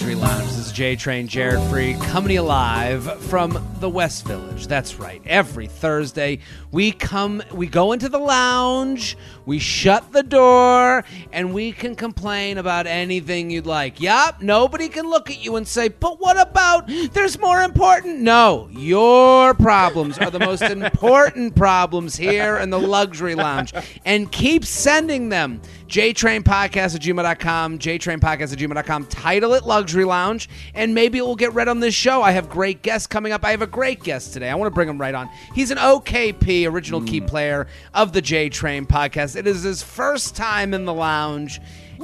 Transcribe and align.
Luxury 0.00 0.14
Lounge. 0.14 0.46
This 0.46 0.56
is 0.56 0.72
J 0.72 0.96
Train 0.96 1.28
Jared 1.28 1.60
Freid 1.68 2.00
coming 2.00 2.28
to 2.28 2.34
you 2.34 2.40
live 2.40 3.22
from 3.24 3.62
the 3.80 3.90
West 3.90 4.26
Village. 4.26 4.66
That's 4.66 4.98
right. 4.98 5.20
Every 5.26 5.66
Thursday 5.66 6.38
we 6.72 6.90
come 6.90 7.42
we 7.52 7.66
go 7.66 7.92
into 7.92 8.08
the 8.08 8.18
lounge, 8.18 9.18
we 9.44 9.58
shut 9.58 10.10
the 10.12 10.22
door, 10.22 11.04
and 11.32 11.52
we 11.52 11.72
can 11.72 11.94
complain 11.96 12.56
about 12.56 12.86
anything 12.86 13.50
you'd 13.50 13.66
like. 13.66 14.00
Yup, 14.00 14.40
nobody 14.40 14.88
can 14.88 15.10
look 15.10 15.28
at 15.28 15.44
you 15.44 15.56
and 15.56 15.68
say, 15.68 15.88
"But 15.88 16.18
what 16.18 16.40
about 16.40 16.88
there's 17.12 17.38
more 17.38 17.60
important?" 17.60 18.20
No, 18.20 18.70
your 18.72 19.52
problems 19.52 20.16
are 20.16 20.30
the 20.30 20.38
most 20.38 20.62
important 20.78 21.54
problems 21.54 22.16
here 22.16 22.56
in 22.56 22.70
the 22.70 22.80
Luxury 22.80 23.34
Lounge. 23.34 23.74
And 24.06 24.32
keep 24.32 24.64
sending 24.64 25.28
them. 25.28 25.60
JTrainPodcast 25.90 26.94
at 26.94 27.00
gmail.com, 27.00 27.80
JTrainPodcast 27.80 28.52
at 28.52 28.58
gmail.com. 28.60 29.06
Title 29.06 29.54
it 29.54 29.64
Luxury 29.64 30.04
Lounge, 30.04 30.48
and 30.72 30.94
maybe 30.94 31.18
it 31.18 31.22
will 31.22 31.34
get 31.34 31.52
read 31.52 31.66
on 31.66 31.80
this 31.80 31.94
show. 31.94 32.22
I 32.22 32.30
have 32.30 32.48
great 32.48 32.82
guests 32.82 33.08
coming 33.08 33.32
up. 33.32 33.44
I 33.44 33.50
have 33.50 33.60
a 33.60 33.66
great 33.66 34.04
guest 34.04 34.32
today. 34.32 34.48
I 34.48 34.54
want 34.54 34.70
to 34.70 34.74
bring 34.74 34.88
him 34.88 35.00
right 35.00 35.16
on. 35.16 35.28
He's 35.52 35.72
an 35.72 35.78
OKP, 35.78 36.70
original 36.70 37.02
key 37.02 37.20
mm. 37.20 37.26
player 37.26 37.66
of 37.92 38.12
the 38.12 38.22
J 38.22 38.48
Train 38.48 38.86
podcast. 38.86 39.34
It 39.34 39.48
is 39.48 39.64
his 39.64 39.82
first 39.82 40.36
time 40.36 40.74
in 40.74 40.84
the 40.84 40.94
lounge. 40.94 41.60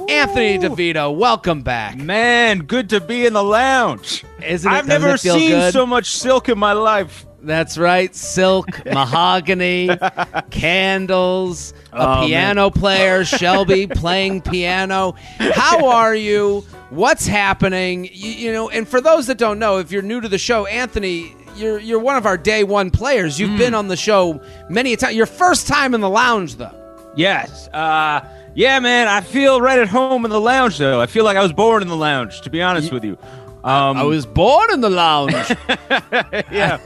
Anthony 0.09 0.59
DeVito, 0.59 1.15
welcome 1.17 1.61
back. 1.61 1.97
Man, 1.97 2.59
good 2.59 2.89
to 2.89 2.99
be 2.99 3.25
in 3.25 3.31
the 3.31 3.43
lounge. 3.43 4.25
Isn't 4.45 4.69
it? 4.69 4.75
I've 4.75 4.85
Doesn't 4.85 5.01
never 5.01 5.15
it 5.15 5.19
seen 5.19 5.51
good? 5.51 5.73
so 5.73 5.85
much 5.85 6.11
silk 6.11 6.49
in 6.49 6.59
my 6.59 6.73
life. 6.73 7.26
That's 7.47 7.77
right. 7.77 8.13
Silk, 8.13 8.85
mahogany, 8.85 9.89
candles, 10.51 11.73
a 11.93 11.95
Oh, 11.95 12.07
man. 12.19 12.27
piano 12.27 12.69
player, 12.69 13.23
Shelby 13.25 13.87
playing 13.95 14.41
piano. 14.41 15.13
How 15.39 15.87
are 15.87 16.13
you? 16.13 16.65
What's 16.89 17.25
happening? 17.25 18.05
You, 18.11 18.31
you 18.31 18.53
know, 18.53 18.69
and 18.69 18.87
for 18.87 18.99
those 19.01 19.27
that 19.27 19.37
don't 19.37 19.59
know, 19.59 19.77
if 19.79 19.91
you're 19.91 20.01
new 20.01 20.19
to 20.21 20.27
the 20.27 20.37
show, 20.37 20.65
Anthony, 20.65 21.33
you're 21.55 21.79
you're 21.79 21.99
one 21.99 22.17
of 22.17 22.25
our 22.25 22.37
day 22.37 22.63
one 22.63 22.91
players. 22.91 23.39
You've 23.39 23.51
Hmm. 23.51 23.57
been 23.57 23.73
on 23.73 23.87
the 23.87 23.97
show 23.97 24.41
many 24.69 24.93
a 24.93 24.97
time. 24.97 25.15
Your 25.15 25.25
first 25.25 25.67
time 25.67 25.93
in 25.93 26.01
the 26.01 26.09
lounge, 26.09 26.55
though. 26.55 26.75
Yes. 27.15 27.67
Uh, 27.69 28.21
yeah, 28.55 28.79
man. 28.79 29.07
I 29.07 29.21
feel 29.21 29.59
right 29.61 29.79
at 29.79 29.87
home 29.87 30.23
in 30.25 30.31
the 30.31 30.39
lounge, 30.41 30.77
though. 30.77 30.99
I 31.01 31.05
feel 31.07 31.23
like 31.23 31.37
I 31.37 31.41
was 31.43 31.53
born 31.53 31.81
in 31.81 31.87
the 31.87 31.95
lounge. 31.95 32.41
To 32.41 32.49
be 32.49 32.61
honest 32.61 32.91
with 32.91 33.03
you. 33.05 33.17
Um, 33.63 33.97
I 33.97 34.03
was 34.03 34.25
born 34.25 34.71
in 34.71 34.81
the 34.81 34.89
lounge. 34.89 35.33
yeah. 36.51 36.77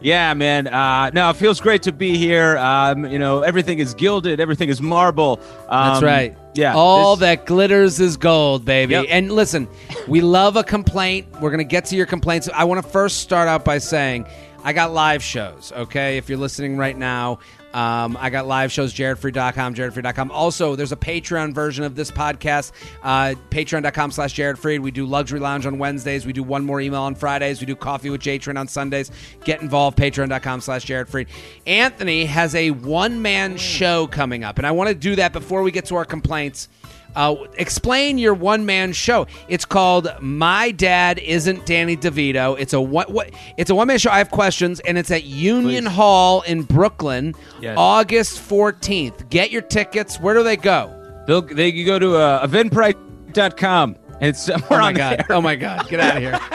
Yeah, 0.00 0.34
man. 0.34 0.66
Uh, 0.66 1.10
no, 1.10 1.30
it 1.30 1.36
feels 1.36 1.60
great 1.60 1.82
to 1.84 1.92
be 1.92 2.16
here. 2.16 2.56
Um, 2.58 3.04
you 3.06 3.18
know, 3.18 3.42
everything 3.42 3.78
is 3.78 3.94
gilded, 3.94 4.40
everything 4.40 4.68
is 4.68 4.80
marble. 4.80 5.40
Um, 5.68 5.92
That's 5.92 6.02
right. 6.02 6.36
Yeah. 6.54 6.74
All 6.74 7.16
this- 7.16 7.20
that 7.20 7.46
glitters 7.46 8.00
is 8.00 8.16
gold, 8.16 8.64
baby. 8.64 8.92
Yep. 8.92 9.06
And 9.08 9.32
listen, 9.32 9.68
we 10.08 10.20
love 10.20 10.56
a 10.56 10.64
complaint. 10.64 11.26
We're 11.40 11.50
going 11.50 11.58
to 11.58 11.64
get 11.64 11.84
to 11.86 11.96
your 11.96 12.06
complaints. 12.06 12.48
I 12.52 12.64
want 12.64 12.82
to 12.82 12.88
first 12.88 13.18
start 13.18 13.48
out 13.48 13.64
by 13.64 13.78
saying 13.78 14.26
I 14.64 14.72
got 14.72 14.92
live 14.92 15.22
shows, 15.22 15.72
okay? 15.76 16.16
If 16.16 16.28
you're 16.28 16.38
listening 16.38 16.76
right 16.76 16.96
now, 16.96 17.38
um, 17.74 18.16
I 18.18 18.30
got 18.30 18.46
live 18.46 18.72
shows, 18.72 18.94
jaredfreid.com, 18.94 19.74
jaredfreid.com. 19.74 20.30
Also, 20.30 20.74
there's 20.76 20.92
a 20.92 20.96
Patreon 20.96 21.54
version 21.54 21.84
of 21.84 21.94
this 21.94 22.10
podcast, 22.10 22.72
uh, 23.02 23.34
patreon.com 23.50 24.10
slash 24.10 24.34
jaredfreid. 24.34 24.80
We 24.80 24.90
do 24.90 25.04
Luxury 25.04 25.40
Lounge 25.40 25.66
on 25.66 25.78
Wednesdays. 25.78 26.24
We 26.24 26.32
do 26.32 26.42
One 26.42 26.64
More 26.64 26.80
Email 26.80 27.02
on 27.02 27.14
Fridays. 27.14 27.60
We 27.60 27.66
do 27.66 27.76
Coffee 27.76 28.10
with 28.10 28.20
J 28.20 28.38
Train 28.38 28.56
on 28.56 28.68
Sundays. 28.68 29.10
Get 29.44 29.60
involved, 29.60 29.98
patreon.com 29.98 30.60
slash 30.60 30.86
jaredfreid. 30.86 31.28
Anthony 31.66 32.24
has 32.24 32.54
a 32.54 32.70
one-man 32.70 33.56
show 33.56 34.06
coming 34.06 34.44
up, 34.44 34.58
and 34.58 34.66
I 34.66 34.70
want 34.70 34.88
to 34.88 34.94
do 34.94 35.16
that 35.16 35.32
before 35.32 35.62
we 35.62 35.70
get 35.70 35.86
to 35.86 35.96
our 35.96 36.04
complaints. 36.04 36.68
Uh, 37.16 37.34
explain 37.56 38.18
your 38.18 38.34
one 38.34 38.64
man 38.66 38.92
show. 38.92 39.26
It's 39.48 39.64
called 39.64 40.08
My 40.20 40.70
Dad 40.70 41.18
Isn't 41.18 41.66
Danny 41.66 41.96
DeVito. 41.96 42.56
It's 42.58 42.72
a 42.72 42.80
what 42.80 43.10
what 43.10 43.30
it's 43.56 43.70
a 43.70 43.74
one 43.74 43.88
man 43.88 43.98
show. 43.98 44.10
I 44.10 44.18
have 44.18 44.30
questions, 44.30 44.80
and 44.80 44.96
it's 44.98 45.10
at 45.10 45.24
Union 45.24 45.84
Please. 45.84 45.92
Hall 45.94 46.42
in 46.42 46.62
Brooklyn, 46.62 47.34
Yes. 47.60 47.76
August 47.78 48.38
fourteenth. 48.40 49.28
Get 49.30 49.50
your 49.50 49.62
tickets. 49.62 50.20
Where 50.20 50.34
do 50.34 50.42
they 50.42 50.56
go? 50.56 50.94
They'll, 51.26 51.42
they 51.42 51.68
you 51.68 51.84
go 51.84 51.98
to 51.98 52.16
uh, 52.16 52.46
eventbrite.com 52.46 53.96
and 54.20 54.22
it's 54.28 54.42
somewhere 54.44 54.66
Oh 54.70 54.78
my 54.78 54.92
god! 54.92 55.18
there. 55.18 55.26
Oh 55.36 55.40
my 55.42 55.56
god! 55.56 55.88
Get 55.88 56.00
out 56.00 56.16
of 56.16 56.22
here! 56.22 56.38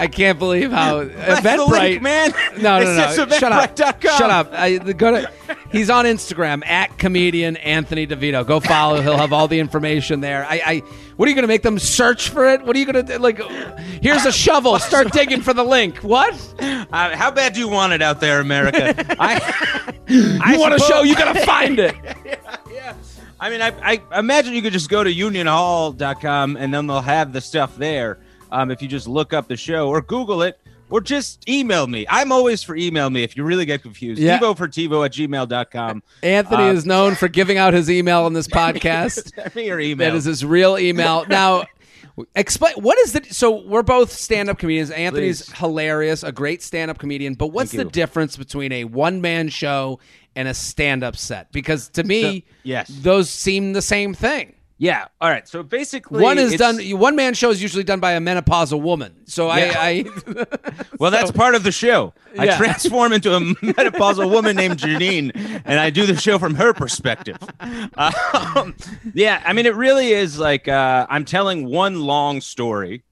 I 0.00 0.06
can't 0.06 0.38
believe 0.38 0.72
how 0.72 1.04
That's 1.04 1.42
the 1.42 1.48
Eventbrite, 1.48 1.68
link, 1.68 2.02
man. 2.02 2.30
No, 2.58 2.78
It 2.78 2.84
no, 2.84 2.96
no! 2.96 3.14
Shut 3.14 3.52
up! 3.52 3.78
Shut 3.78 4.30
up! 4.30 4.50
I, 4.52 4.78
go 4.78 5.10
to. 5.10 5.30
He's 5.70 5.90
on 5.90 6.06
Instagram 6.06 6.64
at 6.66 6.96
comedian 6.98 7.56
Anthony 7.58 8.06
DeVito. 8.06 8.46
Go 8.46 8.60
follow. 8.60 9.00
He'll 9.02 9.18
have 9.18 9.32
all 9.32 9.46
the 9.46 9.60
information 9.60 10.20
there. 10.20 10.46
I. 10.48 10.62
I 10.64 10.82
what 11.20 11.26
are 11.26 11.28
you 11.28 11.34
going 11.34 11.42
to 11.42 11.48
make 11.48 11.60
them 11.60 11.78
search 11.78 12.30
for 12.30 12.48
it? 12.48 12.64
What 12.64 12.74
are 12.74 12.78
you 12.78 12.90
going 12.90 13.04
to 13.04 13.18
like? 13.18 13.42
Here's 14.00 14.24
a 14.24 14.32
shovel. 14.32 14.78
Start 14.78 15.12
digging 15.12 15.42
for 15.42 15.52
the 15.52 15.62
link. 15.62 15.98
What? 15.98 16.32
Uh, 16.58 17.14
how 17.14 17.30
bad 17.30 17.52
do 17.52 17.60
you 17.60 17.68
want 17.68 17.92
it 17.92 18.00
out 18.00 18.20
there, 18.20 18.40
America? 18.40 18.94
I, 19.20 19.98
I 20.42 20.54
You 20.54 20.60
want 20.60 20.72
a 20.72 20.78
show? 20.78 21.02
You 21.02 21.14
got 21.14 21.34
to 21.34 21.44
find 21.44 21.78
it. 21.78 21.94
yeah. 22.72 22.94
I 23.38 23.50
mean, 23.50 23.60
I, 23.60 23.74
I 23.82 24.18
imagine 24.18 24.54
you 24.54 24.62
could 24.62 24.72
just 24.72 24.88
go 24.88 25.04
to 25.04 25.12
unionhall.com 25.12 26.56
and 26.56 26.72
then 26.72 26.86
they'll 26.86 27.02
have 27.02 27.34
the 27.34 27.42
stuff 27.42 27.76
there. 27.76 28.18
Um, 28.52 28.70
if 28.70 28.82
you 28.82 28.88
just 28.88 29.06
look 29.08 29.32
up 29.32 29.48
the 29.48 29.56
show 29.56 29.88
or 29.88 30.00
Google 30.02 30.42
it 30.42 30.60
or 30.90 31.00
just 31.00 31.48
email 31.48 31.86
me. 31.86 32.04
I'm 32.08 32.32
always 32.32 32.62
for 32.62 32.74
email 32.74 33.10
me 33.10 33.22
if 33.22 33.36
you 33.36 33.44
really 33.44 33.64
get 33.64 33.82
confused. 33.82 34.20
Yeah. 34.20 34.38
Tivo 34.38 34.56
for 34.56 34.66
Tivo 34.66 35.04
at 35.06 35.12
gmail.com. 35.12 36.02
Anthony 36.22 36.64
Uh, 36.64 36.72
is 36.72 36.84
known 36.84 37.14
for 37.14 37.28
giving 37.28 37.58
out 37.58 37.74
his 37.74 37.88
email 37.90 38.22
on 38.24 38.32
this 38.32 38.48
podcast. 38.60 39.32
Send 39.34 39.54
me 39.54 39.66
your 39.66 39.78
email. 39.80 40.10
That 40.10 40.16
is 40.16 40.24
his 40.24 40.44
real 40.44 40.76
email. 40.78 41.24
Now, 41.28 41.64
explain 42.34 42.74
what 42.74 42.98
is 42.98 43.12
the 43.12 43.24
so 43.30 43.62
we're 43.64 43.82
both 43.84 44.10
stand-up 44.12 44.58
comedians. 44.58 44.90
Anthony's 44.90 45.42
Please. 45.42 45.58
hilarious, 45.58 46.22
a 46.24 46.32
great 46.32 46.60
stand-up 46.62 46.98
comedian, 46.98 47.34
but 47.34 47.48
what's 47.48 47.70
the 47.72 47.84
difference 47.84 48.36
between 48.36 48.72
a 48.72 48.84
one-man 48.84 49.48
show 49.48 50.00
and 50.34 50.48
a 50.48 50.54
stand-up 50.54 51.16
set? 51.16 51.52
Because 51.52 51.88
to 51.90 52.02
me, 52.04 52.22
So- 52.40 52.54
yes. 52.64 52.88
those 52.88 53.30
seem 53.30 53.72
the 53.74 53.82
same 53.82 54.12
thing. 54.12 54.54
Yeah. 54.82 55.08
All 55.20 55.28
right. 55.28 55.46
So 55.46 55.62
basically, 55.62 56.22
One 56.22 56.38
is 56.38 56.56
done. 56.56 56.80
One 56.98 57.14
man 57.14 57.34
show 57.34 57.50
is 57.50 57.60
usually 57.60 57.84
done 57.84 58.00
by 58.00 58.12
a 58.12 58.20
menopausal 58.20 58.80
woman. 58.80 59.14
So 59.26 59.46
Yeah. 59.54 59.74
I, 59.78 60.04
I 60.26 60.44
Well, 60.98 61.10
that's 61.10 61.30
part 61.30 61.54
of 61.54 61.62
the 61.64 61.70
show. 61.70 62.14
I 62.38 62.46
Yeah. 62.46 62.56
transform 62.56 63.12
into 63.12 63.34
a 63.36 63.40
menopausal 63.40 64.30
woman 64.30 64.56
named 64.56 64.78
Janine, 64.84 65.30
and 65.66 65.78
I 65.78 65.90
do 65.90 66.06
the 66.06 66.16
show 66.16 66.38
from 66.38 66.54
her 66.54 66.72
perspective. 66.72 67.36
Um, 67.96 68.74
yeah, 69.14 69.42
I 69.44 69.52
mean, 69.52 69.66
it 69.66 69.74
really 69.74 70.12
is 70.12 70.38
like 70.38 70.66
uh, 70.66 71.06
I'm 71.10 71.24
telling 71.26 71.66
one 71.68 72.00
long 72.00 72.40
story. 72.40 73.04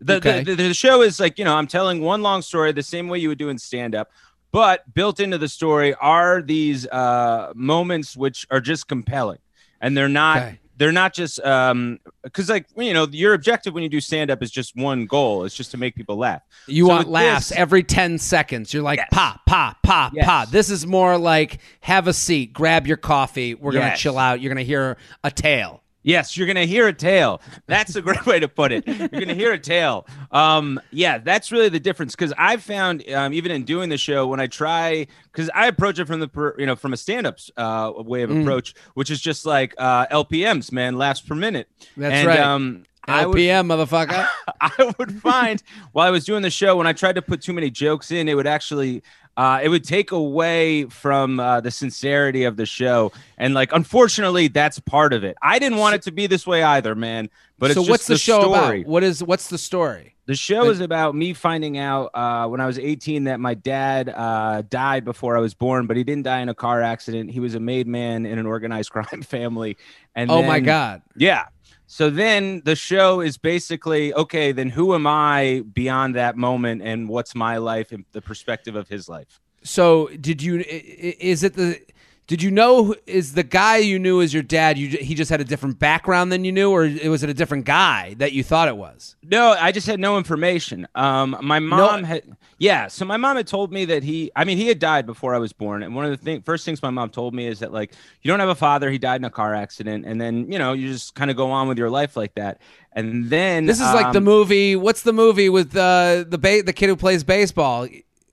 The, 0.00 0.14
Okay. 0.14 0.42
the, 0.42 0.54
the 0.54 0.68
the 0.68 0.74
show 0.74 1.02
is 1.02 1.20
like 1.20 1.38
you 1.38 1.44
know 1.44 1.54
I'm 1.54 1.66
telling 1.66 2.00
one 2.00 2.22
long 2.22 2.40
story 2.40 2.72
the 2.72 2.82
same 2.82 3.08
way 3.08 3.18
you 3.18 3.28
would 3.28 3.36
do 3.38 3.50
in 3.50 3.58
stand 3.58 3.94
up, 3.94 4.08
but 4.52 4.82
built 4.94 5.20
into 5.20 5.36
the 5.36 5.48
story 5.48 5.94
are 5.94 6.40
these 6.40 6.86
uh, 6.86 7.52
moments 7.54 8.16
which 8.16 8.46
are 8.50 8.60
just 8.62 8.88
compelling, 8.88 9.38
and 9.82 9.94
they're 9.96 10.08
not. 10.08 10.38
Okay. 10.38 10.56
They're 10.80 10.92
not 10.92 11.12
just 11.12 11.38
um 11.44 11.98
because 12.24 12.48
like 12.48 12.66
you 12.74 12.94
know 12.94 13.06
your 13.12 13.34
objective 13.34 13.74
when 13.74 13.82
you 13.82 13.90
do 13.90 14.00
stand 14.00 14.30
up 14.30 14.42
is 14.42 14.50
just 14.50 14.74
one 14.74 15.04
goal. 15.04 15.44
It's 15.44 15.54
just 15.54 15.70
to 15.72 15.76
make 15.76 15.94
people 15.94 16.16
laugh. 16.16 16.40
You 16.66 16.86
So 16.86 16.88
want 16.94 17.08
laughs 17.08 17.50
this- 17.50 17.58
every 17.58 17.82
10 17.82 18.16
seconds. 18.18 18.72
You're 18.72 18.82
like, 18.82 18.96
Yes. 18.98 19.08
pop, 19.12 19.44
pop, 19.46 19.76
pop, 19.82 20.12
Yes. 20.14 20.24
pop. 20.24 20.48
This 20.50 20.70
is 20.70 20.86
more 20.86 21.18
like 21.18 21.58
have 21.82 22.08
a 22.08 22.14
seat, 22.14 22.54
grab 22.54 22.86
your 22.86 22.96
coffee. 22.96 23.54
We're 23.54 23.72
going 23.72 23.90
to 23.90 23.96
chill 23.96 24.16
out. 24.18 24.40
You're 24.40 24.52
going 24.54 24.64
to 24.64 24.68
hear 24.68 24.96
a 25.22 25.30
tale. 25.30 25.82
Yes, 26.02 26.36
you're 26.36 26.46
gonna 26.46 26.64
hear 26.64 26.88
a 26.88 26.92
tale. 26.92 27.42
That's 27.66 27.94
a 27.96 28.02
great 28.02 28.24
way 28.26 28.40
to 28.40 28.48
put 28.48 28.72
it. 28.72 28.86
You're 28.86 29.08
gonna 29.08 29.34
hear 29.34 29.52
a 29.52 29.58
tale. 29.58 30.06
Um, 30.32 30.80
yeah, 30.90 31.18
that's 31.18 31.52
really 31.52 31.68
the 31.68 31.80
difference. 31.80 32.14
Because 32.16 32.32
I've 32.38 32.62
found, 32.62 33.08
um, 33.10 33.34
even 33.34 33.52
in 33.52 33.64
doing 33.64 33.90
the 33.90 33.98
show, 33.98 34.26
when 34.26 34.40
I 34.40 34.46
try, 34.46 35.06
because 35.30 35.50
I 35.54 35.66
approach 35.66 35.98
it 35.98 36.06
from 36.06 36.20
the, 36.20 36.54
you 36.58 36.66
know, 36.66 36.76
from 36.76 36.92
a 36.92 36.96
stand-up 36.96 37.38
uh, 37.56 37.92
way 37.96 38.22
of 38.22 38.30
Mm. 38.30 38.42
approach, 38.42 38.74
which 38.94 39.10
is 39.10 39.20
just 39.20 39.44
like 39.44 39.74
uh, 39.76 40.06
LPMs, 40.06 40.72
man, 40.72 40.96
laughs 40.96 41.20
per 41.20 41.34
minute. 41.34 41.68
That's 41.96 42.14
and, 42.14 42.26
right. 42.26 42.40
Um, 42.40 42.84
I 43.06 43.26
would 43.26 43.36
LPM, 43.38 43.66
motherfucker. 43.66 44.28
I 44.60 44.92
would 44.98 45.20
find 45.20 45.62
while 45.92 46.06
I 46.06 46.10
was 46.10 46.24
doing 46.24 46.42
the 46.42 46.50
show 46.50 46.76
when 46.76 46.86
I 46.86 46.92
tried 46.92 47.14
to 47.16 47.22
put 47.22 47.42
too 47.42 47.52
many 47.52 47.70
jokes 47.70 48.10
in, 48.10 48.28
it 48.28 48.34
would 48.34 48.46
actually 48.46 49.02
uh, 49.36 49.60
it 49.62 49.68
would 49.68 49.84
take 49.84 50.12
away 50.12 50.84
from 50.84 51.40
uh, 51.40 51.60
the 51.60 51.70
sincerity 51.70 52.44
of 52.44 52.56
the 52.56 52.66
show, 52.66 53.12
and 53.38 53.54
like 53.54 53.72
unfortunately, 53.72 54.48
that's 54.48 54.78
part 54.80 55.12
of 55.12 55.24
it. 55.24 55.36
I 55.42 55.58
didn't 55.58 55.78
want 55.78 55.94
it 55.94 56.02
to 56.02 56.12
be 56.12 56.26
this 56.26 56.46
way 56.46 56.62
either, 56.62 56.94
man. 56.94 57.30
But 57.58 57.72
so 57.72 57.82
what's 57.82 58.06
just 58.06 58.08
the, 58.08 58.18
show 58.18 58.40
story. 58.40 58.80
about? 58.80 58.90
What 58.90 59.04
is 59.04 59.22
what's 59.22 59.48
the 59.48 59.58
story? 59.58 60.16
The 60.26 60.36
show 60.36 60.70
is 60.70 60.80
about 60.80 61.16
me 61.16 61.32
finding 61.32 61.76
out 61.76 62.10
uh, 62.14 62.46
when 62.46 62.60
I 62.60 62.66
was 62.66 62.78
18 62.78 63.24
that 63.24 63.40
my 63.40 63.54
dad 63.54 64.08
uh, 64.08 64.62
died 64.62 65.04
before 65.04 65.36
I 65.36 65.40
was 65.40 65.54
born, 65.54 65.88
but 65.88 65.96
he 65.96 66.04
didn't 66.04 66.22
die 66.22 66.40
in 66.40 66.48
a 66.48 66.54
car 66.54 66.82
accident. 66.82 67.32
He 67.32 67.40
was 67.40 67.56
a 67.56 67.60
made 67.60 67.88
man 67.88 68.26
in 68.26 68.38
an 68.38 68.46
organized 68.46 68.90
crime 68.92 69.22
family. 69.22 69.76
And 70.14 70.30
oh 70.30 70.42
my 70.42 70.60
god. 70.60 71.02
yeah. 71.16 71.46
So 71.92 72.08
then 72.08 72.62
the 72.64 72.76
show 72.76 73.20
is 73.20 73.36
basically 73.36 74.14
okay, 74.14 74.52
then 74.52 74.70
who 74.70 74.94
am 74.94 75.08
I 75.08 75.64
beyond 75.74 76.14
that 76.14 76.36
moment 76.36 76.82
and 76.82 77.08
what's 77.08 77.34
my 77.34 77.56
life 77.56 77.90
and 77.90 78.04
the 78.12 78.22
perspective 78.22 78.76
of 78.76 78.86
his 78.86 79.08
life? 79.08 79.40
So 79.64 80.06
did 80.20 80.40
you? 80.40 80.64
Is 80.68 81.42
it 81.42 81.54
the? 81.54 81.80
Did 82.30 82.44
you 82.44 82.52
know 82.52 82.94
is 83.08 83.32
the 83.32 83.42
guy 83.42 83.78
you 83.78 83.98
knew 83.98 84.22
as 84.22 84.32
your 84.32 84.44
dad? 84.44 84.78
You 84.78 84.86
he 84.86 85.16
just 85.16 85.32
had 85.32 85.40
a 85.40 85.44
different 85.44 85.80
background 85.80 86.30
than 86.30 86.44
you 86.44 86.52
knew, 86.52 86.70
or 86.70 86.88
was 87.10 87.24
it 87.24 87.28
a 87.28 87.34
different 87.34 87.64
guy 87.64 88.14
that 88.18 88.30
you 88.30 88.44
thought 88.44 88.68
it 88.68 88.76
was? 88.76 89.16
No, 89.24 89.50
I 89.50 89.72
just 89.72 89.88
had 89.88 89.98
no 89.98 90.16
information. 90.16 90.86
Um, 90.94 91.36
my 91.42 91.58
mom 91.58 92.04
had, 92.04 92.22
yeah. 92.58 92.86
So 92.86 93.04
my 93.04 93.16
mom 93.16 93.36
had 93.36 93.48
told 93.48 93.72
me 93.72 93.84
that 93.86 94.04
he, 94.04 94.30
I 94.36 94.44
mean, 94.44 94.58
he 94.58 94.68
had 94.68 94.78
died 94.78 95.06
before 95.06 95.34
I 95.34 95.38
was 95.38 95.52
born. 95.52 95.82
And 95.82 95.92
one 95.92 96.04
of 96.04 96.12
the 96.12 96.18
thing, 96.18 96.42
first 96.42 96.64
things 96.64 96.80
my 96.84 96.90
mom 96.90 97.10
told 97.10 97.34
me 97.34 97.48
is 97.48 97.58
that 97.58 97.72
like 97.72 97.94
you 98.22 98.28
don't 98.28 98.38
have 98.38 98.48
a 98.48 98.54
father. 98.54 98.92
He 98.92 98.98
died 98.98 99.20
in 99.20 99.24
a 99.24 99.30
car 99.30 99.52
accident, 99.52 100.04
and 100.06 100.20
then 100.20 100.52
you 100.52 100.60
know 100.60 100.72
you 100.72 100.86
just 100.86 101.16
kind 101.16 101.32
of 101.32 101.36
go 101.36 101.50
on 101.50 101.66
with 101.66 101.78
your 101.78 101.90
life 101.90 102.16
like 102.16 102.36
that. 102.36 102.60
And 102.92 103.28
then 103.28 103.66
This 103.66 103.80
is 103.80 103.92
like 103.92 104.12
the 104.12 104.18
um, 104.18 104.24
movie. 104.24 104.76
What's 104.76 105.02
the 105.02 105.12
movie 105.12 105.48
with 105.48 105.76
uh, 105.76 106.24
the 106.28 106.38
ba- 106.38 106.62
the 106.62 106.72
kid 106.72 106.86
who 106.86 106.94
plays 106.94 107.24
baseball? 107.24 107.88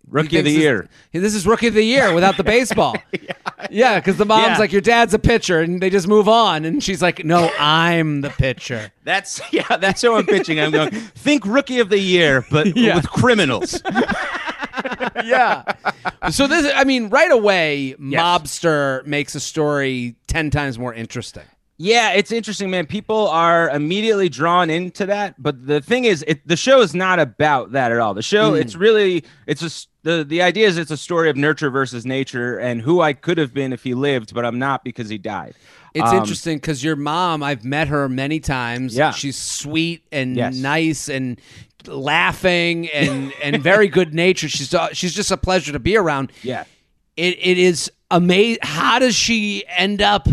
Rookie 0.10 0.40
of 0.40 0.46
the 0.46 0.52
year. 0.52 0.88
This, 1.12 1.22
this 1.24 1.36
is 1.36 1.46
rookie 1.48 1.68
of 1.68 1.74
the 1.74 1.84
year 1.84 2.14
without 2.14 2.38
the 2.38 2.44
baseball. 2.56 2.96
yeah, 3.70 4.00
because 4.00 4.18
the 4.18 4.26
mom's 4.26 4.48
Yeah. 4.48 4.58
like, 4.58 4.72
"Your 4.72 4.82
dad's 4.82 5.14
a 5.14 5.20
pitcher," 5.20 5.60
and 5.62 5.82
they 5.82 5.90
just 5.90 6.08
move 6.08 6.28
on, 6.30 6.66
and 6.66 6.84
she's 6.84 7.02
like, 7.02 7.24
"No, 7.26 7.52
I'm 7.60 8.22
the 8.22 8.30
pitcher." 8.30 8.92
That's 9.04 9.42
yeah. 9.52 9.78
That's 9.78 10.02
how 10.02 10.16
I'm 10.16 10.26
pitching. 10.26 10.60
I'm 10.60 10.72
going 10.72 10.92
think 10.92 11.46
rookie 11.46 11.80
of 11.80 11.90
the 11.90 12.00
year, 12.00 12.46
but 12.52 12.76
Yeah. 12.78 12.96
with 12.96 13.10
criminals. 13.10 13.82
yeah. 15.24 15.64
So 16.32 16.48
this, 16.48 16.72
I 16.76 16.84
mean, 16.84 17.10
right 17.10 17.32
away, 17.32 17.96
mobster 18.00 19.06
makes 19.06 19.36
a 19.36 19.40
story 19.40 20.16
ten 20.28 20.50
times 20.50 20.78
more 20.78 20.94
interesting. 20.94 21.44
Yeah, 21.80 22.14
it's 22.14 22.32
interesting, 22.32 22.72
man. 22.72 22.88
People 22.88 23.28
are 23.28 23.70
immediately 23.70 24.30
drawn 24.30 24.72
into 24.72 25.06
that, 25.06 25.36
but 25.42 25.68
the 25.68 25.80
thing 25.80 26.06
is, 26.06 26.24
it, 26.28 26.46
the 26.48 26.56
show 26.58 26.82
is 26.82 26.96
not 26.96 27.20
about 27.20 27.74
that 27.74 27.92
at 27.92 28.00
all. 28.00 28.16
The 28.16 28.24
show, 28.24 28.52
Hmm. 28.52 28.56
it's 28.62 28.76
really, 28.76 29.24
it's 29.46 29.62
a 29.62 29.66
s- 29.68 29.88
the 30.08 30.24
the 30.24 30.42
idea 30.42 30.68
is 30.68 30.78
it's 30.78 30.92
a 30.92 30.98
story 30.98 31.30
of 31.30 31.36
nurture 31.36 31.70
versus 31.70 32.06
nature 32.06 32.58
and 32.58 32.82
who 32.82 33.02
I 33.02 33.14
could 33.14 33.38
have 33.38 33.54
been 33.54 33.74
if 33.74 33.84
he 33.84 33.94
lived, 33.94 34.34
but 34.34 34.46
I'm 34.46 34.58
not 34.60 34.84
because 34.84 35.10
he 35.10 35.18
died. 35.18 35.54
It's 35.94 36.10
Um, 36.12 36.18
interesting 36.18 36.58
because 36.58 36.84
your 36.84 36.96
mom, 36.96 37.42
I've 37.44 37.64
met 37.66 37.88
her 37.88 38.08
many 38.08 38.40
times. 38.40 38.96
Yeah. 38.96 39.12
she's 39.12 39.36
sweet 39.38 40.04
and 40.12 40.36
Yes. 40.36 40.56
nice 40.56 41.10
and 41.10 41.40
laughing 41.88 42.88
and 42.90 43.34
and 43.44 43.62
very 43.62 43.88
good 43.88 44.14
natured. 44.24 44.52
She's 44.52 44.74
uh, 44.74 44.90
she's 44.94 45.14
just 45.14 45.32
a 45.32 45.38
pleasure 45.38 45.72
to 45.72 45.80
be 45.80 45.98
around. 45.98 46.32
Yeah, 46.44 46.64
It 47.16 47.38
it 47.42 47.58
is 47.58 47.92
amazing. 48.12 48.60
How 48.62 49.00
does 49.00 49.16
she 49.16 49.64
end 49.78 50.02
up 50.02 50.28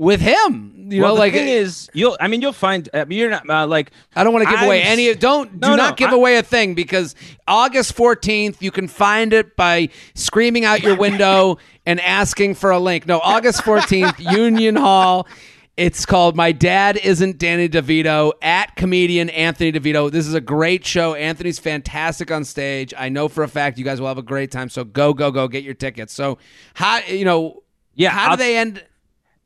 with 0.00 0.20
him? 0.20 0.88
You 0.90 1.02
well, 1.02 1.10
know, 1.10 1.14
the 1.14 1.20
like 1.20 1.34
thing 1.34 1.46
is, 1.46 1.88
you'll. 1.94 2.16
I 2.18 2.26
mean, 2.26 2.40
you'll 2.42 2.52
find. 2.52 2.88
I 2.92 3.04
mean, 3.04 3.18
you're 3.20 3.30
not 3.30 3.48
uh, 3.48 3.66
like. 3.66 3.92
I 4.16 4.24
don't 4.24 4.32
want 4.32 4.44
to 4.46 4.50
give 4.50 4.58
I'm 4.58 4.66
away 4.66 4.82
any. 4.82 5.14
Don't 5.14 5.60
do 5.60 5.68
not 5.76 5.90
no, 5.90 5.94
give 5.94 6.10
I- 6.10 6.14
away 6.16 6.36
a 6.36 6.42
thing 6.42 6.74
because 6.74 7.14
August 7.46 7.92
fourteenth 7.92 8.60
you 8.60 8.72
can 8.72 8.88
find 8.88 9.32
it 9.32 9.54
by 9.54 9.90
screaming 10.14 10.64
out 10.64 10.82
your 10.82 10.96
window 10.96 11.58
and 11.86 12.00
asking 12.00 12.56
for 12.56 12.70
a 12.72 12.78
link. 12.80 13.06
No, 13.06 13.20
August 13.20 13.62
fourteenth, 13.62 14.18
Union 14.18 14.74
Hall. 14.74 15.28
It's 15.76 16.04
called 16.04 16.34
My 16.36 16.50
Dad 16.52 16.96
Isn't 16.98 17.38
Danny 17.38 17.68
DeVito 17.68 18.32
at 18.42 18.74
comedian 18.76 19.30
Anthony 19.30 19.70
DeVito. 19.72 20.10
This 20.10 20.26
is 20.26 20.34
a 20.34 20.40
great 20.40 20.84
show. 20.84 21.14
Anthony's 21.14 21.58
fantastic 21.60 22.30
on 22.30 22.44
stage. 22.44 22.92
I 22.98 23.08
know 23.08 23.28
for 23.28 23.44
a 23.44 23.48
fact 23.48 23.78
you 23.78 23.84
guys 23.84 24.00
will 24.00 24.08
have 24.08 24.18
a 24.18 24.22
great 24.22 24.50
time. 24.50 24.68
So 24.68 24.82
go, 24.84 25.14
go, 25.14 25.30
go, 25.30 25.46
get 25.46 25.62
your 25.62 25.74
tickets. 25.74 26.12
So 26.12 26.38
how 26.74 26.98
you 27.06 27.24
know? 27.24 27.62
Yeah, 27.94 28.10
how 28.10 28.24
do 28.26 28.30
I'll- 28.32 28.36
they 28.38 28.56
end? 28.56 28.84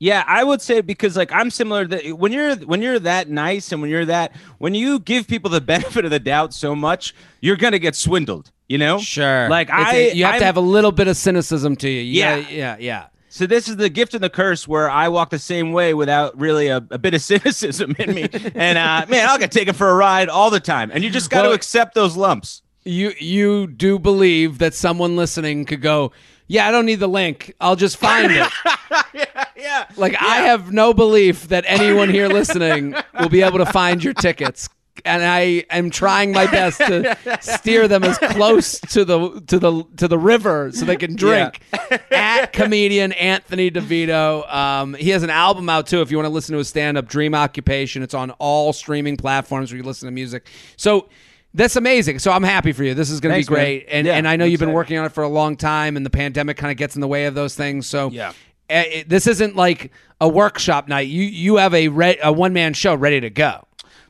Yeah, 0.05 0.23
I 0.27 0.45
would 0.45 0.61
say 0.61 0.83
because 0.83 1.17
like 1.17 1.33
I'm 1.33 1.51
similar 1.51 1.87
that 1.87 2.19
when 2.19 2.31
you're 2.31 2.57
when 2.57 2.83
you're 2.83 2.99
that 2.99 3.31
nice 3.31 3.73
and 3.73 3.81
when 3.81 3.91
you're 3.91 4.05
that 4.05 4.33
when 4.59 4.75
you 4.75 4.99
give 4.99 5.27
people 5.27 5.49
the 5.51 5.61
benefit 5.75 6.05
of 6.05 6.11
the 6.11 6.19
doubt 6.21 6.53
so 6.53 6.75
much, 6.75 7.15
you're 7.41 7.57
gonna 7.57 7.79
get 7.79 7.95
swindled. 7.97 8.51
You 8.69 8.79
know? 8.79 8.99
Sure. 8.99 9.49
Like 9.49 9.69
It's 9.69 9.77
I, 9.79 9.95
a- 9.95 10.15
you 10.15 10.25
have 10.25 10.35
I'm- 10.35 10.41
to 10.41 10.47
have 10.47 10.57
a 10.59 10.61
little 10.77 10.93
bit 10.93 11.09
of 11.09 11.17
cynicism 11.17 11.77
to 11.77 11.89
you. 11.89 12.01
You 12.03 12.19
Yeah. 12.21 12.41
gotta- 12.41 12.55
yeah, 12.55 12.77
yeah. 12.79 13.07
So 13.31 13.47
this 13.47 13.67
is 13.69 13.77
the 13.77 13.89
gift 13.89 14.15
and 14.15 14.23
the 14.23 14.31
curse 14.31 14.69
where 14.69 14.89
I 14.91 15.09
walk 15.09 15.31
the 15.31 15.39
same 15.39 15.73
way 15.73 15.93
without 15.95 16.39
really 16.39 16.69
a, 16.69 16.77
a 16.91 16.99
bit 16.99 17.15
of 17.15 17.23
cynicism 17.31 17.97
in 17.99 18.15
me. 18.15 18.29
and 18.55 18.77
uh, 18.79 19.07
man, 19.09 19.29
I'll 19.29 19.39
get 19.39 19.53
taken 19.53 19.75
for 19.75 19.89
a 19.91 19.95
ride 19.95 20.29
all 20.29 20.51
the 20.51 20.61
time. 20.61 20.91
And 20.95 21.03
you 21.03 21.11
just 21.11 21.31
got 21.31 21.43
to 21.43 21.49
Well- 21.49 21.55
accept 21.57 21.95
those 21.95 22.15
lumps. 22.17 22.63
you 22.85 23.13
you 23.19 23.67
do 23.67 23.99
believe 23.99 24.59
that 24.59 24.75
someone 24.75 25.17
listening 25.17 25.65
could 25.65 25.81
go, 25.81 26.13
yeah, 26.47 26.69
I 26.69 26.71
don't 26.71 26.87
need 26.87 27.01
the 27.01 27.09
link. 27.09 27.55
I'll 27.61 27.77
just 27.77 27.97
find 27.97 28.31
it. 28.31 28.47
yeah, 29.15 29.45
yeah. 29.57 29.87
Like 29.97 30.21
I 30.21 30.43
have 30.43 30.73
no 30.73 30.93
belief 30.93 31.49
that 31.49 31.65
anyone 31.67 32.11
here 32.11 32.29
listening 32.29 32.95
will 33.19 33.29
be 33.29 33.43
able 33.43 33.59
to 33.59 33.67
find 33.67 34.05
your 34.05 34.15
tickets. 34.15 34.69
And 35.07 35.25
I 35.25 35.65
am 35.71 35.91
trying 35.91 36.33
my 36.33 36.47
best 36.47 36.79
to 36.79 37.17
steer 37.41 37.89
them 37.89 38.05
as 38.05 38.17
close 38.17 38.79
to 38.81 39.05
the 39.05 39.41
to 39.49 39.59
the 39.59 39.85
to 39.97 40.09
the 40.09 40.19
river 40.19 40.71
so 40.73 40.85
they 40.85 40.97
can 40.97 41.17
drink. 41.17 41.61
At 42.11 42.53
comedian 42.53 43.13
Anthony 43.13 43.71
DeVito, 43.71 44.53
um, 44.55 44.95
he 44.95 45.11
has 45.11 45.23
an 45.23 45.31
album 45.31 45.69
out 45.69 45.89
too. 45.89 46.01
If 46.01 46.11
you 46.11 46.17
want 46.17 46.27
to 46.27 46.33
listen 46.33 46.53
to 46.53 46.59
his 46.59 46.69
stand 46.69 46.97
up, 46.97 47.09
Dream 47.09 47.35
Occupation, 47.35 48.03
it's 48.03 48.15
on 48.15 48.31
all 48.33 48.73
streaming 48.73 49.17
platforms 49.17 49.73
where 49.73 49.79
you 49.79 49.83
listen 49.83 50.07
to 50.07 50.13
music. 50.13 50.47
So 50.77 51.09
that's 51.55 51.77
amazing. 51.77 52.19
So 52.19 52.31
I'm 52.33 52.43
happy 52.43 52.73
for 52.73 52.85
you. 52.85 52.95
This 52.95 53.11
is 53.11 53.21
going 53.21 53.33
to 53.33 53.39
be 53.39 53.45
Thanks, 53.45 53.51
man. 53.51 53.57
great. 53.59 53.87
And 53.91 54.07
Yeah, 54.07 54.15
and 54.17 54.27
I 54.29 54.37
know 54.37 54.45
you've 54.45 54.61
been 54.61 54.69
excited. 54.71 54.75
working 54.77 54.99
on 54.99 55.05
it 55.07 55.13
for 55.13 55.23
a 55.23 55.29
long 55.29 55.57
time, 55.57 55.97
and 55.97 56.05
the 56.05 56.11
pandemic 56.11 56.57
kind 56.57 56.71
of 56.71 56.77
gets 56.77 56.95
in 56.97 57.01
the 57.01 57.09
way 57.09 57.27
of 57.27 57.35
those 57.35 57.55
things. 57.55 57.87
So 57.87 58.11
Yeah. 58.11 58.33
it- 58.69 59.09
this 59.09 59.27
isn't 59.27 59.57
like 59.57 59.91
a 60.21 60.29
workshop 60.29 60.89
night. 60.89 61.09
You 61.09 61.23
you 61.23 61.57
have 61.57 61.73
a 61.75 61.89
re- 61.89 62.19
a 62.23 62.33
one 62.33 62.53
man 62.53 62.73
show 62.75 62.95
ready 62.95 63.21
to 63.21 63.31
go. 63.31 63.67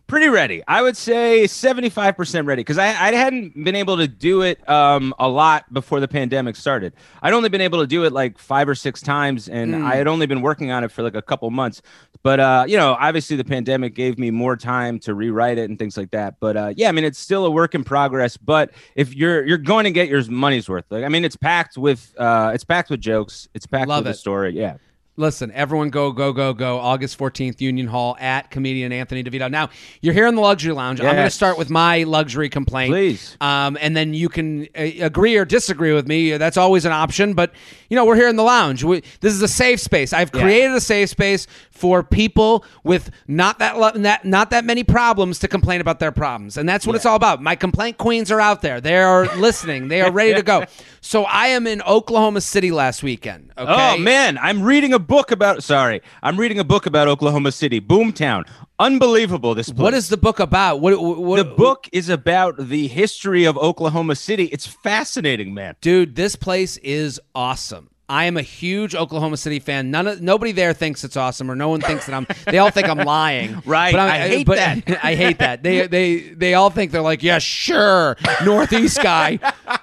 Pretty 0.07 0.29
ready. 0.29 0.63
I 0.69 0.83
would 0.83 0.99
say 0.99 1.45
75% 1.45 2.47
ready 2.47 2.61
because 2.61 2.77
I, 2.77 2.89
I 2.89 3.13
hadn't 3.13 3.65
been 3.65 3.75
able 3.75 3.97
to 3.97 4.07
do 4.07 4.43
it 4.43 4.67
um, 4.69 5.15
a 5.19 5.27
lot 5.27 5.73
before 5.73 5.99
the 5.99 6.09
pandemic 6.09 6.57
started. 6.57 6.93
I'd 7.23 7.33
only 7.33 7.49
been 7.49 7.63
able 7.63 7.81
to 7.81 7.87
do 7.87 8.05
it 8.05 8.13
like 8.13 8.39
five 8.39 8.69
or 8.69 8.75
six 8.75 9.01
times, 9.01 9.49
and 9.49 9.75
I 9.75 9.97
had 9.97 10.07
only 10.07 10.27
been 10.27 10.43
working 10.43 10.71
on 10.71 10.85
it 10.85 10.93
for 10.93 11.03
like 11.03 11.15
a 11.15 11.23
couple 11.23 11.51
months. 11.51 11.81
But, 12.23 12.39
uh, 12.39 12.67
you 12.69 12.77
know, 12.77 12.97
obviously 13.01 13.37
the 13.37 13.45
pandemic 13.45 13.95
gave 13.95 14.19
me 14.19 14.31
more 14.31 14.57
time 14.57 14.99
to 15.01 15.15
rewrite 15.15 15.57
it 15.57 15.71
and 15.71 15.79
things 15.79 15.97
like 15.97 16.11
that. 16.11 16.39
But 16.39 16.57
uh, 16.57 16.75
yeah, 16.77 16.91
I 16.91 16.93
mean, 16.93 17.05
it's 17.05 17.19
still 17.19 17.47
a 17.47 17.51
work 17.51 17.75
in 17.75 17.83
progress. 17.83 18.37
But 18.37 18.73
if 18.97 19.15
you're 19.15 19.47
you're 19.47 19.59
going 19.59 19.85
to 19.85 19.91
get 19.91 20.09
your 20.09 20.23
money's 20.31 20.69
worth, 20.69 20.85
like 20.91 21.05
I 21.05 21.09
mean, 21.09 21.25
it's 21.25 21.37
packed 21.37 21.79
with 21.79 22.15
uh, 22.19 22.53
it's 22.55 22.65
packed 22.65 22.91
with 22.91 23.01
jokes. 23.01 23.49
It's 23.55 23.67
packed 23.67 23.89
Love 23.89 24.05
with 24.05 24.09
it. 24.09 24.17
a 24.17 24.19
story. 24.19 24.55
Yeah. 24.55 24.77
Listen, 25.17 25.53
everyone 25.53 25.91
go, 25.91 26.11
go, 26.11 26.33
go, 26.33 26.53
go. 26.53 26.81
August 26.81 27.17
14th, 27.21 27.61
Union 27.61 27.87
Hall 27.87 28.17
at 28.19 28.51
comedian 28.51 28.91
Anthony 28.91 29.23
DeVito. 29.23 29.49
Now, 29.49 29.69
you're 30.01 30.13
here 30.13 30.27
in 30.27 30.35
the 30.35 30.41
luxury 30.41 30.73
lounge. 30.73 31.01
I'm 31.01 31.15
going 31.15 31.25
to 31.25 31.31
start 31.31 31.57
with 31.57 31.71
my 31.71 32.03
luxury 32.03 32.49
complaint. 32.49 32.91
Please. 32.91 33.37
Um, 33.41 33.79
and 33.81 33.97
then 33.97 34.13
you 34.13 34.29
can 34.29 34.65
uh, 34.77 34.83
agree 35.01 35.37
or 35.37 35.45
disagree 35.45 35.93
with 35.93 36.09
me. 36.09 36.37
That's 36.37 36.57
always 36.57 36.85
an 36.85 36.91
option. 36.91 37.35
But, 37.35 37.53
you 37.89 37.95
know, 37.95 38.05
we're 38.05 38.17
here 38.17 38.29
in 38.29 38.35
the 38.35 38.43
lounge. 38.43 38.83
We, 38.83 39.05
this 39.21 39.33
is 39.33 39.41
a 39.43 39.47
safe 39.47 39.79
space. 39.79 40.13
I've 40.13 40.33
created 40.33 40.73
a 40.73 40.81
safe 40.81 41.11
space 41.11 41.47
for 41.71 42.03
people 42.03 42.65
with 42.83 43.11
not 43.29 43.61
that, 43.61 43.79
lo- 43.79 43.93
not, 43.95 44.25
not 44.25 44.51
that 44.51 44.65
many 44.65 44.83
problems 44.83 45.39
to 45.41 45.49
complain 45.49 45.81
about 45.81 46.01
their 46.01 46.13
problems. 46.13 46.57
And 46.57 46.69
that's 46.69 46.89
what 46.89 46.97
it's 46.97 47.07
all 47.07 47.17
about. 47.17 47.41
My 47.41 47.55
complaint 47.55 47.99
queens 47.99 48.33
are 48.33 48.41
out 48.41 48.63
there. 48.63 48.81
They 48.81 48.97
are 48.97 49.27
listening. 49.37 49.87
They 49.87 50.01
are 50.01 50.11
ready 50.11 50.35
to 50.35 50.43
go. 50.43 50.65
So 51.01 51.23
I 51.23 51.49
am 51.49 51.69
in 51.69 51.83
Oklahoma 51.83 52.41
City 52.41 52.73
last 52.73 53.05
weekend. 53.05 53.53
Okay? 53.57 53.71
Oh 53.73 53.97
man, 53.99 54.39
I'm 54.39 54.63
reading 54.63 54.93
a 54.93 55.04
book 55.05 55.31
about. 55.31 55.63
Sorry, 55.63 56.03
I'm 56.23 56.39
reading 56.39 56.59
a 56.59 56.65
book 56.65 56.87
about 56.87 57.09
Oklahoma 57.09 57.53
City, 57.53 57.81
Boomtown. 57.81 58.49
Unbelievable. 58.79 59.55
This 59.55 59.69
place. 59.71 59.79
What 59.79 59.95
is 59.95 60.09
the 60.09 60.17
book 60.17 60.41
about? 60.41 60.81
What, 60.81 61.01
what 61.01 61.37
the 61.37 61.45
book 61.45 61.89
is 61.93 62.09
about 62.09 62.57
the 62.59 62.89
history 62.89 63.45
of 63.45 63.57
Oklahoma 63.57 64.17
City. 64.17 64.45
It's 64.47 64.67
fascinating, 64.67 65.55
man. 65.55 65.77
Dude, 65.81 66.17
this 66.17 66.35
place 66.37 66.77
is 66.79 67.21
awesome. 67.35 67.91
I 68.09 68.25
am 68.27 68.37
a 68.37 68.43
huge 68.43 68.95
Oklahoma 68.95 69.37
City 69.39 69.59
fan. 69.61 69.91
None 69.91 70.07
of 70.07 70.21
nobody 70.21 70.53
there 70.53 70.75
thinks 70.75 71.05
it's 71.05 71.17
awesome, 71.17 71.51
or 71.51 71.57
no 71.57 71.71
one 71.71 71.81
thinks 71.81 72.05
that 72.07 72.15
I'm. 72.15 72.27
They 72.45 72.59
all 72.59 72.71
think 72.71 72.89
I'm 72.89 72.99
lying. 72.99 73.63
Right. 73.67 73.93
But 73.93 74.01
I'm- 74.01 74.11
I 74.11 74.29
hate 74.29 74.47
but- 74.47 74.57
that. 74.57 75.01
I 75.05 75.15
hate 75.15 75.39
that. 75.39 75.63
They 75.63 75.87
they 75.87 76.19
they 76.21 76.55
all 76.55 76.69
think 76.71 76.93
they're 76.93 77.01
like, 77.01 77.23
yeah, 77.23 77.39
sure. 77.39 78.17
Northeast 78.45 79.03
guy 79.03 79.39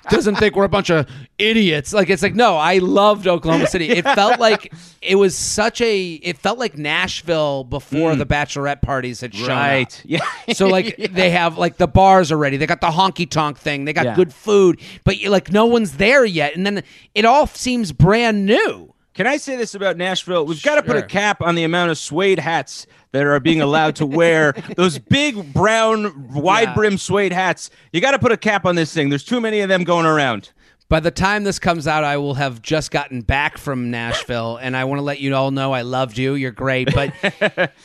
doesn't 0.09 0.35
think 0.35 0.55
we're 0.55 0.65
a 0.65 0.69
bunch 0.69 0.91
of 0.91 1.07
idiots. 1.39 1.93
Like 1.93 2.09
it's 2.11 2.21
like, 2.21 2.35
no, 2.35 2.57
I 2.57 2.77
loved 2.77 3.27
Oklahoma 3.27 3.65
City. 3.67 3.89
It 3.89 4.03
felt 4.03 4.39
like 4.39 4.71
it 5.01 5.15
was 5.15 5.35
such 5.35 5.81
a. 5.81 6.11
It 6.13 6.37
felt 6.37 6.59
like 6.59 6.77
Nashville 6.77 7.63
before 7.63 8.15
the 8.15 8.25
bachelorette 8.25 8.81
parties 8.81 9.21
had 9.21 9.33
shown 9.33 9.49
up. 9.49 9.57
Mm. 9.57 9.61
Right. 9.61 10.03
Yeah. 10.11 10.53
So 10.53 10.67
like 10.67 10.97
they 10.97 11.29
have 11.31 11.57
like 11.57 11.77
the 11.77 11.87
bars 11.87 12.31
already. 12.31 12.57
They 12.57 12.67
got 12.67 12.81
the 12.81 12.87
honky 12.91 13.27
tonk 13.29 13.57
thing. 13.57 13.85
They 13.85 13.93
got 13.93 14.05
Yeah. 14.05 14.15
good 14.15 14.33
food, 14.33 14.79
but 15.03 15.15
like 15.23 15.51
no 15.51 15.65
one's 15.65 15.93
there 15.97 16.25
yet. 16.25 16.55
And 16.55 16.65
then 16.65 16.83
it 17.15 17.25
all 17.25 17.47
seems 17.47 17.91
brand 18.11 18.45
new. 18.45 18.93
Can 19.13 19.25
I 19.25 19.37
say 19.37 19.55
this 19.55 19.73
about 19.73 19.95
Nashville? 19.95 20.45
We've 20.45 20.61
got 20.61 20.75
to 20.75 20.83
put 20.83 20.97
a 20.97 20.99
Sure. 20.99 21.07
cap 21.07 21.41
on 21.41 21.55
the 21.55 21.63
amount 21.63 21.91
of 21.91 21.97
suede 21.97 22.39
hats 22.39 22.85
that 23.13 23.23
are 23.25 23.39
being 23.39 23.61
allowed 23.61 23.95
to 23.95 24.05
wear. 24.05 24.51
Those 24.75 24.99
big 24.99 25.53
brown 25.53 26.27
wide 26.33 26.73
brim 26.75 26.97
suede 26.97 27.31
hats. 27.31 27.69
You 27.93 28.01
got 28.01 28.11
to 28.11 28.19
put 28.19 28.33
a 28.33 28.37
cap 28.37 28.65
on 28.65 28.75
this 28.75 28.93
thing. 28.93 29.07
There's 29.07 29.23
too 29.23 29.39
many 29.39 29.61
of 29.61 29.69
them 29.69 29.85
going 29.85 30.05
around. 30.05 30.51
By 30.91 30.99
the 30.99 31.09
time 31.09 31.45
this 31.45 31.57
comes 31.57 31.87
out, 31.87 32.03
I 32.03 32.17
will 32.17 32.33
have 32.33 32.61
just 32.61 32.91
gotten 32.91 33.21
back 33.21 33.57
from 33.57 33.91
Nashville, 33.91 34.57
and 34.57 34.75
I 34.75 34.83
want 34.83 34.99
to 34.99 35.03
let 35.03 35.21
you 35.21 35.33
all 35.33 35.49
know 35.49 35.71
I 35.71 35.83
loved 35.83 36.17
you. 36.17 36.33
You're 36.33 36.51
great, 36.51 36.89
but 36.93 37.13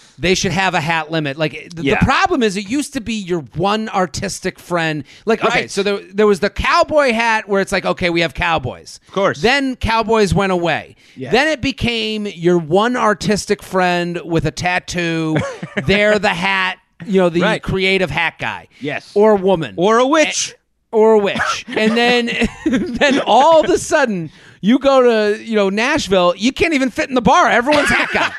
they 0.19 0.35
should 0.35 0.51
have 0.51 0.75
a 0.75 0.81
hat 0.81 1.09
limit. 1.13 1.37
Like 1.37 1.53
th- 1.53 1.73
Yeah. 1.77 2.01
the 2.01 2.05
problem 2.05 2.43
is, 2.43 2.57
it 2.57 2.69
used 2.69 2.95
to 2.95 3.01
be 3.01 3.15
your 3.15 3.43
one 3.55 3.89
artistic 3.91 4.59
friend. 4.59 5.05
Like 5.25 5.45
okay, 5.45 5.61
Right. 5.61 5.71
so 5.71 5.85
there 5.85 5.99
there 6.13 6.27
was 6.27 6.41
the 6.41 6.51
cowboy 6.51 7.13
hat 7.13 7.49
where 7.49 7.61
it's 7.61 7.71
like 7.71 7.85
okay, 7.87 8.11
we 8.11 8.23
have 8.23 8.35
cowboys, 8.35 8.99
of 9.07 9.15
course. 9.15 9.41
Then 9.41 9.77
cowboys 9.77 10.35
went 10.35 10.51
away. 10.51 10.97
Yes. 11.15 11.31
Then 11.31 11.47
it 11.47 11.61
became 11.61 12.27
your 12.27 12.59
one 12.59 12.97
artistic 12.97 13.63
friend 13.63 14.21
with 14.25 14.47
a 14.47 14.51
tattoo. 14.51 15.37
They're 15.87 16.19
the 16.19 16.35
hat, 16.35 16.79
you 17.05 17.21
know, 17.21 17.29
the 17.29 17.43
Right. 17.43 17.63
creative 17.63 18.11
hat 18.11 18.35
guy, 18.41 18.67
Yes. 18.81 19.13
or 19.15 19.31
a 19.31 19.37
woman, 19.37 19.75
or 19.79 19.99
a 19.99 20.07
witch. 20.09 20.57
Or 20.93 21.14
a 21.14 21.19
witch. 21.19 21.64
And 21.69 21.97
then 21.97 22.31
then 22.66 23.21
all 23.21 23.64
of 23.64 23.71
a 23.71 23.78
sudden 23.78 24.31
you 24.61 24.78
go 24.78 25.02
to, 25.02 25.43
you 25.43 25.55
know, 25.55 25.71
Nashville, 25.71 26.35
you 26.37 26.52
can't 26.52 26.75
even 26.75 26.90
fit 26.90 27.09
in 27.09 27.14
the 27.14 27.23
bar. 27.23 27.49
Everyone's 27.49 27.90
guy. 28.12 28.33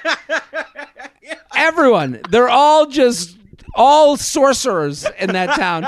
Everyone. 1.56 2.22
They're 2.30 2.50
all 2.50 2.88
just 2.88 3.38
all 3.76 4.18
sorcerers 4.18 5.06
in 5.20 5.34
that 5.34 5.56
town. 5.56 5.86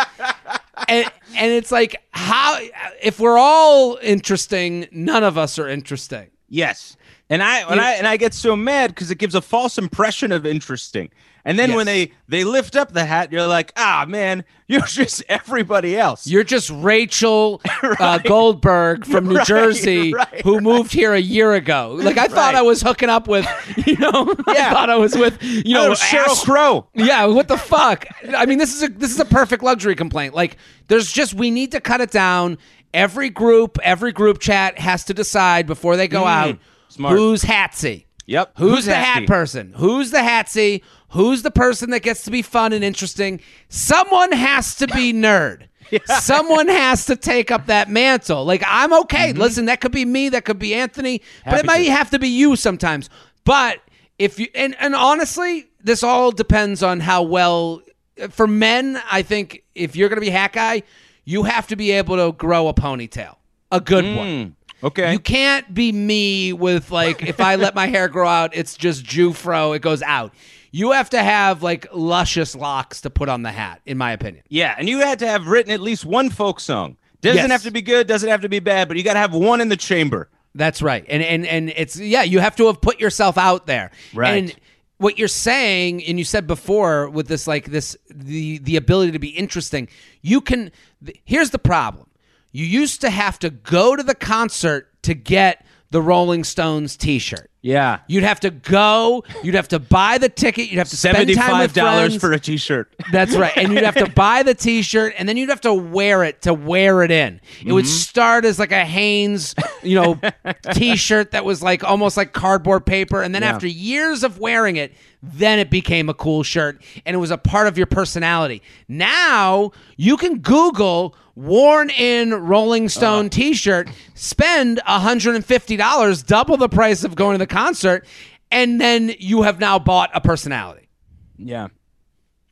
And 0.88 1.12
and 1.36 1.52
it's 1.52 1.72
like 1.72 2.02
how 2.12 2.60
if 3.02 3.20
we're 3.20 3.38
all 3.38 3.98
interesting, 4.02 4.88
none 4.92 5.24
of 5.24 5.38
us 5.38 5.60
are 5.60 5.68
interesting. 5.68 6.28
Yes. 6.48 6.96
And 7.30 7.44
I 7.44 7.60
and 7.70 7.80
I 7.80 7.94
and 7.94 8.08
I 8.08 8.18
get 8.18 8.34
so 8.34 8.56
mad 8.56 8.92
because 8.92 9.12
it 9.12 9.18
gives 9.18 9.36
a 9.36 9.42
false 9.42 9.78
impression 9.78 10.32
of 10.32 10.46
interesting. 10.46 11.10
And 11.50 11.58
then 11.58 11.74
when 11.74 11.86
they 11.88 12.12
they 12.28 12.44
lift 12.44 12.76
up 12.76 12.92
the 12.94 13.06
hat, 13.06 13.32
you're 13.32 13.48
like, 13.48 13.74
ah 13.76 14.06
man, 14.08 14.44
you're 14.68 14.82
just 14.82 15.24
everybody 15.28 15.98
else. 15.98 16.28
You're 16.28 16.44
just 16.44 16.70
Rachel 16.70 17.60
uh, 17.84 18.20
Goldberg 18.20 19.06
from 19.06 19.28
New 19.28 19.38
Right, 19.38 19.48
Jersey 19.48 20.14
right, 20.14 20.42
who 20.44 20.62
moved 20.62 20.92
here 20.92 21.14
a 21.14 21.20
year 21.20 21.54
ago. 21.54 21.98
Like 22.00 22.18
I 22.18 22.28
thought 22.28 22.54
I 22.56 22.62
was 22.62 22.82
hooking 22.82 23.10
up 23.10 23.28
with, 23.28 23.48
you 23.88 23.98
know, 23.98 24.34
I 24.48 24.70
thought 24.72 24.90
I 24.90 24.96
was 24.98 25.18
with, 25.18 25.42
you 25.42 25.74
know, 25.74 25.88
oh, 25.92 25.94
Sheryl 25.94 26.28
Ash- 26.28 26.44
Crow. 26.44 26.88
Yeah, 26.94 27.26
what 27.26 27.48
the 27.48 27.58
fuck? 27.58 28.06
I 28.38 28.46
mean, 28.46 28.60
this 28.60 28.76
is 28.76 28.84
a 28.84 28.88
this 28.90 29.12
is 29.12 29.20
a 29.20 29.26
perfect 29.26 29.64
luxury 29.64 29.96
complaint. 29.96 30.34
Like, 30.36 30.58
there's 30.88 31.12
just 31.12 31.34
we 31.34 31.50
need 31.52 31.72
to 31.72 31.82
cut 31.82 32.00
it 32.02 32.12
down. 32.12 32.58
Every 32.94 33.30
group, 33.30 33.78
every 33.84 34.12
group 34.12 34.40
chat 34.40 34.78
has 34.80 35.04
to 35.06 35.14
decide 35.14 35.66
before 35.68 35.96
they 35.98 36.08
go 36.08 36.26
out 36.26 36.56
Mm, 36.56 36.60
smart. 36.90 37.18
who's 37.18 37.44
hatsy. 37.44 38.06
Yep. 38.26 38.54
Who's, 38.58 38.86
the 38.86 38.92
hatsy? 38.92 38.96
hat 39.04 39.28
person? 39.28 39.74
Who's 39.76 40.12
the 40.12 40.20
hatsy? 40.20 40.84
Who's 41.12 41.42
the 41.42 41.52
person 41.52 41.90
that 41.92 42.02
gets 42.02 42.24
to 42.24 42.32
be 42.32 42.42
fun 42.42 42.72
and 42.74 42.84
interesting? 42.84 43.42
Someone 43.68 44.32
has 44.32 44.76
to 44.76 44.88
be 44.88 45.12
nerd. 45.14 45.64
Someone 46.06 46.68
has 46.68 47.06
to 47.08 47.16
take 47.16 47.50
up 47.50 47.66
that 47.66 47.90
mantle. 47.90 48.46
Like 48.46 48.64
I'm 48.66 48.94
okay. 49.02 49.34
Listen, 49.34 49.66
that 49.66 49.82
could 49.82 49.92
be 49.92 50.06
me, 50.06 50.30
that 50.30 50.46
could 50.46 50.60
be 50.60 50.74
Anthony, 50.76 51.22
but 51.46 51.52
Mm-hmm. 51.52 51.60
It 51.60 51.66
might 51.66 51.84
to. 51.86 51.92
have 51.92 52.10
to 52.12 52.20
be 52.20 52.28
you 52.28 52.56
sometimes. 52.56 53.10
But 53.44 53.80
if 54.20 54.38
you 54.40 54.48
and, 54.54 54.76
and 54.80 54.94
honestly, 54.94 55.66
this 55.82 56.04
all 56.04 56.32
depends 56.32 56.84
on 56.84 57.00
how 57.00 57.24
well 57.24 57.82
for 58.30 58.46
men, 58.46 59.02
I 59.10 59.24
think 59.24 59.64
if 59.74 59.96
you're 59.96 60.10
gonna 60.10 60.22
be 60.22 60.30
hat 60.30 60.54
guy, 60.54 60.84
you 61.26 61.44
have 61.44 61.66
to 61.68 61.76
be 61.76 61.92
able 61.92 62.18
to 62.18 62.38
grow 62.38 62.68
a 62.68 62.74
ponytail. 62.74 63.38
A 63.72 63.80
good 63.82 64.04
one. 64.16 64.28
Mm, 64.28 64.54
okay. 64.84 65.12
You 65.14 65.20
can't 65.20 65.74
be 65.74 65.92
me 65.92 66.54
with 66.54 66.92
like 66.92 67.24
if 67.24 67.40
I 67.40 67.56
let 67.56 67.74
my 67.74 67.88
hair 67.88 68.08
grow 68.10 68.28
out, 68.28 68.52
it's 68.54 68.76
just 68.78 69.04
Jew 69.04 69.34
fro, 69.34 69.74
it 69.74 69.82
goes 69.82 70.04
out. 70.04 70.34
You 70.72 70.92
have 70.92 71.10
to 71.12 71.22
have 71.24 71.64
like 71.64 71.88
luscious 71.94 72.56
locks 72.56 73.02
to 73.02 73.10
put 73.10 73.30
on 73.30 73.42
the 73.44 73.52
hat, 73.52 73.82
in 73.86 73.98
my 73.98 74.12
opinion. 74.12 74.44
yeah, 74.50 74.76
and 74.78 74.88
you 74.90 75.00
had 75.00 75.20
to 75.20 75.28
have 75.28 75.48
written 75.48 75.72
at 75.72 75.80
least 75.82 76.06
one 76.06 76.30
folk 76.30 76.60
song. 76.60 76.98
Doesn't 77.22 77.38
Yes. 77.38 77.52
have 77.52 77.64
to 77.64 77.72
be 77.72 77.82
good, 77.82 78.08
doesn't 78.08 78.30
have 78.30 78.42
to 78.42 78.50
be 78.50 78.60
bad, 78.60 78.88
but 78.88 78.96
you 78.96 79.04
got 79.04 79.14
to 79.14 79.20
have 79.20 79.34
one 79.34 79.60
in 79.62 79.68
the 79.70 79.76
chamber. 79.78 80.30
That's 80.56 80.82
right. 80.82 81.06
And 81.10 81.22
and 81.22 81.46
and 81.46 81.74
it's 81.76 81.98
yeah, 82.00 82.24
you 82.24 82.40
have 82.40 82.56
to 82.58 82.68
have 82.68 82.82
put 82.82 83.00
yourself 83.00 83.38
out 83.38 83.68
there. 83.68 83.92
Right. 84.14 84.32
And 84.44 84.56
what 84.98 85.18
you're 85.20 85.28
saying 85.28 86.04
and 86.06 86.18
you 86.18 86.26
said 86.26 86.48
before 86.48 87.10
with 87.10 87.28
this 87.28 87.46
like 87.48 87.66
this 87.66 87.96
the 88.10 88.58
the 88.60 88.76
ability 88.76 89.12
to 89.14 89.20
be 89.20 89.30
interesting, 89.30 89.88
you 90.22 90.42
can 90.42 90.72
th- 91.06 91.20
here's 91.26 91.50
the 91.52 91.60
problem. 91.60 92.08
You 92.52 92.66
used 92.66 93.02
to 93.02 93.10
have 93.10 93.38
to 93.40 93.50
go 93.50 93.96
to 93.96 94.02
the 94.04 94.16
concert 94.16 94.90
to 95.04 95.14
get 95.14 95.66
the 95.92 96.02
Rolling 96.02 96.44
Stones 96.44 96.96
t-shirt. 96.98 97.50
Yeah. 97.62 98.00
You'd 98.08 98.24
have 98.24 98.40
to 98.42 98.52
go, 98.52 99.26
you'd 99.44 99.56
have 99.56 99.68
to 99.70 99.80
buy 99.80 100.18
the 100.18 100.30
ticket, 100.30 100.70
you'd 100.70 100.78
have 100.78 100.88
to 100.90 100.96
spend 100.96 101.34
time 101.36 101.60
with 101.60 101.74
dollars 101.74 102.12
friends. 102.12 102.22
for 102.22 102.32
a 102.32 102.40
T-shirt. 102.40 102.94
That's 103.12 103.36
right. 103.36 103.52
And 103.58 103.74
you'd 103.74 103.84
have 103.84 103.96
to 103.96 104.10
buy 104.10 104.44
the 104.44 104.54
t-shirt 104.54 105.14
and 105.18 105.28
then 105.28 105.36
you'd 105.36 105.50
have 105.50 105.60
to 105.62 105.74
wear 105.74 106.24
it 106.24 106.44
to 106.44 106.54
wear 106.54 107.04
it 107.04 107.12
in. 107.12 107.42
It 107.66 107.74
would 107.74 107.84
Mm-hmm. 107.84 107.92
start 107.92 108.46
as 108.46 108.60
like 108.60 108.72
a 108.72 108.86
Hanes, 108.86 109.56
you 109.84 109.96
know, 109.96 110.18
t-shirt 110.74 111.32
that 111.32 111.44
was 111.44 111.62
like 111.62 111.84
almost 111.84 112.16
like 112.16 112.32
cardboard 112.32 112.86
paper 112.86 113.22
and 113.22 113.36
then 113.36 113.42
Yeah. 113.42 113.50
after 113.50 113.68
years 113.68 114.24
of 114.24 114.40
wearing 114.40 114.78
it, 114.78 114.94
then 115.22 115.60
it 115.60 115.70
became 115.70 116.08
a 116.08 116.14
cool 116.14 116.44
shirt 116.44 116.82
and 117.06 117.14
it 117.14 117.18
was 117.20 117.32
a 117.32 117.38
part 117.38 117.68
of 117.68 117.78
your 117.78 117.88
personality. 117.88 118.62
Now, 118.88 119.72
you 119.98 120.16
can 120.16 120.38
Google 120.40 121.14
worn 121.46 121.90
in 121.90 122.34
Rolling 122.34 122.86
Uh. 122.86 122.90
Stone 122.90 123.30
t-shirt, 123.30 123.90
spend 124.16 124.80
$150, 124.88 126.26
double 126.26 126.58
the 126.58 126.70
price 126.70 127.04
of 127.04 127.16
going 127.16 127.34
to 127.36 127.38
the 127.40 127.48
concert, 127.48 128.06
and 128.52 128.80
then 128.80 129.14
you 129.20 129.44
have 129.44 129.60
now 129.60 129.80
bought 129.80 130.10
a 130.14 130.22
personality. 130.22 130.90
Yeah. 131.38 131.68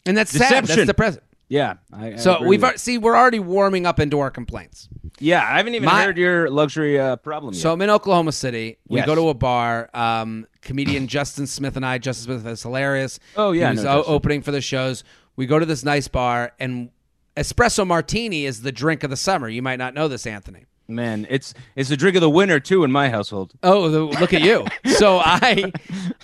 And 0.06 0.15
that's 0.17 0.32
sad. 0.32 0.39
That's 0.51 0.67
Deception. 0.67 0.88
the 0.88 0.94
present. 0.94 1.24
Yeah. 1.50 1.75
I, 1.91 2.13
I 2.13 2.15
So 2.17 2.44
we've 2.44 2.63
al- 2.63 2.77
see 2.77 2.98
we're 2.98 3.15
already 3.15 3.39
warming 3.39 3.86
up 3.86 4.00
into 4.00 4.20
our 4.20 4.29
complaints. 4.32 4.88
Yeah, 5.20 5.39
I 5.41 5.58
haven't 5.58 5.75
even 5.75 5.86
My- 5.86 6.03
heard 6.03 6.17
your 6.17 6.50
luxury 6.50 7.00
uh, 7.00 7.15
problem 7.17 7.53
yet. 7.53 7.62
So 7.62 7.74
I'm 7.74 7.82
in 7.82 7.89
Oklahoma 7.89 8.32
City. 8.32 8.77
We 8.88 9.00
Yes. 9.00 9.06
go 9.08 9.15
to 9.15 9.29
a 9.29 9.34
bar. 9.34 9.89
Um, 9.94 10.46
comedian 10.62 11.08
Justin 11.08 11.48
Smith 11.48 11.75
and 11.75 11.86
I. 11.86 11.98
Justin 11.98 12.39
Smith 12.39 12.46
is 12.51 12.62
hilarious. 12.63 13.20
Oh, 13.36 13.51
yeah, 13.51 13.72
he's 13.72 13.84
know 13.84 14.03
o- 14.03 14.13
opening 14.15 14.41
for 14.41 14.51
the 14.51 14.62
shows. 14.62 15.03
We 15.36 15.46
go 15.46 15.58
to 15.60 15.65
this 15.65 15.84
nice 15.84 16.08
bar, 16.08 16.53
and 16.60 16.89
espresso 17.38 17.86
martini 17.86 18.46
is 18.46 18.62
the 18.62 18.72
drink 18.72 19.03
of 19.03 19.10
the 19.10 19.17
summer. 19.17 19.48
You 19.48 19.62
might 19.62 19.79
not 19.79 19.94
know 19.94 20.08
this, 20.08 20.25
Anthony. 20.25 20.65
Man, 20.89 21.27
it's 21.29 21.53
it's 21.75 21.89
the 21.89 21.98
drink 21.98 22.15
of 22.15 22.22
the 22.22 22.29
winter 22.29 22.60
too 22.62 22.84
in 22.86 22.91
my 22.94 23.10
household. 23.10 23.51
Oh, 23.62 23.89
the, 23.89 24.00
look 24.20 24.34
at 24.34 24.41
you! 24.41 24.65
so 24.96 25.20
I, 25.20 25.74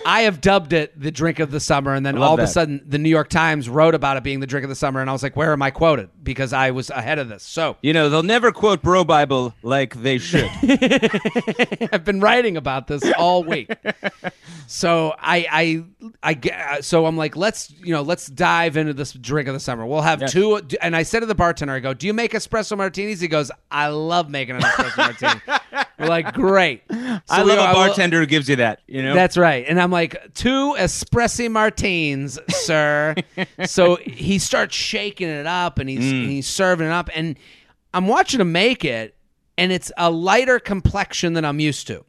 I 0.05 0.21
have 0.21 0.39
dubbed 0.39 0.71
it 0.71 0.97
the 0.99 1.11
drink 1.11 1.39
of 1.39 1.51
the 1.51 1.59
summer, 1.59 1.93
and 1.93 2.05
then 2.05 2.17
all 2.17 2.33
of 2.33 2.39
a 2.39 2.47
sudden, 2.47 2.81
the 2.87 2.97
New 2.97 3.09
York 3.09 3.27
Times 3.29 3.67
wrote 3.67 3.93
about 3.93 4.15
it 4.15 4.23
being 4.23 4.39
the 4.39 4.47
drink 4.47 4.63
of 4.63 4.69
the 4.69 4.75
summer, 4.75 5.01
and 5.01 5.09
I 5.09 5.13
was 5.13 5.21
like, 5.21 5.35
"Where 5.35 5.51
am 5.51 5.61
I 5.61 5.69
quoted?" 5.71 6.09
Because 6.23 6.53
I 6.53 6.71
was 6.71 6.89
ahead 6.89 7.19
of 7.19 7.27
this. 7.27 7.43
So 7.43 7.75
You 7.81 7.91
know, 7.91 8.07
they'll 8.09 8.23
never 8.23 8.53
quote 8.53 8.81
Bro 8.81 9.03
Bible 9.03 9.53
like 9.63 10.01
they 10.01 10.17
should. 10.17 10.49
I've 11.91 12.05
been 12.05 12.21
writing 12.21 12.55
about 12.57 12.87
this 12.87 13.03
all 13.17 13.43
week. 13.43 13.69
so 14.67 15.13
I, 15.19 15.45
I, 15.51 15.83
I, 16.21 16.33
get- 16.33 16.53
uh, 16.59 16.81
so 16.81 17.05
I'm 17.05 17.17
like, 17.17 17.35
let's, 17.35 17.71
you 17.83 17.91
know, 17.93 18.01
let's 18.01 18.27
dive 18.27 18.77
into 18.77 18.93
this 18.93 19.11
drink 19.13 19.47
of 19.47 19.53
the 19.53 19.59
summer. 19.59 19.85
We'll 19.85 20.01
have 20.01 20.21
Yes. 20.21 20.31
two. 20.31 20.61
And 20.81 20.95
I 20.95 21.03
said 21.03 21.19
to 21.21 21.25
the 21.25 21.35
bartender, 21.35 21.73
I 21.73 21.79
go, 21.79 21.93
"Do 21.93 22.07
you 22.07 22.13
make 22.13 22.31
espresso 22.33 22.77
martinis?" 22.77 23.19
He 23.19 23.27
goes, 23.27 23.51
"I 23.71 23.87
love 23.87 24.29
making 24.29 24.52
an 24.55 24.61
espresso 24.61 24.97
martini." 24.97 25.85
We're 25.99 26.07
like, 26.07 26.33
"Great." 26.33 26.83
So 26.89 27.19
I 27.29 27.43
we 27.43 27.49
love 27.49 27.57
go, 27.57 27.71
a 27.71 27.73
bartender 27.73 28.19
who 28.19 28.25
gives 28.25 28.49
you 28.49 28.57
that. 28.57 28.79
You 28.87 29.01
know, 29.03 29.13
That's 29.13 29.37
right. 29.37 29.65
And 29.67 29.79
I'm 29.79 29.91
like, 29.91 30.33
two 30.33 30.75
espresso 30.77 31.49
martines, 31.51 32.39
sir. 32.49 33.15
so 33.65 33.95
he 33.97 34.39
starts 34.39 34.75
shaking 34.75 35.29
it 35.29 35.45
up 35.47 35.79
and 35.79 35.89
he's 35.89 35.99
Mm. 36.03 36.21
and 36.23 36.29
he's 36.31 36.47
serving 36.47 36.87
it 36.87 36.91
up. 36.91 37.09
And 37.15 37.37
I'm 37.93 38.07
watching 38.07 38.41
him 38.41 38.51
make 38.51 38.83
it, 38.83 39.15
and 39.57 39.71
it's 39.71 39.91
a 39.97 40.09
lighter 40.11 40.59
complexion 40.59 41.33
than 41.33 41.45
I'm 41.45 41.59
used 41.59 41.87
to. 41.87 42.03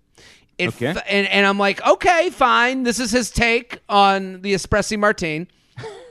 It 0.56 0.68
Okay. 0.68 0.86
f- 0.86 1.04
and, 1.08 1.26
and 1.28 1.46
I'm 1.46 1.58
like, 1.58 1.84
okay, 1.86 2.30
fine. 2.30 2.84
This 2.84 2.98
is 3.00 3.10
his 3.10 3.30
take 3.30 3.80
on 3.88 4.40
the 4.42 4.54
espresso 4.54 4.98
martine. 4.98 5.48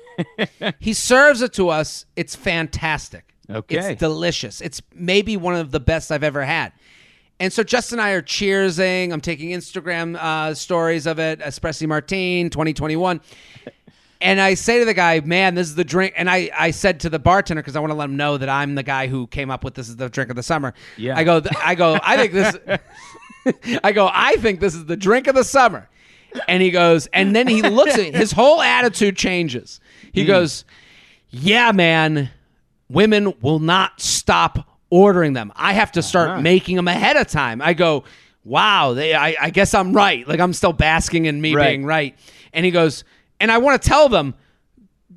he 0.79 0.93
serves 0.93 1.41
it 1.41 1.53
to 1.53 1.69
us. 1.69 2.05
It's 2.15 2.35
fantastic. 2.35 3.32
Okay. 3.49 3.91
It's 3.91 3.99
delicious. 3.99 4.61
It's 4.61 4.81
maybe 4.93 5.37
one 5.37 5.55
of 5.55 5.71
the 5.71 5.79
best 5.79 6.11
I've 6.11 6.23
ever 6.23 6.43
had. 6.43 6.71
And 7.39 7.51
so 7.51 7.63
Justin 7.63 7.99
and 7.99 8.07
I 8.07 8.11
are 8.11 8.21
cheersing. 8.21 9.11
I'm 9.11 9.21
taking 9.21 9.49
Instagram 9.49 10.15
uh, 10.15 10.53
stories 10.53 11.05
of 11.05 11.19
it, 11.19 11.39
Espresso 11.39 11.87
Martine 11.87 12.49
2021. 12.49 13.19
And 14.21 14.39
I 14.39 14.53
say 14.53 14.79
to 14.79 14.85
the 14.85 14.93
guy, 14.93 15.19
man, 15.19 15.55
this 15.55 15.67
is 15.67 15.75
the 15.75 15.83
drink. 15.83 16.13
And 16.15 16.29
I, 16.29 16.49
I 16.57 16.71
said 16.71 17.01
to 17.01 17.09
the 17.09 17.19
bartender, 17.19 17.61
because 17.61 17.75
I 17.75 17.81
want 17.81 17.91
to 17.91 17.95
let 17.95 18.05
him 18.05 18.15
know 18.15 18.37
that 18.37 18.47
I'm 18.47 18.75
the 18.75 18.83
guy 18.83 19.07
who 19.07 19.27
came 19.27 19.51
up 19.51 19.65
with 19.65 19.73
this 19.73 19.89
is 19.89 19.97
the 19.97 20.09
drink 20.09 20.29
of 20.29 20.37
the 20.37 20.43
summer. 20.43 20.73
Yeah. 20.95 21.17
I 21.17 21.25
go, 21.25 21.41
I 21.61 21.75
go, 21.75 21.99
I 22.01 22.15
think 22.15 22.31
this, 22.31 22.57
I 23.83 23.91
go, 23.91 24.09
I 24.11 24.35
think 24.37 24.61
this 24.61 24.75
is 24.75 24.85
the 24.85 24.95
drink 24.95 25.27
of 25.27 25.35
the 25.35 25.43
summer. 25.43 25.89
And 26.47 26.63
he 26.63 26.71
goes, 26.71 27.07
and 27.07 27.35
then 27.35 27.47
he 27.47 27.61
looks 27.61 27.97
at 27.97 28.15
his 28.15 28.31
whole 28.31 28.61
attitude 28.61 29.17
changes. 29.17 29.81
He 30.13 30.23
goes, 30.23 30.63
yeah, 31.29 31.73
man, 31.73 32.29
women 32.93 33.33
will 33.41 33.59
not 33.59 33.99
stop 33.99 34.67
ordering 34.89 35.33
them. 35.33 35.51
I 35.55 35.73
have 35.73 35.91
to 35.93 36.01
start 36.01 36.29
Uh-huh. 36.29 36.41
making 36.41 36.75
them 36.75 36.87
ahead 36.87 37.17
of 37.17 37.27
time. 37.27 37.61
I 37.61 37.73
go, 37.73 38.03
wow, 38.45 38.93
they, 38.93 39.13
I, 39.13 39.35
I 39.41 39.49
guess 39.49 39.73
I'm 39.73 39.93
right. 39.93 40.27
Like 40.27 40.39
I'm 40.39 40.53
still 40.53 40.73
basking 40.73 41.25
in 41.25 41.41
me 41.41 41.55
Right. 41.55 41.69
being 41.71 41.85
right. 41.85 42.15
And 42.53 42.63
he 42.65 42.71
goes, 42.71 43.03
and 43.39 43.51
I 43.51 43.57
want 43.57 43.81
to 43.81 43.89
tell 43.89 44.07
them, 44.09 44.35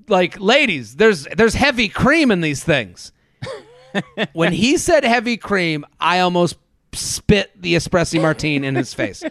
like, 0.08 0.40
ladies, 0.40 0.96
there's 0.96 1.24
there's 1.36 1.54
heavy 1.54 1.88
cream 1.88 2.30
in 2.30 2.40
these 2.40 2.62
things. 2.64 3.12
when 4.32 4.52
he 4.52 4.76
said 4.78 5.04
heavy 5.04 5.36
cream, 5.36 5.84
I 6.00 6.20
almost 6.20 6.56
spit 6.92 7.50
the 7.60 7.74
espresso 7.74 8.20
martine 8.22 8.64
in 8.64 8.74
his 8.74 8.94
face. 8.94 9.22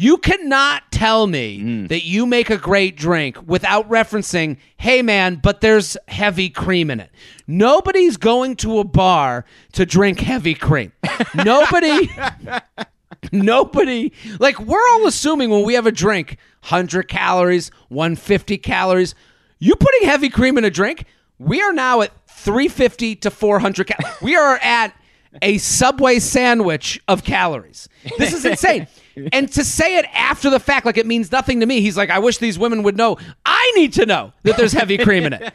You 0.00 0.18
cannot 0.18 0.92
tell 0.92 1.26
me 1.26 1.58
Mm. 1.60 1.88
that 1.88 2.04
you 2.04 2.24
make 2.24 2.50
a 2.50 2.56
great 2.56 2.96
drink 2.96 3.36
without 3.48 3.90
referencing, 3.90 4.58
hey 4.76 5.02
man, 5.02 5.40
but 5.42 5.60
there's 5.60 5.96
heavy 6.06 6.50
cream 6.50 6.88
in 6.88 7.00
it. 7.00 7.10
Nobody's 7.48 8.16
going 8.16 8.54
to 8.56 8.78
a 8.78 8.84
bar 8.84 9.44
to 9.72 9.84
drink 9.84 10.20
heavy 10.20 10.54
cream. 10.54 10.92
Nobody, 11.34 12.08
nobody, 13.32 14.12
like 14.38 14.60
we're 14.60 14.88
all 14.92 15.06
assuming 15.08 15.50
when 15.50 15.64
we 15.64 15.74
have 15.74 15.86
a 15.86 15.92
drink, 15.92 16.36
100 16.62 17.08
calories, 17.08 17.72
150 17.88 18.56
calories. 18.58 19.16
You 19.58 19.74
putting 19.74 20.08
heavy 20.08 20.28
cream 20.28 20.56
in 20.58 20.64
a 20.64 20.70
drink, 20.70 21.06
we 21.40 21.60
are 21.60 21.72
now 21.72 22.02
at 22.02 22.12
350 22.28 23.16
to 23.16 23.30
400 23.32 23.86
cal- 23.88 24.12
We 24.22 24.36
are 24.36 24.58
at 24.62 24.94
a 25.42 25.58
Subway 25.58 26.20
sandwich 26.20 27.00
of 27.08 27.24
calories. 27.24 27.88
This 28.16 28.32
is 28.32 28.44
insane. 28.52 28.86
and 29.32 29.50
to 29.52 29.64
say 29.64 29.98
it 29.98 30.06
after 30.12 30.50
the 30.50 30.60
fact, 30.60 30.86
like 30.86 30.96
it 30.96 31.06
means 31.06 31.32
nothing 31.32 31.60
to 31.60 31.66
me. 31.66 31.80
He's 31.80 31.96
like, 31.96 32.10
I 32.10 32.18
wish 32.18 32.38
these 32.38 32.58
women 32.58 32.82
would 32.82 32.96
know. 32.96 33.16
I 33.44 33.72
need 33.76 33.92
to 33.94 34.06
know 34.06 34.32
that 34.42 34.56
there's 34.56 34.72
heavy 34.72 34.98
cream 34.98 35.24
in 35.24 35.32
it. 35.32 35.52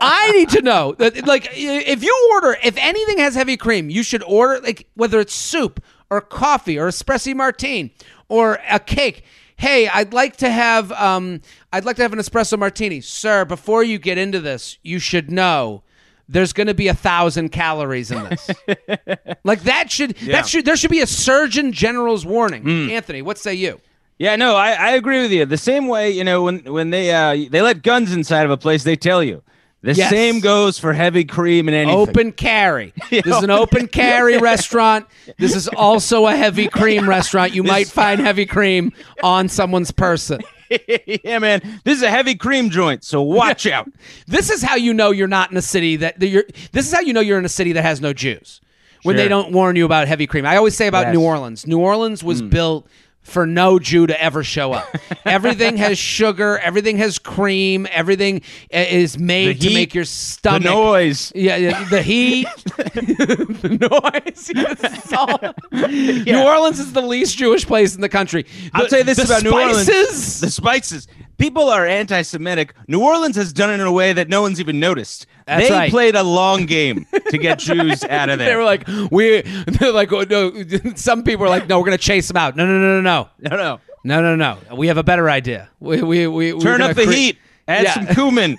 I 0.00 0.32
need 0.32 0.48
to 0.50 0.62
know 0.62 0.94
that, 0.98 1.26
like, 1.26 1.48
if 1.52 2.02
you 2.02 2.30
order, 2.32 2.56
if 2.62 2.76
anything 2.76 3.18
has 3.18 3.34
heavy 3.34 3.56
cream, 3.56 3.90
you 3.90 4.02
should 4.02 4.22
order, 4.24 4.60
like, 4.60 4.86
whether 4.94 5.20
it's 5.20 5.34
soup 5.34 5.82
or 6.10 6.20
coffee 6.20 6.78
or 6.78 6.88
espresso 6.88 7.34
martini 7.34 7.94
or 8.28 8.58
a 8.68 8.78
cake. 8.78 9.24
Hey, 9.56 9.88
I'd 9.88 10.12
like 10.12 10.36
to 10.38 10.50
have, 10.50 10.90
um, 10.92 11.40
I'd 11.72 11.84
like 11.84 11.96
to 11.96 12.02
have 12.02 12.12
an 12.12 12.18
espresso 12.18 12.58
martini, 12.58 13.00
sir. 13.00 13.44
Before 13.44 13.82
you 13.82 13.98
get 13.98 14.18
into 14.18 14.40
this, 14.40 14.78
you 14.82 14.98
should 14.98 15.30
know 15.30 15.82
there's 16.28 16.52
going 16.52 16.66
to 16.68 16.74
be 16.74 16.88
a 16.88 16.94
thousand 16.94 17.50
calories 17.50 18.10
in 18.10 18.24
this. 18.24 18.50
like 19.44 19.62
that 19.64 19.90
should 19.90 20.20
Yeah. 20.22 20.32
that 20.40 20.48
should 20.48 20.64
there 20.64 20.76
should 20.76 20.90
be 20.90 21.00
a 21.00 21.06
Surgeon 21.06 21.72
General's 21.72 22.24
warning. 22.24 22.90
Anthony, 22.90 23.22
what 23.22 23.38
say 23.38 23.54
you? 23.54 23.80
Yeah, 24.18 24.36
no, 24.36 24.54
I, 24.54 24.70
I 24.72 24.90
agree 24.92 25.22
with 25.22 25.32
you. 25.32 25.44
The 25.44 25.56
same 25.58 25.88
way, 25.88 26.10
you 26.10 26.22
know, 26.24 26.42
when 26.44 26.60
when 26.64 26.90
they 26.90 27.12
uh 27.12 27.48
they 27.50 27.60
let 27.62 27.82
guns 27.82 28.12
inside 28.12 28.44
of 28.44 28.50
a 28.50 28.56
place, 28.56 28.84
they 28.84 28.96
tell 28.96 29.22
you. 29.22 29.42
The 29.82 29.92
Yes. 29.92 30.08
same 30.08 30.40
goes 30.40 30.78
for 30.78 30.94
heavy 30.94 31.24
cream 31.26 31.68
and 31.68 31.74
anything. 31.74 31.98
Open 31.98 32.32
carry. 32.32 32.94
This 33.10 33.26
is 33.26 33.42
an 33.42 33.50
open 33.50 33.86
carry 33.86 34.38
restaurant. 34.52 35.06
This 35.38 35.54
is 35.54 35.68
also 35.68 36.26
a 36.26 36.34
heavy 36.34 36.68
cream 36.68 37.06
restaurant. 37.06 37.54
You 37.54 37.62
might 37.64 37.88
find 37.88 38.18
heavy 38.18 38.46
cream 38.46 38.92
on 39.22 39.50
someone's 39.50 39.90
person. 39.90 40.40
yeah, 41.24 41.38
man. 41.38 41.80
This 41.84 41.98
is 41.98 42.02
a 42.02 42.10
heavy 42.10 42.34
cream 42.34 42.70
joint, 42.70 43.04
so 43.04 43.22
watch 43.22 43.66
out. 43.66 43.88
This 44.26 44.50
is 44.50 44.62
how 44.62 44.76
you 44.76 44.94
know 44.94 45.10
you're 45.10 45.28
not 45.28 45.50
in 45.50 45.56
a 45.56 45.62
city 45.62 45.96
that 45.96 46.20
that 46.20 46.28
you're. 46.28 46.44
This 46.72 46.86
is 46.86 46.92
how 46.92 47.00
you 47.00 47.12
know 47.12 47.20
you're 47.20 47.38
in 47.38 47.44
a 47.44 47.50
city 47.50 47.72
that 47.72 47.82
has 47.82 48.00
no 48.00 48.12
Jews 48.12 48.60
when 49.04 49.16
they 49.16 49.28
don't 49.28 49.52
warn 49.52 49.76
you 49.76 49.84
about 49.84 50.08
heavy 50.08 50.26
cream. 50.26 50.46
I 50.46 50.56
always 50.56 50.74
say 50.74 50.86
about 50.86 51.06
Yes. 51.06 51.14
New 51.14 51.22
Orleans. 51.22 51.66
New 51.66 51.78
Orleans 51.78 52.24
was 52.24 52.40
hmm. 52.40 52.48
built 52.48 52.86
for 53.24 53.46
no 53.46 53.78
Jew 53.78 54.06
to 54.06 54.22
ever 54.22 54.44
show 54.44 54.72
up. 54.72 54.86
everything 55.24 55.76
has 55.78 55.98
sugar. 55.98 56.58
Everything 56.58 56.98
has 56.98 57.18
cream. 57.18 57.86
Everything 57.90 58.42
is 58.70 59.18
made 59.18 59.58
The 59.60 59.68
to 59.68 59.74
make 59.74 59.94
your 59.94 60.04
stomach. 60.04 60.62
The 60.62 60.70
noise. 60.70 61.32
Yeah, 61.34 61.56
yeah, 61.56 61.84
the 61.88 62.02
heat, 62.02 62.46
the 62.76 63.78
noise. 63.80 64.50
Yes, 64.54 65.12
all- 65.12 65.38
New 65.72 66.42
Orleans 66.42 66.78
is 66.78 66.92
the 66.92 67.02
least 67.02 67.36
Jewish 67.38 67.66
place 67.66 67.94
in 67.94 68.00
the 68.00 68.08
country. 68.08 68.46
I'll 68.72 68.84
The- 68.84 68.88
tell 68.88 68.98
you 69.00 69.04
this 69.04 69.24
about 69.24 69.42
New 69.42 69.52
Orleans. 69.52 70.40
The 70.40 70.50
spices. 70.50 71.08
People 71.38 71.68
are 71.68 71.86
anti-Semitic. 71.86 72.74
New 72.88 73.00
Orleans 73.02 73.36
has 73.36 73.52
done 73.52 73.70
it 73.70 73.74
in 73.74 73.80
a 73.80 73.92
way 73.92 74.12
that 74.12 74.28
no 74.28 74.42
one's 74.42 74.60
even 74.60 74.78
noticed. 74.80 75.26
That's 75.46 75.68
they 75.68 75.74
right. 75.74 75.90
played 75.90 76.14
a 76.14 76.22
long 76.22 76.64
game 76.66 77.06
to 77.30 77.38
get 77.38 77.58
Jews 77.60 78.02
out 78.04 78.30
of 78.30 78.38
there. 78.38 78.48
They 78.50 78.56
were 78.56 78.64
like, 78.64 78.86
we. 79.10 79.42
They're 79.66 79.92
like, 79.92 80.12
oh, 80.12 80.22
no. 80.22 80.52
Some 80.94 81.22
people 81.24 81.44
are 81.44 81.50
like, 81.50 81.68
no, 81.68 81.78
we're 81.78 81.84
gonna 81.86 81.98
chase 81.98 82.28
them 82.28 82.36
out. 82.36 82.56
No, 82.56 82.64
no, 82.66 82.78
no, 82.78 83.00
no, 83.00 83.28
no, 83.40 83.50
no, 83.50 83.56
no. 83.56 83.80
no, 84.04 84.36
no, 84.36 84.56
no. 84.68 84.74
We 84.76 84.86
have 84.88 84.96
a 84.96 85.02
better 85.02 85.28
idea. 85.28 85.68
We, 85.80 86.02
we, 86.02 86.26
we 86.26 86.58
Turn 86.60 86.80
up 86.80 86.96
the 86.96 87.04
cre- 87.04 87.10
heat. 87.12 87.38
Add 87.66 87.84
Yeah. 87.84 87.94
some 87.94 88.06
cumin. 88.08 88.58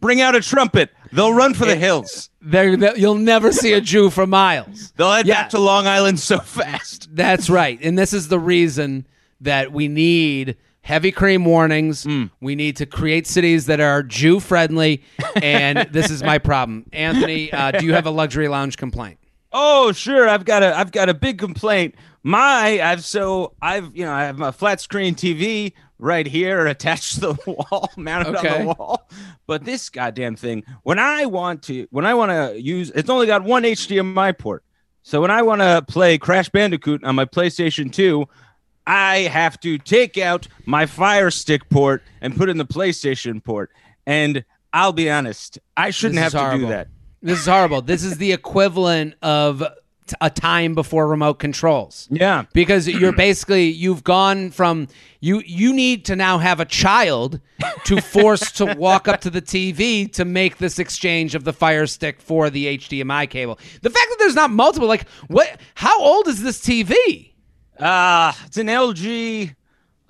Bring 0.00 0.20
out 0.20 0.34
a 0.34 0.40
trumpet. 0.42 0.90
They'll 1.12 1.32
run 1.32 1.54
for 1.54 1.64
the 1.64 1.76
hills. 1.76 2.28
They're, 2.42 2.76
they 2.76 2.92
you'll 2.96 3.14
never 3.14 3.52
see 3.52 3.72
a 3.72 3.80
Jew 3.80 4.10
for 4.10 4.26
miles. 4.26 4.92
They'll 4.96 5.12
head 5.12 5.26
Yeah. 5.26 5.42
back 5.42 5.50
to 5.50 5.58
Long 5.58 5.86
Island 5.86 6.20
so 6.20 6.38
fast. 6.38 7.08
That's 7.14 7.48
right. 7.48 7.78
And 7.82 7.98
this 7.98 8.12
is 8.12 8.28
the 8.28 8.38
reason 8.38 9.06
that 9.40 9.72
we 9.72 9.88
need 9.88 10.56
heavy 10.82 11.10
cream 11.10 11.44
warnings. 11.44 12.04
Hmm. 12.04 12.26
We 12.40 12.54
need 12.54 12.76
to 12.76 12.86
create 12.86 13.26
cities 13.26 13.66
that 13.66 13.80
are 13.80 14.02
Jew 14.02 14.40
friendly. 14.40 15.02
And 15.36 15.88
this 15.92 16.10
is 16.10 16.22
my 16.22 16.38
problem. 16.38 16.86
Anthony, 16.92 17.52
uh, 17.52 17.70
do 17.72 17.86
you 17.86 17.94
have 17.94 18.06
a 18.06 18.10
luxury 18.10 18.48
lounge 18.48 18.76
complaint? 18.76 19.18
Oh, 19.52 19.92
sure. 19.92 20.28
I've 20.28 20.44
got 20.44 20.62
a 20.62 20.76
I've 20.76 20.92
got 20.92 21.08
a 21.08 21.14
big 21.14 21.38
complaint. 21.38 21.94
My 22.22 22.80
I've 22.82 23.04
so 23.04 23.54
I've 23.60 23.94
you 23.94 24.04
know 24.04 24.12
I 24.12 24.24
have 24.24 24.38
my 24.38 24.50
flat 24.50 24.80
screen 24.80 25.14
TV 25.14 25.72
right 25.98 26.26
here 26.26 26.66
attached 26.66 27.14
to 27.14 27.20
the 27.20 27.34
wall, 27.46 27.90
mounted 27.96 28.36
on 28.36 28.44
the 28.44 28.74
wall. 28.78 29.08
But 29.46 29.64
this 29.64 29.90
goddamn 29.90 30.36
thing, 30.36 30.64
when 30.84 30.98
I 30.98 31.26
want 31.26 31.62
to 31.64 31.86
when 31.90 32.06
I 32.06 32.14
want 32.14 32.30
to 32.30 32.60
use, 32.60 32.90
it's 32.94 33.10
only 33.10 33.26
got 33.26 33.44
one 33.44 33.62
HDMI 33.62 34.38
port. 34.38 34.64
So 35.02 35.20
when 35.20 35.32
I 35.32 35.42
want 35.42 35.60
to 35.60 35.84
play 35.88 36.16
Crash 36.16 36.48
Bandicoot 36.48 37.02
on 37.02 37.16
my 37.16 37.24
PlayStation 37.24 37.92
2, 37.92 38.24
I 38.86 39.18
have 39.20 39.60
to 39.60 39.78
take 39.78 40.18
out 40.18 40.48
my 40.66 40.86
Fire 40.86 41.30
Stick 41.30 41.68
port 41.68 42.02
and 42.20 42.36
put 42.36 42.48
in 42.48 42.58
the 42.58 42.66
PlayStation 42.66 43.42
port. 43.42 43.70
And 44.06 44.44
I'll 44.72 44.92
be 44.92 45.10
honest, 45.10 45.58
I 45.76 45.90
shouldn't 45.90 46.18
have 46.20 46.32
to 46.32 46.58
do 46.58 46.66
that. 46.68 46.88
This 47.20 47.40
is 47.40 47.46
horrible. 47.46 47.82
This 47.82 48.02
is 48.02 48.18
the 48.18 48.32
equivalent 48.32 49.14
of 49.22 49.62
a 50.20 50.28
time 50.28 50.74
before 50.74 51.06
remote 51.06 51.34
controls. 51.34 52.08
Yeah. 52.10 52.44
because 52.52 52.88
you're 52.88 53.12
basically 53.12 53.66
you've 53.68 54.04
gone 54.04 54.50
from 54.50 54.88
you 55.20 55.42
you 55.46 55.72
need 55.72 56.04
to 56.06 56.16
now 56.16 56.38
have 56.38 56.60
a 56.60 56.64
child 56.64 57.40
to 57.84 58.00
force 58.00 58.50
to 58.52 58.74
walk 58.74 59.08
up 59.08 59.20
to 59.22 59.30
the 59.30 59.40
TV 59.40 60.12
to 60.12 60.24
make 60.24 60.58
this 60.58 60.78
exchange 60.78 61.34
of 61.34 61.44
the 61.44 61.52
fire 61.52 61.86
stick 61.86 62.20
for 62.20 62.50
the 62.50 62.78
HDMI 62.78 63.30
cable. 63.30 63.58
The 63.80 63.90
fact 63.90 64.06
that 64.10 64.16
there's 64.18 64.34
not 64.34 64.50
multiple 64.50 64.88
like 64.88 65.08
what 65.28 65.60
how 65.74 66.02
old 66.02 66.26
is 66.28 66.42
this 66.42 66.60
TV? 66.60 67.31
Uh, 67.82 68.32
it's 68.46 68.58
an 68.58 68.68
LG. 68.68 69.56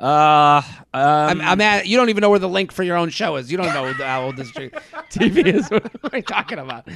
Uh, 0.03 0.61
um, 0.95 1.03
I'm, 1.05 1.41
I'm 1.41 1.61
at 1.61 1.87
you 1.87 1.97
don't 1.97 2.09
even 2.11 2.21
know 2.23 2.31
where 2.31 2.41
the 2.41 2.49
link 2.49 2.73
for 2.73 2.83
your 2.83 2.97
own 2.97 3.09
show 3.09 3.37
is. 3.37 3.51
You 3.53 3.57
don't 3.57 3.73
know 3.73 3.93
how 4.05 4.25
old 4.25 4.37
this 4.37 4.51
TV 4.53 5.47
is. 5.47 5.71
What 6.03 6.13
are 6.13 6.17
you 6.17 6.23
talking 6.25 6.59
about? 6.59 6.89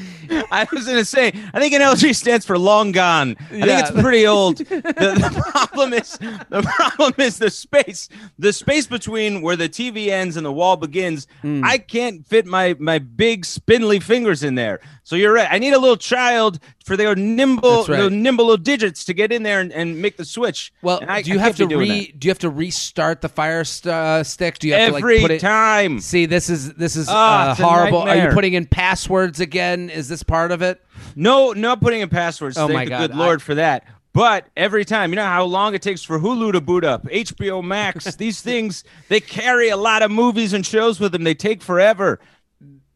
I 0.50 0.66
was 0.72 0.86
gonna 0.86 1.04
say, 1.04 1.28
I 1.54 1.60
think 1.60 1.72
an 1.72 1.80
LG 1.80 2.16
stands 2.16 2.44
for 2.44 2.58
long 2.58 2.90
gone. 2.90 3.36
I 3.50 3.54
Yeah. 3.54 3.64
think 3.66 3.80
it's 3.88 4.02
pretty 4.02 4.26
old. 4.26 4.58
The, 4.66 4.72
the 4.82 5.42
problem 5.52 5.92
is, 5.92 6.18
the 6.18 6.62
problem 6.62 7.14
is 7.18 7.38
the 7.38 7.50
space, 7.50 8.08
the 8.38 8.52
space 8.52 8.86
between 8.86 9.40
where 9.42 9.54
the 9.56 9.68
TV 9.68 10.08
ends 10.08 10.36
and 10.36 10.44
the 10.44 10.52
wall 10.52 10.76
begins. 10.76 11.26
Hmm. 11.42 11.62
I 11.64 11.78
can't 11.78 12.26
fit 12.26 12.44
my 12.46 12.74
my 12.80 12.98
big 12.98 13.44
spindly 13.44 14.00
fingers 14.00 14.42
in 14.42 14.56
there. 14.56 14.80
So 15.04 15.14
you're 15.14 15.32
right. 15.32 15.48
I 15.50 15.58
need 15.58 15.72
a 15.74 15.78
little 15.78 15.96
child 15.96 16.58
for 16.84 16.96
their 16.96 17.14
nimble, 17.14 17.84
right. 17.84 17.96
their 17.98 18.10
nimble 18.10 18.46
little 18.46 18.56
digits 18.62 19.04
to 19.04 19.14
get 19.14 19.30
in 19.32 19.42
there 19.44 19.60
and, 19.60 19.72
and 19.72 20.02
make 20.02 20.16
the 20.16 20.24
switch. 20.24 20.72
Well, 20.82 21.00
I- 21.06 21.22
do 21.22 21.30
you 21.30 21.38
I 21.38 21.42
have 21.42 21.56
to 21.56 21.62
can't 21.62 21.70
be 21.70 21.74
doing 21.76 21.90
re 21.90 22.14
do 22.18 22.26
you 22.26 22.30
have 22.30 22.40
to 22.40 22.50
restart 22.50 22.95
the 22.96 23.28
fire 23.28 23.64
st- 23.64 23.92
uh, 23.92 24.24
stick? 24.24 24.58
Do 24.58 24.68
you 24.68 24.74
have 24.74 24.80
that. 24.80 24.86
to 24.88 24.92
like 24.94 25.02
put 25.02 25.12
it 25.12 25.24
every 25.24 25.38
time? 25.38 26.00
See, 26.00 26.26
this 26.26 26.50
is 26.50 26.74
this 26.74 26.96
is 26.96 27.06
Ah, 27.08 27.50
uh, 27.50 27.54
horrible. 27.54 27.98
Are 28.02 28.16
you 28.16 28.28
putting 28.30 28.54
in 28.54 28.66
passwords 28.66 29.40
again? 29.40 29.90
Is 29.90 30.08
this 30.08 30.22
part 30.22 30.52
of 30.52 30.62
it? 30.62 30.84
No, 31.14 31.52
not 31.52 31.80
putting 31.80 32.00
in 32.00 32.08
passwords. 32.08 32.56
Oh 32.56 32.66
Thank 32.66 32.74
my 32.74 32.84
the 32.84 32.90
God, 32.90 33.10
good 33.10 33.16
Lord 33.16 33.42
for 33.42 33.54
that. 33.54 33.86
But 34.12 34.48
every 34.56 34.86
time, 34.86 35.10
you 35.10 35.16
know 35.16 35.26
how 35.26 35.44
long 35.44 35.74
it 35.74 35.82
takes 35.82 36.02
for 36.02 36.18
Hulu 36.18 36.52
to 36.52 36.60
boot 36.62 36.84
up, 36.84 37.04
HBO 37.04 37.62
Max, 37.62 38.16
these 38.16 38.40
things, 38.40 38.82
they 39.08 39.20
carry 39.20 39.68
a 39.68 39.76
lot 39.76 40.02
of 40.02 40.10
movies 40.10 40.54
and 40.54 40.64
shows 40.64 40.98
with 40.98 41.12
them. 41.12 41.22
They 41.24 41.34
take 41.34 41.60
forever. 41.62 42.18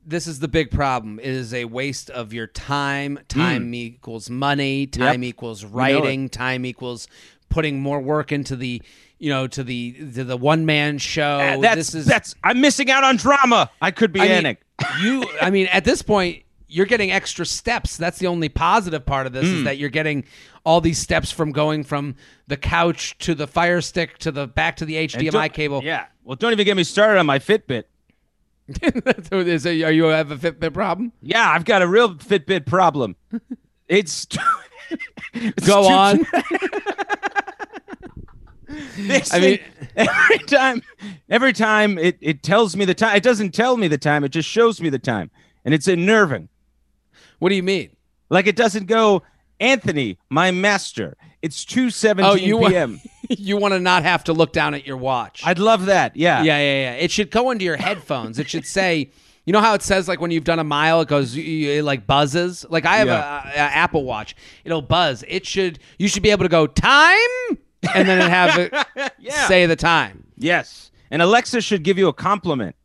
This 0.02 0.26
is 0.26 0.40
the 0.40 0.48
big 0.48 0.70
problem. 0.70 1.18
It 1.18 1.28
is 1.28 1.52
a 1.52 1.66
waste 1.66 2.08
of 2.08 2.32
your 2.32 2.46
time. 2.46 3.18
Time 3.28 3.74
equals 3.74 4.30
money. 4.30 4.86
Time 4.86 5.22
equals 5.22 5.62
writing. 5.62 6.30
Time 6.30 6.64
equals 6.64 7.06
putting 7.50 7.80
more 7.80 8.00
work 8.00 8.32
into 8.32 8.56
the 8.56 8.80
you 9.20 9.30
know 9.30 9.46
to 9.46 9.62
the 9.62 9.92
to 10.14 10.24
the 10.24 10.36
one 10.36 10.66
man 10.66 10.98
show. 10.98 11.38
Uh, 11.38 11.56
that's, 11.58 11.76
this 11.76 11.94
is 11.94 12.06
that's, 12.06 12.34
I'm 12.42 12.60
missing 12.60 12.90
out 12.90 13.04
on 13.04 13.16
drama. 13.16 13.70
I 13.80 13.92
could 13.92 14.12
be 14.12 14.20
I 14.20 14.24
in 14.24 14.42
mean, 14.44 14.56
it. 14.56 14.58
you. 15.00 15.24
I 15.40 15.50
mean, 15.50 15.66
at 15.68 15.84
this 15.84 16.02
point, 16.02 16.42
you're 16.66 16.86
getting 16.86 17.12
extra 17.12 17.46
steps. 17.46 17.96
That's 17.96 18.18
the 18.18 18.26
only 18.26 18.48
positive 18.48 19.06
part 19.06 19.26
of 19.28 19.32
this 19.32 19.46
Hmm. 19.48 19.58
is 19.58 19.64
that 19.64 19.78
you're 19.78 19.90
getting 19.90 20.24
all 20.64 20.80
these 20.80 20.98
steps 20.98 21.30
from 21.30 21.52
going 21.52 21.84
from 21.84 22.16
the 22.48 22.56
couch 22.56 23.16
to 23.18 23.34
the 23.34 23.46
fire 23.46 23.80
stick 23.80 24.18
to 24.18 24.32
the 24.32 24.46
back 24.48 24.76
to 24.76 24.84
the 24.84 24.94
HDMI 24.96 25.52
cable. 25.52 25.82
Yeah. 25.84 26.06
Well, 26.24 26.36
don't 26.36 26.52
even 26.52 26.64
get 26.64 26.76
me 26.76 26.84
started 26.84 27.18
on 27.18 27.26
my 27.26 27.38
Fitbit. 27.38 27.84
Is 29.32 29.66
it- 29.66 29.82
are 29.82 29.90
you 29.90 30.04
have 30.04 30.30
a 30.30 30.36
Fitbit 30.36 30.72
problem? 30.74 31.12
Yeah, 31.22 31.48
I've 31.50 31.64
got 31.64 31.82
a 31.82 31.86
real 31.86 32.14
Fitbit 32.14 32.66
problem. 32.66 33.16
It's, 33.88 34.28
it's 35.34 35.66
Go 35.66 35.82
too- 35.88 35.92
on. 35.92 36.26
This 38.96 39.32
I 39.32 39.40
thing, 39.40 39.50
mean- 39.96 40.08
every 40.08 40.38
time, 40.46 40.82
every 41.28 41.52
time 41.52 41.98
it, 41.98 42.16
it 42.20 42.42
tells 42.42 42.76
me 42.76 42.84
the 42.84 42.94
time. 42.94 43.16
It 43.16 43.22
doesn't 43.22 43.52
tell 43.52 43.76
me 43.76 43.88
the 43.88 43.98
time. 43.98 44.24
It 44.24 44.30
just 44.30 44.48
shows 44.48 44.80
me 44.80 44.88
the 44.90 44.98
time, 44.98 45.30
and 45.64 45.74
it's 45.74 45.88
unnerving. 45.88 46.48
What 47.38 47.48
do 47.48 47.54
you 47.56 47.62
mean? 47.62 47.90
Like 48.28 48.46
it 48.46 48.54
doesn't 48.56 48.86
go, 48.86 49.22
Anthony, 49.58 50.18
my 50.28 50.50
master. 50.50 51.16
It's 51.42 51.64
two 51.64 51.90
seventeen 51.90 52.30
Oh, 52.32 52.34
you 52.34 52.68
p.m. 52.68 53.00
you 53.30 53.56
want 53.56 53.72
to 53.74 53.80
not 53.80 54.02
have 54.02 54.24
to 54.24 54.32
look 54.32 54.52
down 54.52 54.74
at 54.74 54.86
your 54.86 54.98
watch. 54.98 55.42
I'd 55.44 55.58
love 55.58 55.86
that. 55.86 56.14
Yeah. 56.16 56.42
yeah, 56.42 56.58
yeah, 56.58 56.82
yeah. 56.82 56.92
It 56.96 57.10
should 57.10 57.30
go 57.30 57.50
into 57.50 57.64
your 57.64 57.76
headphones. 57.76 58.38
It 58.38 58.48
should 58.48 58.66
say, 58.66 59.10
you 59.46 59.52
know 59.54 59.60
how 59.62 59.72
it 59.74 59.80
says 59.82 60.06
like 60.06 60.20
when 60.20 60.30
you've 60.30 60.44
done 60.44 60.58
a 60.58 60.64
mile, 60.64 61.00
it 61.00 61.08
goes, 61.08 61.34
it 61.36 61.82
like 61.82 62.06
buzzes. 62.06 62.66
Like 62.68 62.84
I 62.84 62.98
have 62.98 63.08
Yeah. 63.08 63.42
a, 63.46 63.52
a 63.54 63.56
Apple 63.58 64.04
Watch, 64.04 64.36
it'll 64.64 64.82
buzz. 64.82 65.24
It 65.26 65.46
should. 65.46 65.78
You 65.98 66.08
should 66.08 66.22
be 66.22 66.30
able 66.30 66.44
to 66.44 66.50
go 66.50 66.66
time, 66.66 67.18
and 67.94 68.08
then 68.08 68.28
have 68.30 68.58
it 68.58 68.72
Yeah. 69.18 69.46
say 69.48 69.66
the 69.66 69.76
time. 69.76 70.24
Yes. 70.36 70.90
And 71.10 71.22
Alexa 71.22 71.60
should 71.60 71.82
give 71.82 71.98
you 71.98 72.08
a 72.08 72.12
compliment 72.12 72.76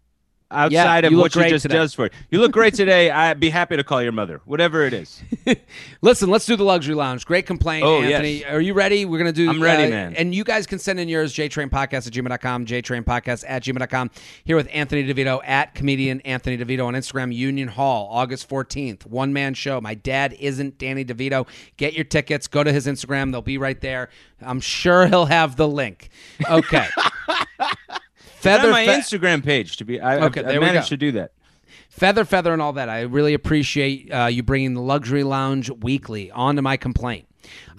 outside 0.55 1.03
you 1.03 1.11
of 1.17 1.21
what 1.21 1.33
she 1.33 1.47
just 1.49 1.63
today. 1.63 1.75
does 1.75 1.93
for 1.93 2.05
you. 2.05 2.09
You 2.31 2.39
look 2.39 2.51
great 2.51 2.73
today. 2.73 3.09
I'd 3.11 3.39
be 3.39 3.49
happy 3.49 3.75
to 3.77 3.83
call 3.83 4.01
your 4.01 4.11
mother, 4.11 4.41
whatever 4.45 4.83
it 4.83 4.93
is. 4.93 5.21
Listen, 6.01 6.29
let's 6.29 6.45
do 6.45 6.55
the 6.55 6.63
luxury 6.63 6.95
lounge. 6.95 7.25
Great 7.25 7.45
complaint, 7.45 7.85
Oh, 7.85 8.01
Anthony. 8.01 8.39
yes. 8.39 8.51
Are 8.51 8.61
you 8.61 8.73
ready? 8.73 9.05
We're 9.05 9.17
gonna 9.17 9.31
do. 9.31 9.49
I'm 9.49 9.61
ready, 9.61 9.83
uh, 9.85 9.89
man. 9.89 10.15
And 10.15 10.33
you 10.33 10.43
guys 10.43 10.65
can 10.65 10.79
send 10.79 10.99
in 10.99 11.09
yours. 11.09 11.33
JTrainPodcast 11.33 12.07
at 12.07 12.13
gmail.com. 12.13 12.65
JTrainPodcast 12.65 13.43
at 13.47 13.63
gmail.com. 13.63 14.11
Here 14.43 14.55
with 14.55 14.69
Anthony 14.71 15.03
DeVito 15.11 15.41
at 15.45 15.75
comedian 15.75 16.21
Anthony 16.21 16.57
DeVito 16.57 16.85
on 16.85 16.93
Instagram. 16.93 17.33
Union 17.33 17.67
Hall, 17.67 18.07
August 18.11 18.49
14th. 18.49 19.05
One 19.05 19.33
man 19.33 19.53
show. 19.53 19.81
My 19.81 19.93
dad 19.93 20.35
isn't 20.39 20.77
Danny 20.77 21.03
DeVito. 21.03 21.47
Get 21.77 21.93
your 21.93 22.05
tickets. 22.05 22.47
Go 22.47 22.63
to 22.63 22.71
his 22.71 22.87
Instagram. 22.87 23.31
They'll 23.31 23.41
be 23.41 23.57
right 23.57 23.79
there. 23.81 24.09
I'm 24.41 24.59
sure 24.59 25.07
he'll 25.07 25.25
have 25.25 25.55
the 25.55 25.67
link. 25.67 26.09
Okay. 26.49 26.87
Feather 28.45 28.67
on 28.67 28.71
my 28.71 28.85
fe- 28.85 28.97
Instagram 28.99 29.43
page 29.43 29.77
to 29.77 29.85
be. 29.85 29.99
I, 29.99 30.25
Okay, 30.27 30.41
I've, 30.41 30.55
I've 30.55 30.61
managed 30.61 30.89
to 30.89 30.97
do 30.97 31.11
that. 31.13 31.31
Feather, 31.89 32.25
feather, 32.25 32.51
and 32.53 32.61
all 32.61 32.73
that. 32.73 32.89
I 32.89 33.01
really 33.01 33.33
appreciate 33.33 34.11
uh, 34.11 34.25
you 34.25 34.43
bringing 34.43 34.73
the 34.73 34.81
luxury 34.81 35.23
lounge 35.23 35.69
weekly 35.69 36.29
onto 36.31 36.61
my 36.61 36.77
complaint. 36.77 37.27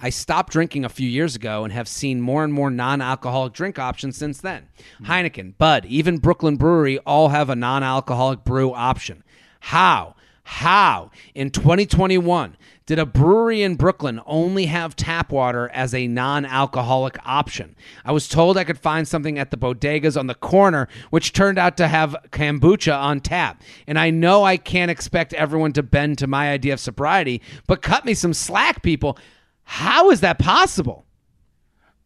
I 0.01 0.09
stopped 0.11 0.53
drinking 0.53 0.85
a 0.85 0.89
few 0.89 1.09
years 1.09 1.35
ago 1.35 1.63
and 1.63 1.73
have 1.73 1.87
seen 1.87 2.21
more 2.21 2.43
and 2.43 2.53
more 2.53 2.69
non-alcoholic 2.71 3.53
drink 3.53 3.77
options 3.77 4.15
since 4.17 4.39
then. 4.39 4.69
Heineken, 5.03 5.57
Bud, 5.57 5.85
even 5.85 6.19
Brooklyn 6.19 6.55
Brewery 6.55 6.99
all 6.99 7.29
have 7.29 7.49
a 7.49 7.55
non-alcoholic 7.55 8.43
brew 8.43 8.73
option. 8.73 9.23
How? 9.59 10.15
How 10.49 11.11
in 11.35 11.49
2021 11.51 12.55
did 12.85 12.99
a 12.99 13.05
brewery 13.05 13.63
in 13.63 13.75
Brooklyn 13.75 14.21
only 14.25 14.67
have 14.67 14.95
tap 14.95 15.29
water 15.29 15.69
as 15.73 15.93
a 15.93 16.07
non 16.07 16.45
alcoholic 16.45 17.17
option? 17.25 17.75
I 18.05 18.13
was 18.13 18.29
told 18.29 18.57
I 18.57 18.63
could 18.63 18.79
find 18.79 19.05
something 19.05 19.37
at 19.37 19.51
the 19.51 19.57
bodegas 19.57 20.17
on 20.17 20.27
the 20.27 20.33
corner, 20.33 20.87
which 21.09 21.33
turned 21.33 21.59
out 21.59 21.75
to 21.77 21.89
have 21.89 22.15
kombucha 22.31 22.97
on 22.97 23.19
tap. 23.19 23.61
And 23.87 23.99
I 23.99 24.09
know 24.09 24.45
I 24.45 24.55
can't 24.55 24.89
expect 24.89 25.33
everyone 25.33 25.73
to 25.73 25.83
bend 25.83 26.17
to 26.19 26.27
my 26.27 26.49
idea 26.49 26.71
of 26.71 26.79
sobriety, 26.79 27.41
but 27.67 27.81
cut 27.81 28.05
me 28.05 28.13
some 28.13 28.33
slack, 28.33 28.81
people. 28.81 29.17
How 29.65 30.11
is 30.11 30.21
that 30.21 30.39
possible? 30.39 31.05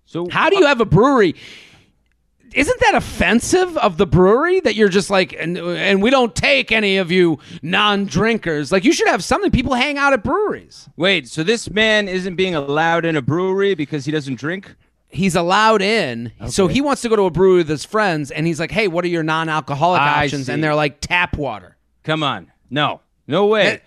So 0.05 0.27
How 0.31 0.49
do 0.49 0.57
uh, 0.57 0.61
you 0.61 0.65
have 0.65 0.81
a 0.81 0.85
brewery? 0.85 1.35
Isn't 2.53 2.79
that 2.81 2.95
offensive 2.95 3.77
of 3.77 3.97
the 3.97 4.05
brewery 4.05 4.59
that 4.61 4.75
you're 4.75 4.89
just 4.89 5.09
like, 5.09 5.33
and, 5.33 5.57
and 5.57 6.01
we 6.01 6.09
don't 6.09 6.35
take 6.35 6.71
any 6.71 6.97
of 6.97 7.09
you 7.11 7.39
non 7.61 8.05
drinkers? 8.05 8.71
Like, 8.71 8.83
you 8.83 8.91
should 8.93 9.07
have 9.07 9.23
something. 9.23 9.51
People 9.51 9.73
hang 9.73 9.97
out 9.97 10.11
at 10.13 10.23
breweries. 10.23 10.89
wait? 10.97 11.27
So 11.29 11.43
this 11.43 11.69
man 11.69 12.07
isn't 12.09 12.35
being 12.35 12.53
allowed 12.55 13.05
in 13.05 13.15
a 13.15 13.21
brewery 13.21 13.73
because 13.75 14.05
he 14.05 14.11
doesn't 14.11 14.35
drink? 14.35 14.75
He's 15.07 15.35
allowed 15.35 15.81
in. 15.81 16.31
So 16.47 16.67
he 16.67 16.79
wants 16.81 17.01
to 17.01 17.09
go 17.09 17.15
to 17.17 17.23
a 17.23 17.29
brewery 17.31 17.57
with 17.57 17.69
his 17.69 17.83
friends, 17.85 18.31
and 18.31 18.47
he's 18.47 18.59
like, 18.59 18.71
hey, 18.71 18.87
what 18.87 19.03
are 19.05 19.09
your 19.09 19.23
non 19.23 19.49
alcoholic 19.49 20.01
I 20.01 20.23
options? 20.25 20.47
see. 20.47 20.53
And 20.53 20.63
they're 20.63 20.75
like, 20.75 21.01
tap 21.01 21.37
water. 21.37 21.77
Come 22.03 22.23
on, 22.23 22.51
no, 22.69 23.01
no 23.27 23.45
way. 23.47 23.67
Eh. 23.67 23.77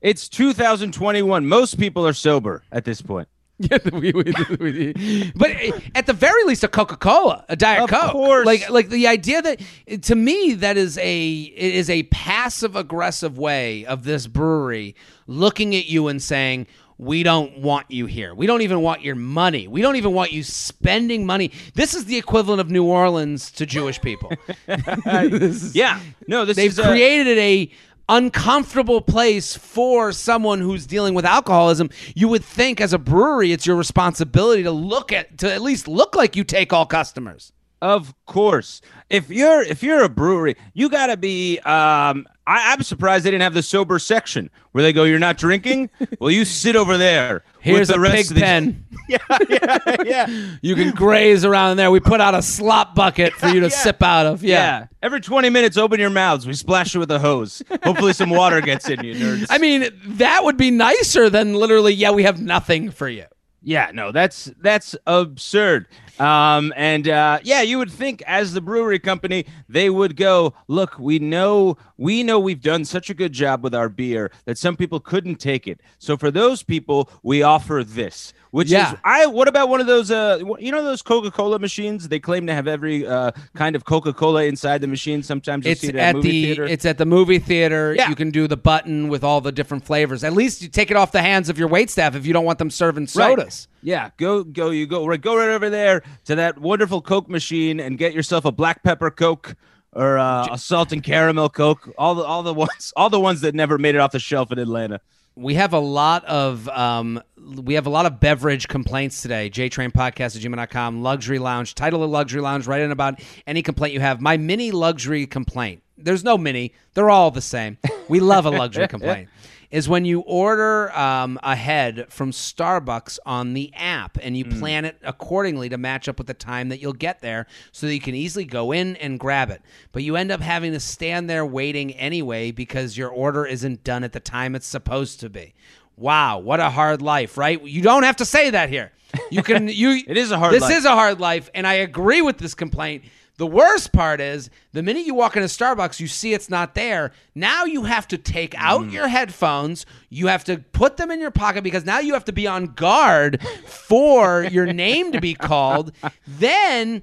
It's 0.00 0.28
2021. 0.28 1.46
Most 1.46 1.78
people 1.78 2.06
are 2.06 2.12
sober 2.12 2.64
at 2.72 2.84
this 2.84 3.00
point. 3.02 3.28
Yeah, 3.70 3.78
we- 3.92 4.12
we- 4.12 4.32
we- 4.60 5.32
but 5.34 5.50
eh, 5.52 5.70
at 5.94 6.06
the 6.06 6.12
very 6.12 6.42
least, 6.44 6.64
a 6.64 6.68
Coca 6.68 6.96
Cola, 6.96 7.44
a 7.48 7.56
Diet 7.56 7.82
Of 7.84 7.90
Coke. 7.90 8.12
course. 8.12 8.46
Like, 8.46 8.68
like 8.70 8.88
the 8.88 9.06
idea 9.06 9.40
that 9.42 9.60
to 10.02 10.14
me 10.14 10.54
that 10.54 10.76
is 10.76 10.98
a 10.98 11.32
it 11.32 11.74
is 11.74 11.88
a 11.90 12.02
passive 12.04 12.76
aggressive 12.76 13.38
way 13.38 13.84
of 13.86 14.04
this 14.04 14.26
brewery 14.26 14.94
looking 15.26 15.74
at 15.76 15.86
you 15.86 16.08
and 16.08 16.20
saying. 16.22 16.66
We 16.98 17.24
don't 17.24 17.58
want 17.58 17.90
you 17.90 18.06
here. 18.06 18.32
We 18.32 18.46
don't 18.46 18.62
even 18.62 18.80
want 18.80 19.02
your 19.02 19.16
money. 19.16 19.66
We 19.66 19.82
don't 19.82 19.96
even 19.96 20.12
want 20.12 20.30
you 20.30 20.44
spending 20.44 21.26
money. 21.26 21.50
This 21.74 21.94
is 21.94 22.04
the 22.04 22.16
equivalent 22.16 22.60
of 22.60 22.70
New 22.70 22.84
Orleans 22.84 23.50
to 23.52 23.66
Jewish 23.66 24.00
people. 24.00 24.30
Is- 24.68 25.74
Yeah, 25.74 25.98
no, 26.28 26.44
this 26.44 26.56
They've 26.56 26.70
is 26.70 26.78
created 26.78 27.38
a 27.38 27.70
uncomfortable 28.08 29.00
place 29.00 29.56
for 29.56 30.12
someone 30.12 30.60
who's 30.60 30.86
dealing 30.86 31.14
with 31.14 31.24
alcoholism. 31.24 31.90
You 32.14 32.28
would 32.28 32.44
think 32.44 32.80
as 32.80 32.92
a 32.92 32.98
brewery 32.98 33.52
it's 33.52 33.66
your 33.66 33.76
responsibility 33.76 34.62
to 34.64 34.70
look 34.70 35.12
at 35.12 35.38
to 35.38 35.52
at 35.52 35.62
least 35.62 35.88
look 35.88 36.14
like 36.14 36.36
you 36.36 36.44
take 36.44 36.72
all 36.72 36.86
customers. 36.86 37.52
Of 37.82 38.14
course. 38.26 38.80
If 39.10 39.28
you're 39.28 39.60
if 39.60 39.82
you're 39.82 40.04
a 40.04 40.08
brewery, 40.08 40.54
you 40.72 40.88
gotta 40.88 41.16
be 41.16 41.58
um 41.58 42.26
I, 42.46 42.72
I'm 42.72 42.82
surprised 42.84 43.24
they 43.24 43.30
didn't 43.32 43.42
have 43.42 43.54
the 43.54 43.62
sober 43.62 43.98
section 43.98 44.50
where 44.70 44.82
they 44.82 44.92
go, 44.92 45.02
You're 45.02 45.18
not 45.18 45.36
drinking? 45.36 45.90
well, 46.20 46.30
you 46.30 46.44
sit 46.44 46.76
over 46.76 46.96
there. 46.96 47.42
Here's 47.60 47.88
with 47.88 47.88
the 47.88 47.94
a 47.96 48.00
rest 48.00 48.14
pig 48.14 48.26
of 48.30 48.34
the 48.36 48.40
pen. 48.40 48.84
yeah, 49.08 49.18
yeah, 49.48 49.96
yeah. 50.04 50.26
You 50.62 50.76
can 50.76 50.92
graze 50.92 51.44
around 51.44 51.76
there. 51.76 51.90
We 51.90 51.98
put 51.98 52.20
out 52.20 52.36
a 52.36 52.42
slop 52.42 52.94
bucket 52.94 53.32
for 53.32 53.48
you 53.48 53.58
to 53.60 53.66
Yeah. 53.66 53.76
sip 53.76 54.00
out 54.00 54.26
of. 54.26 54.44
Yeah. 54.44 54.56
Yeah. 54.80 54.86
Every 55.02 55.20
20 55.20 55.50
minutes, 55.50 55.76
open 55.76 55.98
your 55.98 56.10
mouths. 56.10 56.46
We 56.46 56.54
splash 56.54 56.94
you 56.94 57.00
with 57.00 57.10
a 57.10 57.18
hose. 57.18 57.64
Hopefully, 57.82 58.12
some 58.12 58.30
water 58.30 58.60
gets 58.60 58.88
in 58.88 59.02
you, 59.04 59.14
nerds. 59.16 59.46
I 59.50 59.58
mean, 59.58 59.88
that 60.04 60.44
would 60.44 60.56
be 60.56 60.70
nicer 60.70 61.28
than 61.28 61.54
literally, 61.54 61.92
yeah, 61.94 62.12
we 62.12 62.22
have 62.22 62.40
nothing 62.40 62.92
for 62.92 63.08
you. 63.08 63.24
Yeah, 63.64 63.90
no, 63.94 64.10
that's 64.10 64.50
that's 64.60 64.96
absurd. 65.06 65.86
Um, 66.18 66.72
and 66.76 67.08
uh, 67.08 67.38
yeah, 67.42 67.62
you 67.62 67.78
would 67.78 67.90
think 67.90 68.22
as 68.26 68.52
the 68.52 68.60
brewery 68.60 68.98
company, 68.98 69.46
they 69.68 69.90
would 69.90 70.16
go, 70.16 70.54
look, 70.68 70.98
we 70.98 71.18
know 71.18 71.76
we 71.96 72.22
know 72.22 72.38
we've 72.38 72.60
done 72.60 72.84
such 72.84 73.10
a 73.10 73.14
good 73.14 73.32
job 73.32 73.62
with 73.62 73.74
our 73.74 73.88
beer 73.88 74.30
that 74.44 74.58
some 74.58 74.76
people 74.76 75.00
couldn't 75.00 75.36
take 75.36 75.66
it. 75.66 75.80
So 75.98 76.16
for 76.16 76.30
those 76.30 76.62
people, 76.62 77.10
we 77.22 77.42
offer 77.42 77.82
this. 77.84 78.32
Which 78.52 78.68
Yeah. 78.68 78.92
is 78.92 78.98
I 79.02 79.24
what 79.26 79.48
about 79.48 79.70
one 79.70 79.80
of 79.80 79.86
those 79.86 80.10
uh 80.10 80.38
you 80.60 80.70
know 80.70 80.84
those 80.84 81.00
Coca-Cola 81.00 81.58
machines? 81.58 82.08
They 82.08 82.20
claim 82.20 82.46
to 82.48 82.54
have 82.54 82.68
every 82.68 83.06
uh 83.06 83.32
kind 83.54 83.74
of 83.74 83.86
Coca-Cola 83.86 84.44
inside 84.44 84.82
the 84.82 84.86
machine. 84.86 85.22
Sometimes 85.22 85.64
you 85.64 85.72
It's 85.72 85.80
see 85.80 85.88
it 85.88 85.96
at 85.96 86.14
movie 86.16 86.28
the 86.30 86.42
theater. 86.44 86.64
it's 86.64 86.84
at 86.84 86.98
the 86.98 87.06
movie 87.06 87.38
theater. 87.38 87.94
Yeah. 87.96 88.10
You 88.10 88.14
can 88.14 88.30
do 88.30 88.46
the 88.46 88.58
button 88.58 89.08
with 89.08 89.24
all 89.24 89.40
the 89.40 89.52
different 89.52 89.86
flavors. 89.86 90.22
At 90.22 90.34
least 90.34 90.60
you 90.60 90.68
take 90.68 90.90
it 90.90 90.98
off 90.98 91.12
the 91.12 91.22
hands 91.22 91.48
of 91.48 91.58
your 91.58 91.66
wait 91.68 91.88
staff 91.88 92.14
if 92.14 92.26
you 92.26 92.34
don't 92.34 92.44
want 92.44 92.58
them 92.58 92.68
serving 92.70 93.04
Right. 93.04 93.30
sodas. 93.30 93.68
Yeah, 93.82 94.10
go 94.18 94.44
go 94.44 94.68
you 94.68 94.86
go 94.86 95.06
right 95.06 95.20
go 95.20 95.34
right 95.34 95.48
over 95.48 95.70
there 95.70 96.02
to 96.26 96.34
that 96.34 96.58
wonderful 96.58 97.00
Coke 97.00 97.30
machine 97.30 97.80
and 97.80 97.96
get 97.96 98.12
yourself 98.12 98.44
a 98.44 98.52
black 98.52 98.82
pepper 98.82 99.10
Coke 99.10 99.56
or 99.94 100.18
uh, 100.18 100.48
a 100.52 100.58
salt 100.58 100.92
and 100.92 101.02
caramel 101.02 101.48
Coke. 101.48 101.88
All 101.96 102.14
the 102.14 102.22
all 102.22 102.42
the 102.42 102.52
ones 102.64 102.92
all 102.96 103.08
the 103.08 103.18
ones 103.18 103.40
that 103.40 103.54
never 103.54 103.78
made 103.78 103.94
it 103.94 103.98
off 103.98 104.12
the 104.12 104.18
shelf 104.20 104.52
in 104.52 104.58
Atlanta. 104.58 105.00
We 105.34 105.54
have 105.54 105.72
a 105.72 105.78
lot 105.78 106.24
of 106.26 106.68
um, 106.68 107.22
we 107.36 107.74
have 107.74 107.86
a 107.86 107.90
lot 107.90 108.06
of 108.06 108.20
beverage 108.20 108.68
complaints 108.68 109.22
today. 109.22 109.50
JTrainPodcast 109.50 110.36
at 110.36 110.42
gmail.com, 110.42 111.02
Luxury 111.02 111.38
Lounge, 111.38 111.74
title 111.74 112.02
of 112.02 112.10
Luxury 112.10 112.42
Lounge, 112.42 112.66
write 112.66 112.82
in 112.82 112.90
about 112.90 113.20
any 113.46 113.62
complaint 113.62 113.94
you 113.94 114.00
have. 114.00 114.20
My 114.20 114.36
mini 114.36 114.70
luxury 114.70 115.26
complaint, 115.26 115.82
there's 115.96 116.22
no 116.22 116.36
mini, 116.36 116.74
they're 116.94 117.10
all 117.10 117.30
the 117.30 117.40
same. 117.40 117.78
We 118.08 118.20
love 118.20 118.46
a 118.46 118.50
luxury 118.50 118.88
complaint. 118.96 119.28
Is 119.72 119.88
when 119.88 120.04
you 120.04 120.20
order 120.20 120.94
um, 120.96 121.40
ahead 121.42 122.04
from 122.10 122.30
Starbucks 122.30 123.18
on 123.24 123.54
the 123.54 123.72
app 123.74 124.18
and 124.20 124.36
you 124.36 124.44
plan 124.44 124.84
it 124.84 124.98
accordingly 125.02 125.70
to 125.70 125.78
match 125.78 126.08
up 126.10 126.18
with 126.18 126.26
the 126.26 126.34
time 126.34 126.68
that 126.68 126.78
you'll 126.80 126.92
get 126.92 127.20
there 127.20 127.46
so 127.72 127.86
that 127.86 127.94
you 127.94 128.00
can 128.00 128.14
easily 128.14 128.44
go 128.44 128.70
in 128.72 128.96
and 128.96 129.18
grab 129.18 129.50
it. 129.50 129.62
But 129.90 130.02
you 130.02 130.16
end 130.16 130.30
up 130.30 130.42
having 130.42 130.72
to 130.72 130.80
stand 130.80 131.30
there 131.30 131.46
waiting 131.46 131.92
anyway 131.94 132.50
because 132.50 132.98
your 132.98 133.08
order 133.08 133.46
isn't 133.46 133.82
done 133.82 134.04
at 134.04 134.12
the 134.12 134.20
time 134.20 134.54
it's 134.54 134.66
supposed 134.66 135.20
to 135.20 135.30
be. 135.30 135.54
Wow, 135.96 136.38
what 136.38 136.60
a 136.60 136.68
hard 136.68 137.00
life, 137.00 137.38
right? 137.38 137.62
You 137.62 137.80
don't 137.80 138.02
have 138.02 138.16
to 138.16 138.26
say 138.26 138.50
that 138.50 138.68
here. 138.68 138.92
You 139.30 139.42
can 139.42 139.68
you 139.82 140.02
It 140.06 140.18
is 140.18 140.32
a 140.32 140.38
hard 140.38 140.52
This 140.52 140.62
life. 140.62 140.76
is 140.76 140.84
a 140.84 140.90
hard 140.90 141.18
life 141.18 141.48
and 141.54 141.66
I 141.66 141.74
agree 141.74 142.20
with 142.20 142.36
this 142.36 142.54
complaint. 142.54 143.04
The 143.38 143.46
worst 143.46 143.92
part 143.92 144.20
is 144.20 144.50
the 144.72 144.82
minute 144.82 145.06
you 145.06 145.14
walk 145.14 145.36
into 145.36 145.48
Starbucks, 145.48 145.98
you 146.00 146.06
see 146.06 146.34
it's 146.34 146.50
not 146.50 146.74
there. 146.74 147.12
Now 147.34 147.64
you 147.64 147.84
have 147.84 148.06
to 148.08 148.18
take 148.18 148.54
out 148.58 148.82
Mm. 148.82 148.92
your 148.92 149.08
headphones. 149.08 149.86
You 150.10 150.26
have 150.28 150.44
to 150.44 150.58
put 150.58 150.96
them 150.98 151.10
in 151.10 151.18
your 151.18 151.30
pocket 151.30 151.64
because 151.64 151.84
now 151.84 151.98
you 151.98 152.12
have 152.12 152.26
to 152.26 152.32
be 152.32 152.46
on 152.46 152.66
guard 152.66 153.42
for 153.66 154.44
your 154.44 154.66
name 154.72 155.12
to 155.12 155.20
be 155.20 155.34
called. 155.50 155.92
Then 156.26 157.02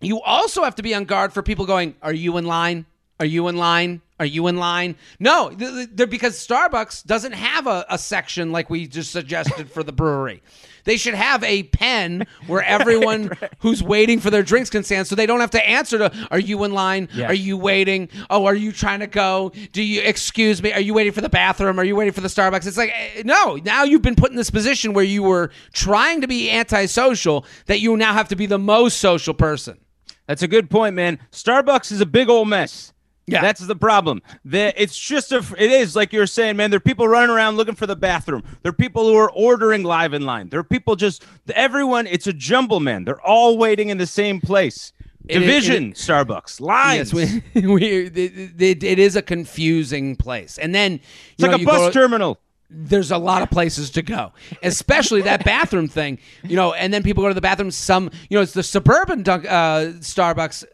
you 0.00 0.20
also 0.20 0.64
have 0.64 0.74
to 0.74 0.82
be 0.82 0.94
on 0.94 1.04
guard 1.04 1.32
for 1.32 1.42
people 1.42 1.64
going, 1.64 1.94
Are 2.02 2.12
you 2.12 2.36
in 2.38 2.44
line? 2.44 2.84
Are 3.20 3.26
you 3.26 3.46
in 3.48 3.56
line? 3.56 4.02
Are 4.18 4.26
you 4.26 4.48
in 4.48 4.56
line? 4.56 4.96
No, 5.20 5.50
th- 5.50 5.70
th- 5.70 5.88
they're 5.92 6.06
because 6.08 6.36
Starbucks 6.44 7.04
doesn't 7.06 7.32
have 7.32 7.66
a, 7.68 7.84
a 7.88 7.98
section 7.98 8.50
like 8.52 8.68
we 8.68 8.86
just 8.88 9.12
suggested 9.12 9.70
for 9.70 9.82
the 9.84 9.92
brewery. 9.92 10.42
They 10.84 10.96
should 10.96 11.14
have 11.14 11.42
a 11.44 11.64
pen 11.64 12.26
where 12.46 12.62
everyone 12.62 13.30
who's 13.58 13.82
waiting 13.82 14.20
for 14.20 14.30
their 14.30 14.42
drinks 14.42 14.70
can 14.70 14.82
stand, 14.82 15.06
so 15.06 15.14
they 15.14 15.26
don't 15.26 15.40
have 15.40 15.50
to 15.52 15.68
answer 15.68 15.98
to 15.98 16.28
"Are 16.30 16.38
you 16.38 16.64
in 16.64 16.72
line? 16.72 17.08
Yes. 17.14 17.30
Are 17.30 17.34
you 17.34 17.56
waiting? 17.56 18.08
Oh, 18.30 18.46
are 18.46 18.54
you 18.54 18.72
trying 18.72 19.00
to 19.00 19.06
go? 19.06 19.52
Do 19.72 19.82
you 19.82 20.00
excuse 20.02 20.62
me? 20.62 20.72
Are 20.72 20.80
you 20.80 20.94
waiting 20.94 21.12
for 21.12 21.20
the 21.20 21.28
bathroom? 21.28 21.78
Are 21.78 21.84
you 21.84 21.96
waiting 21.96 22.12
for 22.12 22.20
the 22.20 22.28
Starbucks?" 22.28 22.66
It's 22.66 22.76
like 22.76 22.92
eh, 22.94 23.22
no. 23.24 23.56
Now 23.64 23.84
you've 23.84 24.02
been 24.02 24.16
put 24.16 24.30
in 24.30 24.36
this 24.36 24.50
position 24.50 24.92
where 24.92 25.04
you 25.04 25.22
were 25.22 25.50
trying 25.72 26.20
to 26.20 26.26
be 26.26 26.50
antisocial, 26.50 27.46
that 27.66 27.80
you 27.80 27.96
now 27.96 28.12
have 28.12 28.28
to 28.28 28.36
be 28.36 28.46
the 28.46 28.58
most 28.58 28.98
social 28.98 29.34
person. 29.34 29.78
That's 30.26 30.42
a 30.42 30.48
good 30.48 30.70
point, 30.70 30.94
man. 30.94 31.18
Starbucks 31.30 31.92
is 31.92 32.00
a 32.00 32.06
big 32.06 32.28
old 32.28 32.48
mess. 32.48 32.92
Yeah. 33.26 33.40
That's 33.40 33.60
the 33.60 33.76
problem. 33.76 34.20
The, 34.44 34.74
it's 34.80 34.98
just 34.98 35.30
a, 35.32 35.38
it 35.56 35.70
is 35.70 35.94
like 35.94 36.12
you're 36.12 36.26
saying, 36.26 36.56
man. 36.56 36.70
There 36.70 36.78
are 36.78 36.80
people 36.80 37.06
running 37.06 37.30
around 37.30 37.56
looking 37.56 37.76
for 37.76 37.86
the 37.86 37.94
bathroom. 37.96 38.42
There 38.62 38.70
are 38.70 38.74
people 38.74 39.04
who 39.06 39.14
are 39.16 39.30
ordering 39.30 39.84
live 39.84 40.12
in 40.12 40.22
line. 40.26 40.48
There 40.48 40.58
are 40.60 40.64
people 40.64 40.96
just, 40.96 41.24
everyone, 41.54 42.06
it's 42.08 42.26
a 42.26 42.32
jumble, 42.32 42.80
man. 42.80 43.04
They're 43.04 43.20
all 43.20 43.56
waiting 43.58 43.90
in 43.90 43.98
the 43.98 44.06
same 44.06 44.40
place. 44.40 44.92
It- 45.28 45.36
it- 45.36 45.38
Division, 45.40 45.90
it- 45.90 45.96
Starbucks, 45.96 46.60
lines. 46.60 47.12
Yes, 47.12 47.42
we, 47.54 47.66
we 47.68 48.06
it, 48.06 48.82
it, 48.84 48.98
is 48.98 49.14
a 49.14 49.22
confusing 49.22 50.16
place, 50.16 50.58
and 50.58 50.74
then 50.74 50.94
it's 51.34 51.42
like 51.42 51.60
a 51.60 51.64
bus 51.64 51.94
terminal. 51.94 52.40
there's 52.68 53.12
a 53.12 53.18
lot 53.18 53.40
of 53.42 53.48
places 53.50 53.90
to 53.90 54.02
go, 54.02 54.32
especially 54.64 55.22
that 55.22 55.44
bathroom 55.54 55.86
thing. 55.86 56.18
You 56.42 56.56
know, 56.56 56.72
and 56.72 56.92
then 56.92 57.04
people 57.04 57.22
go 57.22 57.28
to 57.28 57.34
the 57.34 57.40
bathroom. 57.40 57.70
Some, 57.70 58.10
you 58.30 58.36
know, 58.36 58.42
it's 58.42 58.52
the 58.52 58.64
suburban 58.64 59.22
dunk, 59.22 59.44
uh, 59.44 59.92
Starbucks. 60.00 60.64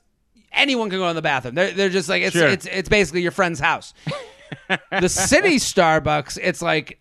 Anyone 0.53 0.91
can 0.91 0.99
go 0.99 1.09
in 1.09 1.17
the 1.17 1.23
bathroom. 1.23 1.55
They're, 1.55 1.73
they're 1.73 1.89
just 1.89 2.09
like 2.09 2.23
it's 2.23 2.35
Sure. 2.37 2.49
it's 2.49 2.67
it's 2.67 2.89
basically 2.89 3.23
your 3.23 3.33
friend's 3.33 3.61
house. 3.61 3.95
the 5.01 5.09
city 5.09 5.57
Starbucks, 5.57 6.39
it's 6.43 6.63
like 6.63 7.01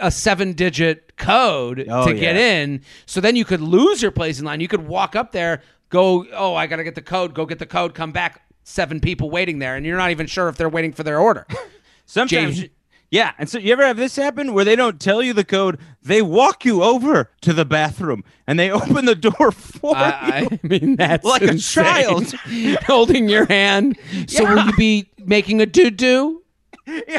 a 0.00 0.10
seven 0.10 0.52
digit 0.52 1.16
code 1.16 1.86
Oh, 1.88 2.06
to 2.06 2.14
get 2.14 2.36
in. 2.36 2.82
So 3.06 3.20
then 3.20 3.36
you 3.36 3.44
could 3.44 3.60
lose 3.60 4.02
your 4.02 4.10
place 4.10 4.38
in 4.38 4.44
line. 4.44 4.60
You 4.60 4.68
could 4.68 4.86
walk 4.86 5.16
up 5.16 5.32
there, 5.32 5.62
go, 5.90 6.26
oh, 6.32 6.54
I 6.54 6.66
got 6.66 6.76
to 6.76 6.84
get 6.84 6.94
the 6.94 7.02
code, 7.02 7.34
go 7.34 7.46
get 7.46 7.58
the 7.58 7.66
code, 7.66 7.94
come 7.94 8.12
back, 8.12 8.42
seven 8.64 9.00
people 9.00 9.30
waiting 9.30 9.58
there, 9.58 9.76
and 9.76 9.86
you're 9.86 9.96
not 9.96 10.10
even 10.10 10.26
sure 10.26 10.48
if 10.48 10.56
they're 10.56 10.68
waiting 10.68 10.92
for 10.92 11.02
their 11.02 11.18
order. 11.18 11.46
Sometimes, 12.06 12.58
James- 12.58 12.70
yeah. 13.10 13.32
And 13.38 13.48
so 13.48 13.58
you 13.58 13.72
ever 13.72 13.86
have 13.86 13.96
this 13.96 14.16
happen 14.16 14.52
where 14.52 14.64
they 14.64 14.76
don't 14.76 15.00
tell 15.00 15.22
you 15.22 15.32
the 15.32 15.44
code? 15.44 15.78
They 16.02 16.22
walk 16.22 16.64
you 16.64 16.82
over 16.82 17.30
to 17.42 17.52
the 17.52 17.64
bathroom 17.64 18.24
and 18.46 18.58
they 18.58 18.70
open 18.72 19.04
the 19.04 19.14
door 19.14 19.52
for 19.52 19.90
you. 19.90 19.96
I, 19.96 20.48
I 20.50 20.60
mean, 20.62 20.96
that's 20.96 21.24
Like 21.24 21.42
a 21.42 21.56
child. 21.56 22.32
holding 22.86 23.28
your 23.28 23.46
hand. 23.46 23.98
So 24.28 24.44
will 24.44 24.64
you 24.66 24.72
be 24.76 25.10
making 25.24 25.60
a 25.60 25.66
doo 25.66 25.90
doo? 25.90 26.42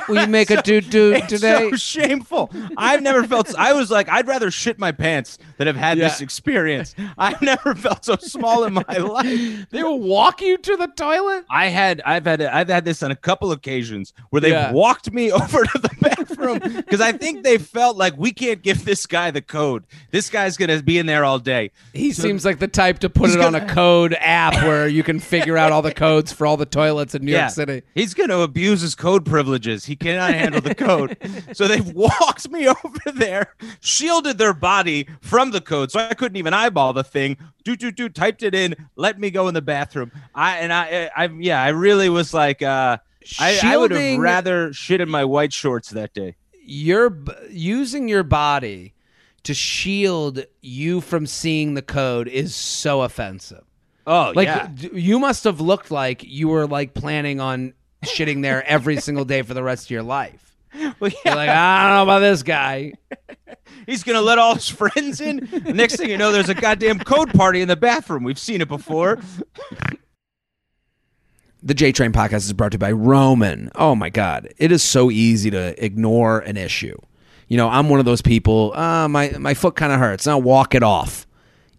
Will 0.07 0.21
you 0.21 0.27
make 0.27 0.49
a 0.49 0.61
doo 0.61 0.81
doo 0.81 1.19
today? 1.27 1.69
so 1.69 1.75
shameful. 1.75 2.49
I've 2.77 3.01
never 3.01 3.23
felt. 3.25 3.53
I 3.55 3.73
was 3.73 3.91
like, 3.91 4.07
I'd 4.09 4.27
rather 4.27 4.49
shit 4.49 4.79
my 4.79 4.91
pants 4.91 5.37
than 5.57 5.67
have 5.67 5.75
had 5.75 5.97
this 5.97 6.21
experience. 6.21 6.95
I've 7.17 7.41
never 7.41 7.75
felt 7.75 8.05
so 8.05 8.15
small 8.17 8.63
in 8.63 8.73
my 8.73 8.81
life. 8.97 9.69
they 9.69 9.83
will 9.83 9.99
walk 9.99 10.41
you 10.41 10.57
to 10.57 10.77
the 10.77 10.87
toilet. 10.87 11.45
I 11.49 11.67
had, 11.67 12.01
I've 12.05 12.25
had, 12.25 12.41
I've 12.41 12.69
had 12.69 12.85
this 12.85 13.03
on 13.03 13.11
a 13.11 13.15
couple 13.15 13.51
occasions 13.51 14.13
where 14.29 14.39
they've 14.41 14.51
Yeah. 14.53 14.71
walked 14.71 15.11
me 15.11 15.31
over 15.37 15.63
to 15.63 15.77
the 15.79 15.89
bathroom 16.01 16.16
because 16.29 17.01
I 17.01 17.11
think 17.11 17.43
they 17.43 17.57
felt 17.57 17.97
like 17.97 18.17
we 18.17 18.31
can't 18.31 18.61
give 18.61 18.85
this 18.85 19.05
guy 19.05 19.31
the 19.31 19.41
code. 19.41 19.83
This 20.11 20.29
guy's 20.29 20.57
gonna 20.57 20.81
be 20.81 20.97
in 20.97 21.05
there 21.05 21.25
all 21.25 21.39
day. 21.39 21.71
He 21.93 22.11
seems 22.11 22.45
like 22.45 22.59
the 22.59 22.67
type 22.67 22.99
to 22.99 23.09
put 23.09 23.31
it 23.31 23.41
on 23.41 23.55
a 23.55 23.67
code 23.67 24.15
app 24.19 24.53
where 24.63 24.87
you 24.87 25.03
can 25.03 25.19
figure 25.19 25.57
out 25.57 25.71
all 25.71 25.81
the 25.81 25.93
codes 25.93 26.31
for 26.31 26.45
all 26.45 26.57
the 26.57 26.65
toilets 26.65 27.15
in 27.15 27.25
New 27.25 27.31
York 27.31 27.51
City. 27.51 27.83
He's 27.93 28.13
going 28.13 28.29
to 28.29 28.41
abuse 28.41 28.81
his 28.81 28.95
code 28.95 29.25
privileges. 29.25 29.85
He 29.85 29.95
cannot 29.95 30.33
handle 30.33 30.61
the 30.61 30.75
code. 30.75 31.17
so 31.53 31.67
they've 31.67 31.91
walked 31.93 32.49
me 32.49 32.67
over 32.85 33.11
there, 33.13 33.55
shielded 33.79 34.37
their 34.37 34.53
body 34.53 35.07
from 35.21 35.51
the 35.51 35.61
code. 35.61 35.91
So 35.91 35.99
I 35.99 36.13
couldn't 36.13 36.37
even 36.37 36.53
eyeball 36.53 36.93
the 36.93 37.03
thing. 37.03 37.37
Do, 37.63 37.75
do, 37.75 37.91
do, 37.91 38.09
typed 38.09 38.43
it 38.43 38.55
in, 38.55 38.75
let 38.95 39.19
me 39.19 39.29
go 39.29 39.47
in 39.47 39.53
the 39.53 39.61
bathroom. 39.61 40.11
I, 40.33 40.57
and 40.57 40.71
I, 40.71 41.09
I, 41.15 41.25
yeah, 41.27 41.61
I 41.61 41.69
really 41.69 42.09
was 42.09 42.33
like, 42.33 42.61
uh, 42.61 42.97
I, 43.39 43.59
I 43.63 43.77
would 43.77 43.91
have 43.91 44.19
rather 44.19 44.73
shit 44.73 45.01
in 45.01 45.09
my 45.09 45.25
white 45.25 45.53
shorts 45.53 45.89
that 45.91 46.13
day. 46.13 46.35
You're 46.63 47.09
b- 47.09 47.31
using 47.49 48.07
your 48.07 48.23
body 48.23 48.93
to 49.43 49.53
shield 49.53 50.43
you 50.61 50.99
from 51.01 51.25
seeing 51.25 51.73
the 51.73 51.81
code 51.81 52.27
is 52.27 52.53
so 52.53 53.01
offensive. 53.01 53.63
Oh, 54.05 54.33
Like 54.35 54.47
yeah. 54.47 54.67
d- 54.73 54.89
you 54.93 55.19
must 55.19 55.43
have 55.45 55.61
looked 55.61 55.91
like 55.91 56.23
you 56.23 56.47
were 56.49 56.67
like 56.67 56.93
planning 56.93 57.39
on 57.39 57.73
shitting 58.05 58.41
there 58.41 58.65
every 58.65 58.97
single 59.01 59.25
day 59.25 59.41
for 59.41 59.53
the 59.53 59.63
rest 59.63 59.85
of 59.85 59.91
your 59.91 60.03
life. 60.03 60.43
Well, 60.73 60.93
You're 61.01 61.11
yeah. 61.25 61.35
like, 61.35 61.49
I 61.49 61.87
don't 61.87 61.95
know 61.97 62.03
about 62.03 62.19
this 62.19 62.43
guy. 62.43 62.93
He's 63.85 64.03
going 64.03 64.17
to 64.17 64.21
let 64.21 64.37
all 64.37 64.55
his 64.55 64.67
friends 64.67 65.21
in. 65.21 65.47
Next 65.65 65.95
thing 65.95 66.09
you 66.09 66.17
know, 66.17 66.31
there's 66.33 66.49
a 66.49 66.53
goddamn 66.53 66.99
code 66.99 67.33
party 67.33 67.61
in 67.61 67.67
the 67.69 67.75
bathroom. 67.77 68.23
We've 68.23 68.37
seen 68.39 68.59
it 68.61 68.67
before. 68.67 69.19
The 71.67 71.73
J 71.73 71.91
Train 71.91 72.13
podcast 72.13 72.45
is 72.45 72.53
brought 72.53 72.71
to 72.71 72.75
you 72.75 72.79
by 72.79 72.93
Roman. 72.93 73.69
Oh 73.75 73.93
my 73.93 74.09
God. 74.09 74.53
It 74.57 74.71
is 74.71 74.81
so 74.81 75.11
easy 75.11 75.51
to 75.51 75.83
ignore 75.83 76.39
an 76.39 76.55
issue. 76.55 76.97
You 77.49 77.57
know, 77.57 77.67
I'm 77.67 77.89
one 77.89 77.99
of 77.99 78.05
those 78.05 78.21
people, 78.21 78.71
uh, 78.73 79.09
my, 79.09 79.31
my 79.37 79.53
foot 79.53 79.75
kind 79.75 79.91
of 79.91 79.99
hurts. 79.99 80.25
Now 80.25 80.37
walk 80.37 80.75
it 80.75 80.81
off. 80.81 81.27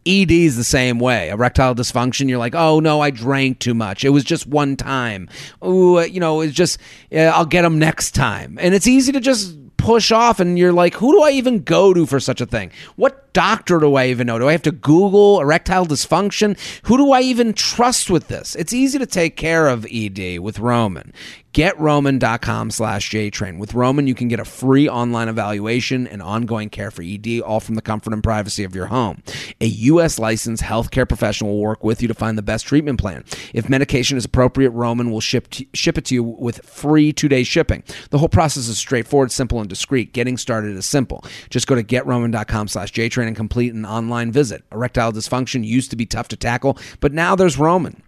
ED 0.05 0.31
is 0.31 0.59
the 0.59 0.65
same 0.65 0.99
way. 0.99 1.31
Erectile 1.31 1.75
dysfunction, 1.75 2.29
you're 2.29 2.39
like, 2.39 2.55
oh 2.55 2.81
no, 2.81 3.01
I 3.01 3.09
drank 3.09 3.61
too 3.61 3.73
much. 3.73 4.05
It 4.05 4.11
was 4.11 4.25
just 4.25 4.47
one 4.47 4.77
time. 4.77 5.27
Ooh, 5.65 6.01
uh, 6.01 6.03
you 6.03 6.21
know, 6.21 6.43
it's 6.43 6.53
just, 6.53 6.79
uh, 7.11 7.21
I'll 7.21 7.47
get 7.47 7.63
them 7.63 7.79
next 7.79 8.11
time. 8.11 8.59
And 8.61 8.75
it's 8.75 8.87
easy 8.87 9.13
to 9.13 9.21
just 9.21 9.57
push 9.79 10.13
off, 10.13 10.39
and 10.39 10.59
you're 10.59 10.73
like, 10.73 10.93
who 10.93 11.13
do 11.13 11.23
I 11.23 11.31
even 11.31 11.63
go 11.63 11.95
to 11.95 12.05
for 12.05 12.21
such 12.21 12.43
a 12.43 12.47
thing? 12.47 12.73
What 12.97 13.28
doctor 13.39 13.79
do 13.79 13.95
I 13.95 14.07
even 14.07 14.27
know? 14.27 14.41
Do 14.41 14.49
I 14.49 14.53
have 14.53 14.63
to 14.63 14.73
Google 14.73 15.41
erectile 15.41 15.87
dysfunction? 15.87 16.59
Who 16.87 16.97
do 16.97 17.13
I 17.13 17.21
even 17.21 17.53
trust 17.53 18.11
with 18.11 18.27
this? 18.27 18.57
It's 18.57 18.73
easy 18.73 18.99
to 18.99 19.07
take 19.07 19.37
care 19.37 19.69
of 19.69 19.87
ED 19.89 20.41
with 20.41 20.59
Roman. 20.59 21.13
GetRoman.com 21.55 22.71
slash 22.71 23.11
JTrain. 23.11 23.59
With 23.59 23.75
Roman, 23.75 24.07
you 24.07 24.15
can 24.15 24.29
get 24.29 24.39
a 24.39 24.45
free 24.45 24.89
online 24.89 25.29
evaluation 25.29 26.07
and 26.07 26.21
ongoing 26.21 26.69
care 26.69 26.91
for 26.91 27.03
ED, 27.03 27.41
all 27.41 27.59
from 27.59 27.75
the 27.75 27.83
comfort 27.83 28.13
and 28.13 28.23
privacy 28.23 28.65
of 28.65 28.75
your 28.75 28.87
home. 28.87 29.23
A 29.61 29.67
U.S. 29.67 30.19
licensed 30.19 30.63
healthcare 30.63 31.09
professional 31.09 31.51
will 31.53 31.61
work 31.61 31.83
with 31.83 32.03
you 32.03 32.09
to 32.09 32.15
find 32.15 32.37
the 32.37 32.43
best 32.43 32.67
treatment 32.67 33.01
plan. 33.01 33.25
If 33.55 33.69
medication 33.69 34.19
is 34.19 34.25
appropriate, 34.25 34.71
Roman 34.71 35.11
will 35.11 35.21
ship, 35.21 35.49
to, 35.51 35.67
ship 35.73 35.97
it 35.97 36.05
to 36.07 36.15
you 36.15 36.23
with 36.23 36.65
free 36.65 37.13
two 37.13 37.29
day 37.29 37.45
shipping. 37.45 37.83
The 38.11 38.19
whole 38.19 38.29
process 38.29 38.69
is 38.69 38.79
straightforward, 38.79 39.33
simple, 39.33 39.61
and 39.61 39.69
discreet. 39.69 40.13
Getting 40.13 40.37
started 40.37 40.77
is 40.77 40.87
simple. 40.87 41.25
Just 41.51 41.67
go 41.67 41.75
to 41.75 41.83
GetRoman.com 41.83 42.69
slash 42.69 42.93
JTrain 42.93 43.28
and 43.29 43.37
complete 43.37 43.73
an 43.73 43.87
online 43.87 44.33
visit. 44.33 44.65
Erectile 44.73 45.13
dysfunction 45.13 45.65
used 45.65 45.91
to 45.91 45.97
be 45.97 46.07
tough 46.07 46.27
to 46.29 46.37
tackle, 46.37 46.77
but 46.99 47.13
now 47.13 47.37
there's 47.37 47.57
Roman. 47.59 48.03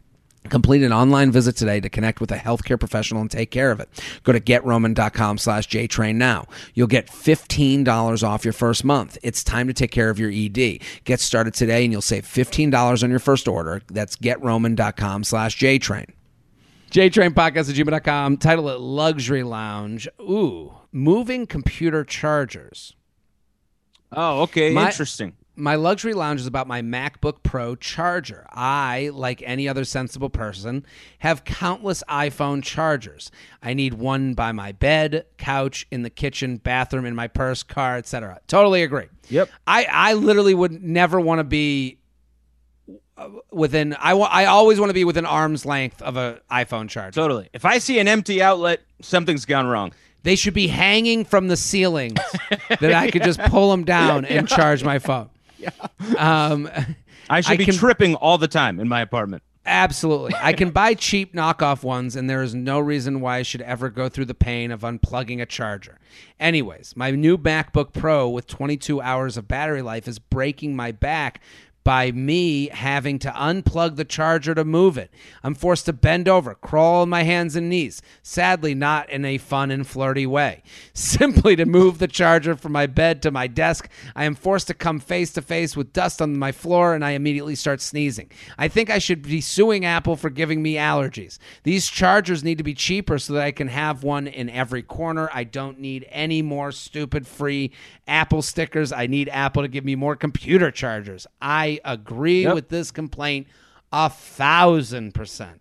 Complete 0.49 0.83
an 0.83 0.93
online 0.93 1.31
visit 1.31 1.55
today 1.55 1.81
to 1.81 1.91
connect 1.91 2.21
with 2.21 2.33
a 2.33 2.37
healthcare 2.37 2.81
professional 2.81 3.21
and 3.21 3.31
take 3.31 3.51
care 3.51 3.71
of 3.71 3.79
it. 3.79 3.89
Go 4.25 4.33
to 4.33 4.41
getroman.com 4.41 5.37
slash 5.39 5.69
jtrain 5.69 6.17
now. 6.17 6.47
You'll 6.73 6.87
get 6.87 7.09
$15 7.09 8.27
off 8.27 8.45
your 8.45 8.55
first 8.55 8.83
month. 8.83 9.19
It's 9.23 9.45
time 9.45 9.67
to 9.67 9.75
take 9.75 9.91
care 9.91 10.09
of 10.09 10.19
your 10.19 10.31
ED. 10.33 10.81
Get 11.05 11.21
started 11.21 11.53
today 11.53 11.85
and 11.85 11.93
you'll 11.93 12.01
save 12.01 12.25
$15 12.25 13.03
on 13.03 13.11
your 13.11 13.19
first 13.19 13.47
order. 13.47 13.83
That's 13.89 14.17
getroman.com 14.17 15.25
slash 15.25 15.59
jtrain. 15.59 16.07
JTrain 16.91 17.31
podcast 17.31 17.71
at 17.71 17.77
gmail.com. 17.77 18.39
Title 18.39 18.69
it 18.71 18.81
Luxury 18.81 19.43
Lounge. 19.45 20.09
Ooh, 20.21 20.75
moving 20.91 21.47
computer 21.47 22.03
chargers. 22.03 22.97
Oh, 24.13 24.43
okay. 24.43 24.73
My- 24.73 24.87
Interesting. 24.87 25.35
My 25.57 25.75
luxury 25.75 26.15
lounge 26.15 26.41
is 26.41 26.47
about 26.47 26.67
my 26.69 26.81
MacBook 26.81 27.43
Pro 27.43 27.77
charger. 27.77 28.47
I, 28.51 29.11
like 29.13 29.43
any 29.45 29.69
other 29.69 29.85
sensible 29.85 30.31
person, 30.31 30.87
have 31.19 31.45
countless 31.45 32.03
iPhone 32.09 32.63
chargers. 32.63 33.31
I 33.63 33.75
need 33.75 33.93
one 33.95 34.33
by 34.33 34.53
my 34.53 34.73
bed, 34.73 35.27
couch, 35.37 35.87
in 35.91 36.01
the 36.01 36.09
kitchen, 36.09 36.57
bathroom, 36.57 37.05
in 37.05 37.15
my 37.15 37.29
purse, 37.29 37.63
car, 37.63 37.99
etc. 37.99 38.41
Totally 38.47 38.83
agree. 38.83 39.09
Yep. 39.29 39.51
I, 39.67 39.87
I 39.91 40.15
literally 40.15 40.55
would 40.55 40.83
never 40.83 41.21
want 41.21 41.41
to 41.41 41.45
be 41.45 41.99
uh, 43.19 43.29
within 43.53 43.93
I 43.95 44.13
I 44.13 44.47
always 44.47 44.81
want 44.81 44.89
to 44.89 44.95
be 44.95 45.05
within 45.05 45.27
arm's 45.27 45.67
length 45.67 46.01
of 46.01 46.17
a 46.17 46.41
iPhone 46.51 46.89
charger. 46.89 47.21
Totally. 47.21 47.51
If 47.53 47.67
I 47.67 47.79
see 47.79 47.99
an 47.99 48.09
empty 48.09 48.41
outlet, 48.41 48.81
something's 49.03 49.45
gone 49.45 49.67
wrong. 49.67 49.93
They 50.23 50.37
should 50.37 50.55
be 50.55 50.69
hanging 50.69 51.25
from 51.25 51.49
the 51.49 51.57
ceilings 51.57 52.19
that 52.69 52.93
I 52.93 53.11
could 53.11 53.23
just 53.23 53.41
pull 53.41 53.71
them 53.71 53.85
down 53.85 54.25
and 54.25 54.47
charge 54.49 54.85
my 54.85 54.99
phone. 54.99 55.31
Um, 56.17 56.69
I 57.29 57.41
should 57.41 57.53
I 57.53 57.57
be 57.57 57.65
can- 57.67 57.75
tripping 57.75 58.15
all 58.17 58.39
the 58.39 58.49
time 58.49 58.81
in 58.81 58.89
my 58.89 59.01
apartment. 59.01 59.43
Absolutely. 59.67 60.33
I 60.41 60.53
can 60.55 60.71
buy 60.73 60.95
cheap 60.95 61.35
knockoff 61.35 61.83
ones, 61.83 62.17
and 62.17 62.29
there 62.29 62.43
is 62.43 62.55
no 62.55 62.81
reason 62.81 63.21
why 63.21 63.39
I 63.39 63.43
should 63.43 63.61
ever 63.63 63.89
go 63.91 64.09
through 64.09 64.25
the 64.25 64.35
pain 64.35 64.71
of 64.71 64.81
unplugging 64.81 65.41
a 65.41 65.47
charger. 65.47 65.99
Anyways, 66.41 66.95
my 66.97 67.11
new 67.11 67.37
MacBook 67.37 67.93
Pro 67.93 68.29
with 68.29 68.47
22 68.47 69.01
hours 69.01 69.37
of 69.37 69.47
battery 69.47 69.83
life 69.83 70.09
is 70.09 70.19
breaking 70.19 70.75
my 70.75 70.93
back 70.93 71.41
by 71.83 72.13
me 72.13 72.69
having 72.69 73.19
to 73.19 73.31
unplug 73.31 73.97
the 73.97 74.05
charger 74.05 74.55
to 74.55 74.65
move 74.65 74.99
it. 74.99 75.13
I'm 75.43 75.55
forced 75.55 75.87
to 75.87 75.93
bend 75.93 76.29
over, 76.29 76.55
crawl 76.55 77.03
on 77.03 77.09
my 77.09 77.23
hands 77.23 77.57
and 77.57 77.69
knees, 77.69 78.03
sadly, 78.23 78.75
not 78.75 79.09
in 79.11 79.25
a 79.25 79.39
fun 79.39 79.71
and 79.71 79.87
flirty 79.87 80.27
way. 80.27 80.63
Simply 80.93 81.57
to 81.57 81.65
move 81.65 81.99
the 81.99 82.09
charger 82.09 82.55
from 82.55 82.73
my 82.73 82.87
bed 82.87 83.23
to 83.23 83.31
my 83.31 83.47
desk, 83.47 83.89
I 84.15 84.25
am 84.25 84.35
forced 84.35 84.67
to 84.69 84.75
come 84.75 85.01
face 85.01 85.33
to 85.33 85.43
face 85.43 85.77
with 85.77 85.93
dust 85.93 86.21
on 86.21 86.39
my 86.39 86.53
floor 86.53 86.95
and 86.95 87.05
I 87.05 87.11
immediately 87.11 87.55
start 87.55 87.81
sneezing. 87.81 88.31
I 88.59 88.69
think 88.69 88.91
I 88.91 88.99
should 88.99 89.23
be 89.23 89.41
suing 89.41 89.85
Apple 89.85 90.17
for 90.17 90.31
giving 90.31 90.63
me 90.63 90.75
allergies. 90.75 91.39
These 91.63 91.89
chargers 91.89 92.45
need 92.45 92.59
to 92.59 92.65
be 92.65 92.75
cheaper 92.75 93.19
so 93.19 93.35
that 93.35 93.43
I 93.43 93.53
can 93.53 93.69
have 93.69 94.03
one 94.03 94.27
in 94.27 94.51
every 94.51 94.83
corner. 94.83 95.31
I 95.33 95.45
don't 95.45 95.81
need 95.81 96.07
any 96.11 96.43
more 96.43 96.73
stupid 96.73 97.27
free 97.27 97.73
Apple 98.07 98.43
stickers. 98.43 98.93
I 98.93 99.07
need 99.07 99.29
Apple 99.29 99.63
to 99.63 99.69
give 99.69 99.85
me 99.85 99.95
more 99.95 100.17
computer 100.17 100.71
chargers. 100.71 101.27
I 101.41 101.80
agree 101.85 102.43
Yep. 102.45 102.55
with 102.55 102.69
this 102.69 102.91
complaint 102.91 103.47
a 103.93 104.09
thousand 104.11 105.15
percent. 105.15 105.61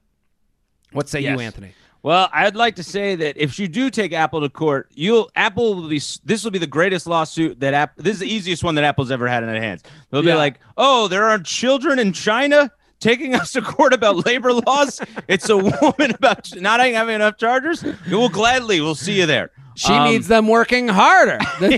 What 0.91 1.09
say 1.09 1.21
you, 1.21 1.39
Anthony? 1.39 1.73
Well, 2.01 2.29
I'd 2.31 2.55
like 2.55 2.77
to 2.77 2.83
say 2.83 3.15
that 3.15 3.35
if 3.35 3.59
you 3.59 3.67
do 3.67 3.89
take 3.89 4.13
Apple 4.13 4.39
to 4.41 4.49
court, 4.49 4.89
you'll 4.93 5.29
Apple 5.35 5.75
will 5.75 5.89
be 5.89 6.01
this 6.23 6.43
will 6.43 6.51
be 6.51 6.59
the 6.59 6.65
greatest 6.67 7.07
lawsuit 7.07 7.59
that 7.59 7.73
App 7.73 7.95
this 7.97 8.13
is 8.13 8.19
the 8.19 8.33
easiest 8.33 8.63
one 8.63 8.75
that 8.75 8.83
Apple's 8.85 9.11
ever 9.11 9.27
had 9.27 9.43
in 9.43 9.49
their 9.51 9.61
hands. 9.61 9.83
They'll 10.09 10.23
Yeah. 10.25 10.33
be 10.33 10.37
like, 10.37 10.59
"Oh, 10.77 11.07
there 11.09 11.25
are 11.25 11.39
children 11.39 11.99
in 11.99 12.13
China 12.13 12.71
taking 12.99 13.35
us 13.35 13.51
to 13.53 13.61
court 13.61 13.93
about 13.93 14.25
labor 14.25 14.53
laws. 14.53 15.01
It's 15.27 15.49
a 15.49 15.57
woman 15.57 16.11
about 16.11 16.49
not 16.59 16.79
having 16.79 17.15
enough 17.15 17.37
chargers. 17.37 17.83
We 17.83 18.15
will 18.15 18.29
gladly 18.29 18.81
we'll 18.81 18.95
see 18.95 19.19
you 19.19 19.25
there." 19.25 19.51
She 19.75 19.93
Um, 19.93 20.09
needs 20.11 20.27
them 20.27 20.47
working 20.47 20.89
harder. 20.89 21.39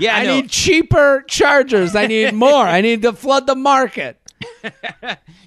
Yeah, 0.00 0.16
I 0.16 0.26
need 0.26 0.50
cheaper 0.50 1.24
chargers. 1.28 1.94
I 1.94 2.06
need 2.06 2.32
more. 2.34 2.64
I 2.66 2.80
need 2.80 3.02
to 3.02 3.12
flood 3.12 3.46
the 3.46 3.54
market. 3.54 4.20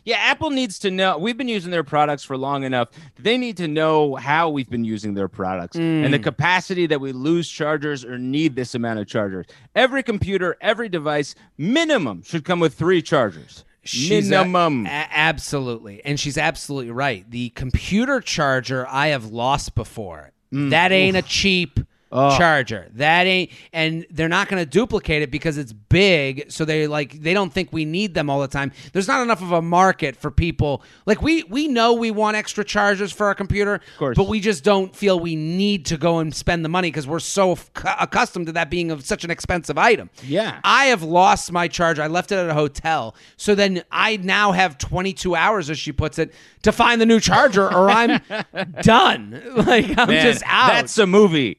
Yeah, 0.06 0.16
Apple 0.18 0.50
needs 0.50 0.80
to 0.80 0.90
know. 0.90 1.20
We've 1.20 1.38
been 1.38 1.50
using 1.50 1.70
their 1.70 1.84
products 1.84 2.24
for 2.24 2.36
long 2.36 2.64
enough. 2.64 2.88
They 3.20 3.38
need 3.38 3.58
to 3.58 3.68
know 3.68 4.16
how 4.16 4.50
we've 4.50 4.70
been 4.70 4.84
using 4.86 5.14
their 5.14 5.28
products 5.28 5.76
and 5.78 6.06
Mm. 6.08 6.12
the 6.12 6.18
capacity 6.20 6.88
that 6.88 7.00
we 7.00 7.12
lose 7.12 7.48
chargers 7.48 8.04
or 8.04 8.18
need 8.18 8.56
this 8.56 8.74
amount 8.74 8.98
of 9.00 9.06
chargers. 9.08 9.46
Every 9.76 10.02
computer, 10.02 10.58
every 10.62 10.90
device, 10.90 11.36
minimum 11.60 12.24
should 12.24 12.44
come 12.44 12.60
with 12.60 12.74
three 12.74 13.04
chargers. 13.04 13.66
She's 13.90 14.28
a- 14.32 14.32
minimum. 14.46 14.86
a- 14.86 14.90
absolutely. 14.90 16.04
And 16.06 16.20
she's 16.20 16.38
absolutely 16.38 16.92
right. 16.92 17.30
The 17.30 17.50
computer 17.50 18.22
charger 18.22 18.88
I 18.88 19.08
have 19.08 19.26
lost 19.26 19.76
before. 19.76 20.32
Mm. 20.54 20.72
that 20.72 20.92
ain't 20.92 21.16
a 21.16 21.22
cheap 21.22 21.80
charger. 22.12 22.88
That 22.94 23.28
ain't 23.28 23.52
and 23.74 24.06
they're 24.10 24.30
not 24.30 24.48
going 24.50 24.62
to 24.64 24.70
duplicate 24.70 25.22
it 25.22 25.32
because 25.32 25.58
it's 25.58 25.74
big, 25.74 26.52
so 26.52 26.66
they 26.66 26.88
like 26.88 27.22
they 27.22 27.34
don't 27.34 27.52
think 27.54 27.72
we 27.72 27.86
need 27.86 28.14
them 28.14 28.30
all 28.30 28.40
the 28.42 28.48
time. 28.48 28.72
There's 28.94 29.08
not 29.08 29.22
enough 29.22 29.42
of 29.42 29.52
a 29.52 29.62
market 29.62 30.16
for 30.16 30.32
people. 30.32 30.82
Like 31.06 31.22
we 31.22 31.44
we 31.44 31.68
know 31.68 31.94
we 31.94 32.12
want 32.12 32.36
extra 32.36 32.64
chargers 32.64 33.12
for 33.12 33.28
our 33.28 33.36
computer, 33.36 33.80
course. 33.98 34.18
but 34.18 34.28
we 34.28 34.40
just 34.40 34.64
don't 34.64 34.96
feel 34.96 35.20
we 35.20 35.36
need 35.36 35.86
to 35.88 35.98
go 35.98 36.20
and 36.20 36.34
spend 36.34 36.66
the 36.66 36.70
money 36.70 36.90
because 36.90 37.08
we're 37.08 37.20
so 37.20 37.54
f- 37.54 37.70
accustomed 38.00 38.48
to 38.48 38.52
that 38.54 38.70
being 38.70 38.92
of 38.92 39.06
such 39.06 39.24
an 39.24 39.32
expensive 39.32 39.78
item. 39.78 40.10
Yeah. 40.24 40.60
I 40.64 40.86
have 40.86 41.04
lost 41.04 41.52
my 41.52 41.68
charger. 41.68 42.02
I 42.02 42.08
left 42.08 42.32
it 42.32 42.36
at 42.38 42.50
a 42.50 42.54
hotel. 42.54 43.16
So 43.38 43.56
then 43.56 43.84
I 43.92 44.18
now 44.18 44.52
have 44.52 44.78
22 44.78 45.36
hours, 45.36 45.70
as 45.70 45.78
she 45.78 45.92
puts 45.92 46.18
it, 46.20 46.34
to 46.64 46.72
find 46.72 47.00
the 47.00 47.06
new 47.06 47.20
charger, 47.20 47.66
or 47.72 47.90
I'm 47.90 48.22
done. 48.82 49.42
Like 49.60 49.98
I'm 49.98 50.08
Man, 50.08 50.26
just 50.26 50.44
out. 50.46 50.70
That's 50.70 50.98
a 50.98 51.06
movie. 51.06 51.59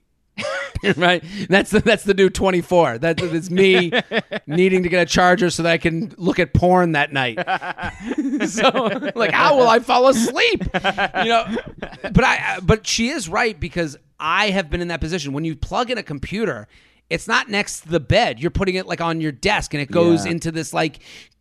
right. 0.97 1.23
That's 1.49 1.71
the 1.71 1.81
that's 1.81 2.05
the 2.05 2.15
new 2.15 2.31
24. 2.31 2.99
That 2.99 3.21
is 3.21 3.33
it's 3.33 3.51
me 3.51 3.93
needing 4.47 4.83
to 4.83 4.89
get 4.89 5.03
a 5.03 5.07
charger 5.07 5.51
so 5.51 5.63
that 5.63 5.73
I 5.73 5.79
can 5.79 6.15
look 6.17 6.39
at 6.39 6.53
porn 6.55 6.93
that 6.93 7.13
night. 7.13 7.39
so 8.49 8.69
like, 9.15 9.33
how 9.33 9.57
will 9.57 9.69
I 9.69 9.81
fall 9.81 10.09
asleep? 10.09 10.63
You 10.75 11.29
know. 11.29 11.57
But 12.03 12.25
I 12.25 12.59
but 12.63 12.87
she 12.87 13.09
is 13.09 13.29
right 13.29 13.59
because 13.59 13.97
I 14.19 14.51
have 14.51 14.71
been 14.71 14.81
in 14.81 14.89
that 14.89 15.01
position. 15.01 15.33
When 15.33 15.45
you 15.45 15.57
plug 15.57 15.91
in 15.91 15.99
a 15.99 16.03
computer, 16.03 16.69
it's 17.09 17.27
not 17.29 17.49
next 17.49 17.81
to 17.83 17.89
the 17.89 18.01
bed. 18.01 18.41
You're 18.41 18.51
putting 18.51 18.75
it 18.77 18.87
like 18.87 19.01
on 19.01 19.21
your 19.21 19.33
desk, 19.33 19.75
and 19.75 19.83
it 19.83 19.91
goes 19.91 20.25
Yeah. 20.25 20.33
into 20.33 20.53
this 20.53 20.73
like 20.73 21.01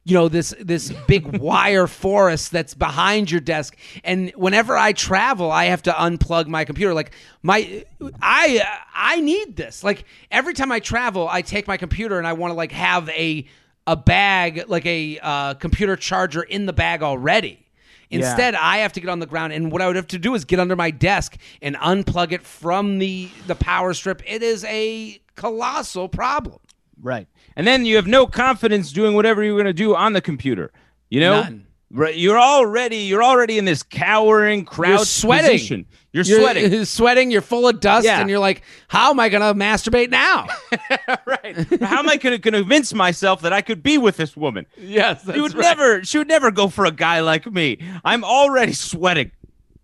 you 0.10 0.16
know 0.16 0.28
this 0.28 0.54
this 0.60 0.92
big 1.08 1.38
wire 1.40 1.88
forest 1.88 2.52
that's 2.52 2.74
behind 2.74 3.30
your 3.30 3.42
desk. 3.42 3.78
And 4.04 4.32
whenever 4.32 4.76
i 4.78 4.94
travel 4.94 5.52
i 5.52 5.66
have 5.66 5.84
to 5.84 5.92
unplug 5.92 6.48
my 6.48 6.66
computer. 6.66 6.94
Like 6.94 7.12
my 7.44 7.86
i 8.22 8.62
i 8.94 9.22
need 9.22 9.56
this. 9.56 9.84
Like 9.84 10.06
every 10.32 10.54
time 10.54 10.72
i 10.72 10.80
travel 10.80 11.28
i 11.30 11.42
take 11.42 11.68
my 11.68 11.78
computer 11.78 12.18
and 12.18 12.28
i 12.28 12.34
want 12.34 12.52
to 12.52 12.56
like 12.56 12.72
have 12.72 13.08
a 13.10 13.46
a 13.88 13.96
bag 13.96 14.66
like 14.68 14.86
a 14.86 15.20
uh, 15.22 15.54
computer 15.56 15.96
charger 15.96 16.44
in 16.44 16.66
the 16.66 16.74
bag 16.74 17.02
already. 17.02 17.66
Instead, 18.12 18.56
I 18.56 18.78
have 18.78 18.94
to 18.94 19.02
get 19.02 19.10
on 19.10 19.20
the 19.20 19.28
ground, 19.28 19.54
and 19.54 19.72
what 19.72 19.84
I 19.84 19.88
would 19.88 19.96
have 19.96 20.08
to 20.08 20.18
do 20.18 20.34
is 20.34 20.44
get 20.44 20.60
under 20.60 20.76
my 20.76 20.90
desk 20.90 21.38
and 21.62 21.76
unplug 21.76 22.32
it 22.32 22.42
from 22.42 22.98
the 22.98 23.30
the 23.46 23.56
power 23.56 23.94
strip. 23.94 24.24
It 24.26 24.42
is 24.42 24.64
a 24.66 25.22
colossal 25.36 26.10
problem. 26.10 26.60
Right. 27.02 27.28
And 27.56 27.66
then 27.66 27.86
you 27.86 27.96
have 27.96 28.08
no 28.08 28.28
confidence 28.28 28.92
doing 28.92 29.14
whatever 29.16 29.44
you're 29.44 29.56
going 29.56 29.66
to 29.66 29.74
do 29.74 29.96
on 29.96 30.14
the 30.14 30.22
computer. 30.22 30.72
You 31.10 31.20
know? 31.22 31.42
None. 31.42 31.66
Right. 31.92 32.16
You're 32.16 32.40
already 32.40 32.98
you're 32.98 33.24
already 33.24 33.58
in 33.58 33.66
this 33.66 33.82
cowering 33.82 34.68
You're 34.78 35.00
sweating. 35.06 35.52
position. 35.54 35.86
You're, 36.14 36.24
sweating. 36.24 36.72
You're 36.72 36.86
sweating. 36.86 37.32
You're 37.32 37.42
full 37.42 37.68
of 37.68 37.80
dust, 37.80 38.06
Yeah. 38.06 38.20
and 38.22 38.30
you're 38.30 38.38
like, 38.40 38.62
"How 38.88 39.10
am 39.10 39.20
I 39.20 39.30
going 39.30 39.42
to 39.42 39.60
masturbate 39.60 40.10
now?" 40.12 40.48
right. 41.26 41.56
How 41.82 41.98
am 42.00 42.08
I 42.10 42.18
going 42.18 42.40
to 42.40 42.52
convince 42.52 42.94
myself 42.94 43.42
that 43.42 43.54
I 43.54 43.62
could 43.62 43.82
be 43.82 43.98
with 43.98 44.18
this 44.18 44.38
woman? 44.38 44.68
yes, 44.78 45.24
that's 45.24 45.36
She 45.36 45.42
would 45.42 45.54
right. 45.56 45.62
never 45.62 46.04
she 46.04 46.18
would 46.20 46.28
never 46.28 46.52
go 46.52 46.68
for 46.68 46.86
a 46.86 46.92
guy 46.92 47.22
like 47.22 47.52
me. 47.52 47.80
I'm 48.06 48.24
already 48.24 48.74
sweating. 48.74 49.32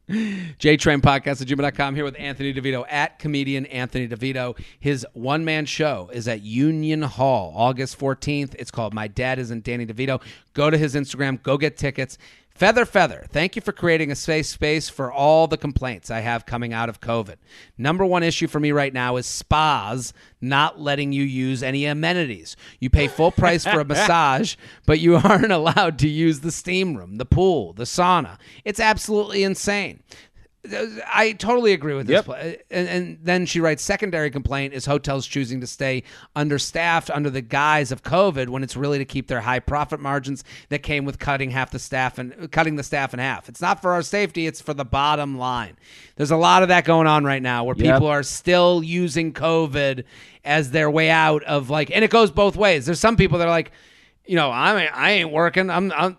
JTrain 0.09 1.01
Podcast 1.01 1.41
at 1.41 1.47
gmail.com 1.47 1.95
here 1.95 2.03
with 2.03 2.15
Anthony 2.19 2.53
DeVito 2.53 2.85
at 2.89 3.17
comedian 3.17 3.65
Anthony 3.65 4.07
DeVito. 4.07 4.59
His 4.79 5.05
one 5.13 5.43
man 5.43 5.65
show 5.65 6.11
is 6.13 6.27
at 6.27 6.41
Union 6.41 7.01
Hall, 7.01 7.53
August 7.55 7.97
14th. 7.97 8.53
It's 8.59 8.69
called 8.69 8.93
My 8.93 9.07
Dad 9.07 9.39
Isn't 9.39 9.63
Danny 9.63 9.85
DeVito. 9.85 10.21
Go 10.53 10.69
to 10.69 10.77
his 10.77 10.93
Instagram, 10.93 11.41
go 11.41 11.57
get 11.57 11.75
tickets. 11.75 12.19
Feather 12.55 12.85
Feather, 12.85 13.25
thank 13.31 13.57
you 13.57 13.61
for 13.61 13.73
creating 13.73 14.11
a 14.11 14.15
safe 14.15 14.45
space 14.45 14.87
for 14.87 15.11
all 15.11 15.45
the 15.45 15.57
complaints 15.57 16.09
I 16.09 16.21
have 16.21 16.45
coming 16.45 16.71
out 16.71 16.87
of 16.87 17.01
COVID. 17.01 17.35
Number 17.77 18.05
one 18.05 18.23
issue 18.23 18.47
for 18.47 18.61
me 18.61 18.71
right 18.71 18.93
now 18.93 19.17
is 19.17 19.25
spas 19.25 20.13
not 20.39 20.79
letting 20.79 21.11
you 21.11 21.23
use 21.23 21.61
any 21.61 21.85
amenities. 21.85 22.55
You 22.79 22.89
pay 22.89 23.09
full 23.09 23.31
price 23.31 23.65
for 23.65 23.81
a 23.81 23.85
massage, 23.85 24.55
but 24.85 25.01
you 25.01 25.17
aren't 25.17 25.51
allowed 25.51 25.99
to 25.99 26.07
use 26.07 26.39
the 26.39 26.51
steam 26.51 26.95
room, 26.95 27.17
the 27.17 27.25
pool, 27.25 27.73
the 27.73 27.83
sauna. 27.83 28.37
It's 28.63 28.79
absolutely 28.79 29.43
insane. 29.43 30.01
I 30.71 31.33
totally 31.37 31.73
agree 31.73 31.93
with 31.93 32.07
this. 32.07 32.25
Yep. 32.27 32.63
And, 32.71 32.87
and 32.87 33.19
then 33.21 33.45
she 33.45 33.59
writes 33.59 33.83
secondary 33.83 34.29
complaint 34.31 34.73
is 34.73 34.85
hotels 34.85 35.27
choosing 35.27 35.61
to 35.61 35.67
stay 35.67 36.03
understaffed 36.35 37.09
under 37.09 37.29
the 37.29 37.41
guise 37.41 37.91
of 37.91 38.03
COVID 38.03 38.49
when 38.49 38.63
it's 38.63 38.75
really 38.75 38.97
to 38.97 39.05
keep 39.05 39.27
their 39.27 39.41
high 39.41 39.59
profit 39.59 39.99
margins 39.99 40.43
that 40.69 40.83
came 40.83 41.05
with 41.05 41.19
cutting 41.19 41.51
half 41.51 41.71
the 41.71 41.79
staff 41.79 42.17
and 42.17 42.51
cutting 42.51 42.75
the 42.75 42.83
staff 42.83 43.13
in 43.13 43.19
half. 43.19 43.49
It's 43.49 43.61
not 43.61 43.81
for 43.81 43.91
our 43.93 44.01
safety, 44.01 44.47
it's 44.47 44.61
for 44.61 44.73
the 44.73 44.85
bottom 44.85 45.37
line. 45.37 45.77
There's 46.15 46.31
a 46.31 46.37
lot 46.37 46.63
of 46.63 46.69
that 46.69 46.85
going 46.85 47.07
on 47.07 47.23
right 47.23 47.41
now 47.41 47.63
where 47.63 47.75
Yep. 47.77 47.95
people 47.95 48.07
are 48.07 48.23
still 48.23 48.83
using 48.83 49.33
COVID 49.33 50.03
as 50.43 50.71
their 50.71 50.89
way 50.89 51.09
out 51.09 51.43
of 51.43 51.69
like 51.69 51.91
and 51.91 52.03
it 52.03 52.11
goes 52.11 52.31
both 52.31 52.55
ways. 52.55 52.85
There's 52.85 52.99
some 52.99 53.17
people 53.17 53.39
that 53.39 53.47
are 53.47 53.51
like, 53.51 53.71
you 54.25 54.35
know, 54.35 54.49
I 54.49 54.85
I 54.85 55.11
ain't 55.11 55.31
working. 55.31 55.69
I'm, 55.69 55.91
I'm 55.91 56.17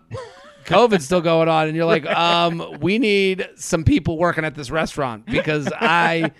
COVID's 0.67 1.05
still 1.05 1.21
going 1.21 1.47
on, 1.49 1.67
and 1.67 1.75
you're 1.75 1.85
like, 1.85 2.05
um, 2.05 2.77
we 2.81 2.99
need 2.99 3.47
some 3.55 3.83
people 3.83 4.17
working 4.17 4.45
at 4.45 4.53
this 4.55 4.69
restaurant 4.69 5.25
because 5.25 5.71
I, 5.75 6.31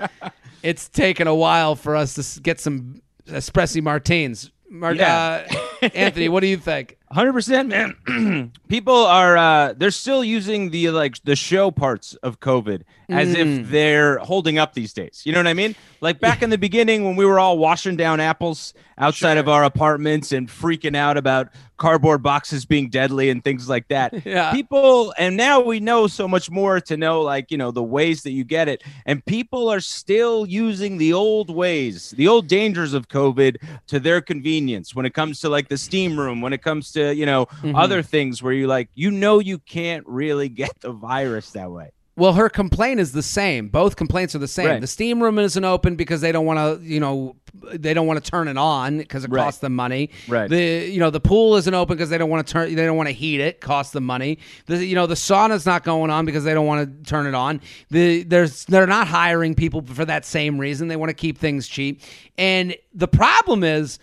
it's 0.63 0.89
taken 0.89 1.27
a 1.27 1.35
while 1.35 1.75
for 1.75 1.95
us 1.95 2.13
to 2.15 2.41
get 2.41 2.59
some 2.59 3.01
espresso 3.27 3.81
martins. 3.81 4.51
Mar- 4.69 4.93
Yeah. 4.95 5.45
uh, 5.81 5.89
Anthony, 5.93 6.29
what 6.29 6.41
do 6.41 6.47
you 6.47 6.57
think? 6.57 6.96
Hundred 7.09 7.33
percent, 7.33 7.69
man. 7.69 8.51
People 8.67 8.93
are 9.05 9.37
uh, 9.37 9.73
they're 9.77 9.91
still 9.91 10.25
using 10.25 10.71
the 10.71 10.89
like 10.89 11.23
the 11.23 11.37
show 11.37 11.71
parts 11.71 12.15
of 12.15 12.41
COVID 12.41 12.83
as 13.09 13.33
if 13.33 13.69
they're 13.69 14.17
holding 14.19 14.57
up 14.57 14.73
these 14.73 14.91
days. 14.91 15.21
You 15.23 15.31
know 15.31 15.39
what 15.39 15.47
I 15.47 15.53
mean? 15.53 15.75
Like 16.01 16.19
back 16.19 16.41
in 16.41 16.49
the 16.49 16.57
beginning 16.57 17.05
when 17.05 17.15
we 17.15 17.25
were 17.25 17.39
all 17.39 17.57
washing 17.57 17.95
down 17.95 18.19
apples 18.19 18.73
outside 18.97 19.37
of 19.37 19.47
our 19.47 19.63
apartments 19.63 20.31
and 20.33 20.49
freaking 20.49 20.95
out 20.95 21.15
about 21.17 21.49
cardboard 21.77 22.23
boxes 22.23 22.65
being 22.65 22.89
deadly 22.89 23.29
and 23.29 23.43
things 23.43 23.69
like 23.69 23.87
that. 23.87 24.13
Yeah. 24.27 24.51
People 24.51 25.13
and 25.17 25.37
now 25.37 25.61
we 25.61 25.79
know 25.79 26.07
so 26.07 26.27
much 26.27 26.51
more 26.51 26.81
to 26.81 26.97
know 26.97 27.21
like, 27.21 27.49
you 27.49 27.57
know, 27.57 27.71
the 27.71 27.83
ways 27.83 28.23
that 28.23 28.31
you 28.31 28.43
get 28.43 28.67
it. 28.67 28.83
And 29.05 29.23
people 29.25 29.69
are 29.69 29.79
still 29.79 30.45
using 30.45 30.97
the 30.97 31.13
old 31.13 31.49
ways, 31.49 32.11
the 32.11 32.27
old 32.27 32.47
dangers 32.47 32.93
of 32.93 33.07
COVID 33.07 33.57
to 33.87 33.99
their 34.01 34.19
convenience 34.19 34.93
when 34.93 35.05
it 35.05 35.13
comes 35.13 35.39
to 35.41 35.49
like 35.49 35.69
the 35.69 35.77
steam 35.77 36.19
room, 36.19 36.41
when 36.41 36.51
it 36.51 36.61
comes 36.61 36.91
to, 36.91 36.96
you 36.97 37.25
know, 37.25 37.47
other 37.75 37.99
mm-hmm. 38.01 38.07
things 38.07 38.43
where 38.43 38.53
you 38.53 38.67
like, 38.67 38.89
you 38.93 39.11
know, 39.11 39.39
you 39.39 39.59
can't 39.59 40.05
really 40.07 40.49
get 40.63 40.79
the 40.81 40.91
virus 40.91 41.51
that 41.51 41.71
way. 41.71 41.91
Well, 42.17 42.33
her 42.33 42.49
complaint 42.49 42.99
is 42.99 43.11
the 43.11 43.21
same. 43.21 43.67
Both 43.67 43.95
complaints 43.95 44.33
are 44.33 44.39
the 44.39 44.47
same. 44.47 44.65
Right. 44.65 44.81
The 44.81 44.87
steam 44.87 45.21
room 45.21 45.37
isn't 45.37 45.63
open 45.63 45.95
because 45.95 46.19
they 46.19 46.31
don't 46.31 46.47
want 46.47 46.57
to, 46.57 46.83
you 46.83 46.99
know, 46.99 47.35
they 47.53 47.93
don't 47.93 48.07
want 48.07 48.23
to 48.23 48.31
turn 48.31 48.47
it 48.47 48.57
on 48.57 48.97
because 48.97 49.23
it 49.23 49.29
Right. 49.29 49.43
costs 49.43 49.61
them 49.61 49.75
money. 49.75 50.09
Right. 50.27 50.49
The 50.49 50.89
you 50.89 50.99
know 50.99 51.11
the 51.11 51.19
pool 51.19 51.57
isn't 51.57 51.73
open 51.73 51.95
because 51.95 52.09
they 52.09 52.17
don't 52.17 52.31
want 52.31 52.47
to 52.47 52.51
turn, 52.51 52.73
they 52.73 52.85
don't 52.85 52.97
want 52.97 53.07
to 53.07 53.13
heat 53.13 53.39
it, 53.39 53.61
costs 53.61 53.93
them 53.93 54.03
money. 54.03 54.39
The 54.65 54.83
you 54.83 54.95
know 54.95 55.05
the 55.05 55.13
sauna's 55.13 55.67
not 55.67 55.83
going 55.83 56.09
on 56.09 56.25
because 56.25 56.43
they 56.43 56.55
don't 56.55 56.65
want 56.65 57.03
to 57.03 57.09
turn 57.09 57.27
it 57.27 57.35
on. 57.35 57.61
The 57.91 58.23
there's 58.23 58.65
they're 58.65 58.87
not 58.87 59.07
hiring 59.07 59.53
people 59.53 59.83
for 59.83 60.05
that 60.05 60.25
same 60.25 60.57
reason. 60.57 60.87
They 60.87 60.95
want 60.95 61.11
to 61.11 61.15
keep 61.15 61.37
things 61.37 61.67
cheap. 61.67 62.01
And 62.35 62.75
the 62.95 63.07
problem 63.07 63.63
is, 63.63 63.99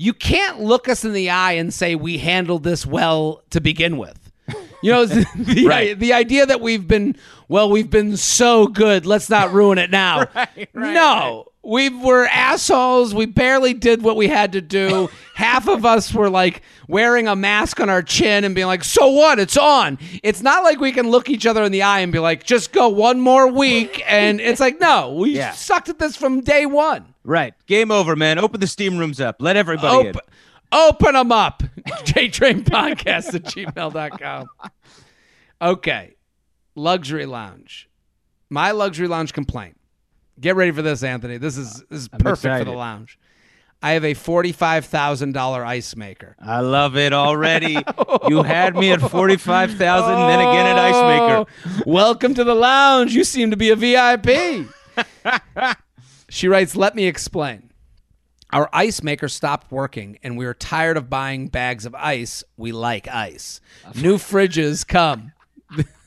you 0.00 0.14
can't 0.14 0.60
look 0.60 0.88
us 0.88 1.04
in 1.04 1.12
the 1.12 1.28
eye 1.28 1.52
and 1.52 1.74
say 1.74 1.94
we 1.96 2.18
handled 2.18 2.62
this 2.62 2.86
well 2.86 3.42
to 3.50 3.60
begin 3.60 3.98
with. 3.98 4.30
You 4.80 4.92
know, 4.92 5.04
the, 5.06 5.66
Right. 5.66 5.98
the 5.98 6.12
idea 6.12 6.46
that 6.46 6.60
we've 6.60 6.86
been, 6.86 7.16
well, 7.48 7.68
we've 7.68 7.90
been 7.90 8.16
so 8.16 8.68
good, 8.68 9.04
let's 9.06 9.28
not 9.28 9.52
ruin 9.52 9.76
it 9.76 9.90
now. 9.90 10.18
Right, 10.34 10.68
right, 10.72 10.94
no, 10.94 11.48
we 11.68 11.90
were 11.90 12.26
assholes. 12.26 13.14
We 13.14 13.26
barely 13.26 13.74
did 13.74 14.02
what 14.02 14.16
we 14.16 14.26
had 14.26 14.52
to 14.52 14.60
do. 14.60 15.08
Half 15.34 15.68
of 15.68 15.84
us 15.84 16.12
were 16.14 16.30
like 16.30 16.62
wearing 16.88 17.28
a 17.28 17.36
mask 17.36 17.78
on 17.78 17.90
our 17.90 18.02
chin 18.02 18.42
and 18.44 18.54
being 18.54 18.66
like, 18.66 18.82
so 18.82 19.08
what? 19.08 19.38
It's 19.38 19.56
on. 19.56 19.98
It's 20.22 20.42
not 20.42 20.64
like 20.64 20.80
we 20.80 20.90
can 20.92 21.10
look 21.10 21.28
each 21.28 21.46
other 21.46 21.62
in 21.62 21.70
the 21.70 21.82
eye 21.82 22.00
and 22.00 22.10
be 22.10 22.18
like, 22.18 22.42
just 22.42 22.72
go 22.72 22.88
one 22.88 23.20
more 23.20 23.46
week. 23.46 24.02
And 24.08 24.40
it's 24.40 24.60
like, 24.60 24.80
no, 24.80 25.12
we 25.12 25.36
Yeah. 25.36 25.52
sucked 25.52 25.88
at 25.90 25.98
this 25.98 26.16
from 26.16 26.40
day 26.40 26.64
one. 26.66 27.14
Right. 27.22 27.52
Game 27.66 27.90
over, 27.90 28.16
man. 28.16 28.38
Open 28.38 28.60
the 28.60 28.66
steam 28.66 28.96
rooms 28.96 29.20
up. 29.20 29.36
Let 29.40 29.56
everybody 29.56 30.08
in. 30.08 30.14
Open, 30.72 31.12
them 31.14 31.30
up. 31.32 31.62
JTrain 31.86 32.64
Podcast 32.64 33.34
at 33.34 33.44
gmail.com. 33.44 34.48
Okay. 35.60 36.14
Luxury 36.74 37.26
lounge. 37.26 37.88
My 38.50 38.70
luxury 38.70 39.08
lounge 39.08 39.32
complaint. 39.32 39.76
Get 40.40 40.56
ready 40.56 40.70
for 40.70 40.82
this, 40.82 41.02
Anthony. 41.02 41.38
This 41.38 41.56
is 41.56 41.82
this 41.90 42.02
is 42.02 42.08
perfect 42.08 42.58
for 42.58 42.64
the 42.64 42.72
lounge. 42.72 43.18
I 43.82 43.92
have 43.92 44.04
a 44.04 44.14
forty-five 44.14 44.86
thousand 44.86 45.32
dollar 45.32 45.64
ice 45.64 45.94
maker. 45.96 46.36
I 46.40 46.60
love 46.60 46.96
it 46.96 47.12
already. 47.12 47.78
you 48.28 48.42
had 48.42 48.74
me 48.74 48.90
at 48.90 49.00
45,000 49.00 49.78
then 49.78 50.40
again 50.40 50.66
at 50.66 50.78
Ice 50.78 50.94
Maker. 50.94 51.46
Oh, 51.76 51.82
Welcome 51.86 52.34
to 52.34 52.44
the 52.44 52.54
lounge. 52.54 53.14
You 53.14 53.24
seem 53.24 53.50
to 53.50 53.56
be 53.56 53.70
a 53.70 53.76
VIP. 53.76 54.68
she 56.28 56.48
writes, 56.48 56.74
Let 56.76 56.94
me 56.94 57.06
explain. 57.06 57.70
Our 58.50 58.68
ice 58.72 59.02
maker 59.02 59.28
stopped 59.28 59.70
working 59.70 60.18
and 60.22 60.38
we 60.38 60.46
were 60.46 60.54
tired 60.54 60.96
of 60.96 61.10
buying 61.10 61.48
bags 61.48 61.84
of 61.84 61.94
ice. 61.94 62.42
We 62.56 62.72
like 62.72 63.06
ice. 63.06 63.60
New 63.94 64.16
fridges 64.16 64.86
come. 64.86 65.32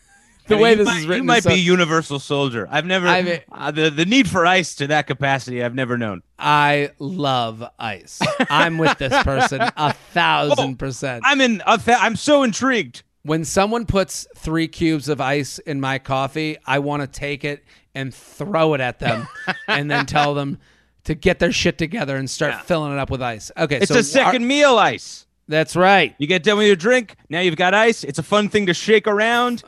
the 0.56 0.62
way 0.62 0.76
this 0.76 0.86
might, 0.86 1.00
is 1.00 1.08
written 1.08 1.24
You 1.24 1.28
might 1.28 1.44
so- 1.44 1.50
be 1.50 1.56
universal 1.60 2.20
soldier. 2.20 2.68
I've 2.72 2.86
never 2.86 3.08
I've- 3.08 3.40
uh, 3.52 3.72
the 3.72 3.90
the 3.90 4.06
need 4.06 4.30
for 4.30 4.46
ice 4.46 4.76
to 4.76 4.88
that 4.88 5.08
capacity. 5.08 5.64
I've 5.64 5.76
never 5.76 5.98
known. 5.98 6.22
I 6.40 6.92
love 7.00 7.64
ice. 7.80 8.20
I'm 8.50 8.78
with 8.78 8.98
this 8.98 9.24
person 9.24 9.62
a 9.62 9.94
thousand 10.14 10.74
Oh, 10.74 10.76
percent. 10.76 11.24
I'm 11.26 11.42
in. 11.42 11.62
A 11.66 11.78
fa- 11.80 11.98
I'm 12.00 12.16
so 12.16 12.44
intrigued. 12.44 13.04
when 13.24 13.46
someone 13.46 13.86
puts 13.86 14.26
three 14.36 14.68
cubes 14.68 15.08
of 15.08 15.22
ice 15.22 15.60
in 15.60 15.80
my 15.80 16.00
coffee, 16.00 16.58
I 16.66 16.80
want 16.80 17.02
to 17.04 17.08
take 17.08 17.44
it 17.44 17.64
and 17.94 18.14
throw 18.14 18.74
it 18.74 18.82
at 18.82 18.98
them 19.00 19.28
and 19.68 19.92
then 19.92 20.06
tell 20.06 20.34
them 20.34 20.58
to 21.04 21.14
get 21.14 21.38
their 21.40 21.52
shit 21.52 21.78
together 21.78 22.16
and 22.16 22.30
start 22.30 22.66
filling 22.66 22.94
it 22.94 22.98
up 23.00 23.10
with 23.12 23.22
ice. 23.22 23.52
Okay, 23.58 23.78
It's 23.78 23.90
so 23.92 24.00
a 24.00 24.04
second 24.04 24.42
our- 24.44 24.48
meal 24.48 24.78
ice. 24.80 25.26
that's 25.48 25.76
right. 25.76 26.16
You 26.18 26.26
get 26.28 26.42
done 26.44 26.58
with 26.58 26.68
your 26.68 26.76
drink. 26.76 27.16
Now 27.30 27.42
you've 27.42 27.56
got 27.58 27.74
ice. 27.76 28.04
It's 28.04 28.18
a 28.20 28.24
fun 28.24 28.50
thing 28.50 28.66
to 28.68 28.74
shake 28.74 29.08
around. 29.08 29.64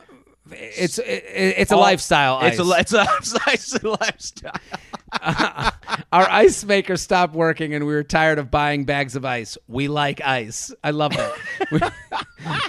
It's 0.50 0.98
it, 0.98 1.24
it's 1.26 1.72
a 1.72 1.74
All- 1.74 1.80
lifestyle 1.80 2.36
ice. 2.40 2.58
It's 2.58 2.68
a 2.68 2.72
it's 2.78 2.92
a, 2.92 3.06
it's 3.52 3.74
a 3.82 3.88
lifestyle. 3.88 4.52
Our 6.12 6.28
ice 6.28 6.64
maker 6.64 6.96
stopped 6.96 7.34
working 7.34 7.72
and 7.74 7.86
we 7.86 7.94
were 7.94 8.02
tired 8.02 8.38
of 8.38 8.50
buying 8.50 8.84
bags 8.84 9.16
of 9.16 9.24
ice. 9.24 9.56
We 9.68 9.88
like 9.88 10.20
ice. 10.20 10.72
I 10.82 10.90
love 10.90 11.12
that. 11.16 11.34
We- 11.70 11.80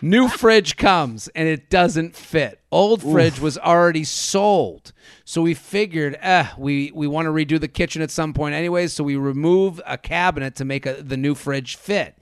New 0.01 0.27
fridge 0.29 0.77
comes 0.77 1.27
and 1.29 1.47
it 1.47 1.69
doesn't 1.69 2.15
fit. 2.15 2.61
Old 2.71 3.01
fridge 3.01 3.39
was 3.39 3.57
already 3.57 4.03
sold. 4.03 4.93
So 5.25 5.41
we 5.41 5.53
figured, 5.53 6.17
eh, 6.21 6.47
we, 6.57 6.91
we 6.93 7.07
want 7.07 7.25
to 7.25 7.31
redo 7.31 7.59
the 7.59 7.67
kitchen 7.67 8.01
at 8.01 8.11
some 8.11 8.33
point 8.33 8.53
anyways, 8.55 8.93
so 8.93 9.03
we 9.03 9.15
remove 9.15 9.81
a 9.85 9.97
cabinet 9.97 10.55
to 10.57 10.65
make 10.65 10.85
a, 10.85 11.01
the 11.01 11.17
new 11.17 11.35
fridge 11.35 11.75
fit. 11.75 12.15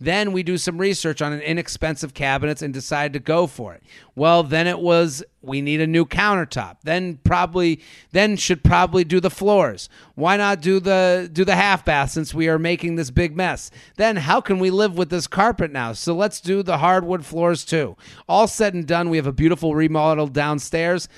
Then 0.00 0.32
we 0.32 0.42
do 0.42 0.56
some 0.56 0.78
research 0.78 1.20
on 1.20 1.34
an 1.34 1.40
inexpensive 1.40 2.14
cabinets 2.14 2.62
and 2.62 2.72
decide 2.72 3.12
to 3.12 3.18
go 3.18 3.46
for 3.46 3.74
it. 3.74 3.82
Well, 4.14 4.42
then 4.42 4.66
it 4.66 4.80
was 4.80 5.22
we 5.42 5.60
need 5.60 5.80
a 5.80 5.86
new 5.86 6.06
countertop. 6.06 6.78
Then 6.84 7.18
probably 7.22 7.80
then 8.12 8.36
should 8.36 8.64
probably 8.64 9.04
do 9.04 9.20
the 9.20 9.30
floors. 9.30 9.90
Why 10.14 10.38
not 10.38 10.62
do 10.62 10.80
the 10.80 11.28
do 11.30 11.44
the 11.44 11.56
half 11.56 11.84
bath 11.84 12.12
since 12.12 12.32
we 12.32 12.48
are 12.48 12.58
making 12.58 12.96
this 12.96 13.10
big 13.10 13.36
mess? 13.36 13.70
Then 13.96 14.16
how 14.16 14.40
can 14.40 14.58
we 14.58 14.70
live 14.70 14.96
with 14.96 15.10
this 15.10 15.26
carpet 15.26 15.70
now? 15.70 15.92
So 15.92 16.14
let's 16.14 16.40
do 16.40 16.62
the 16.62 16.78
hardwood 16.78 17.26
floors 17.26 17.64
too. 17.64 17.96
All 18.26 18.46
said 18.46 18.72
and 18.72 18.86
done, 18.86 19.10
we 19.10 19.18
have 19.18 19.26
a 19.26 19.32
beautiful 19.32 19.74
remodel 19.74 20.28
downstairs. 20.28 21.08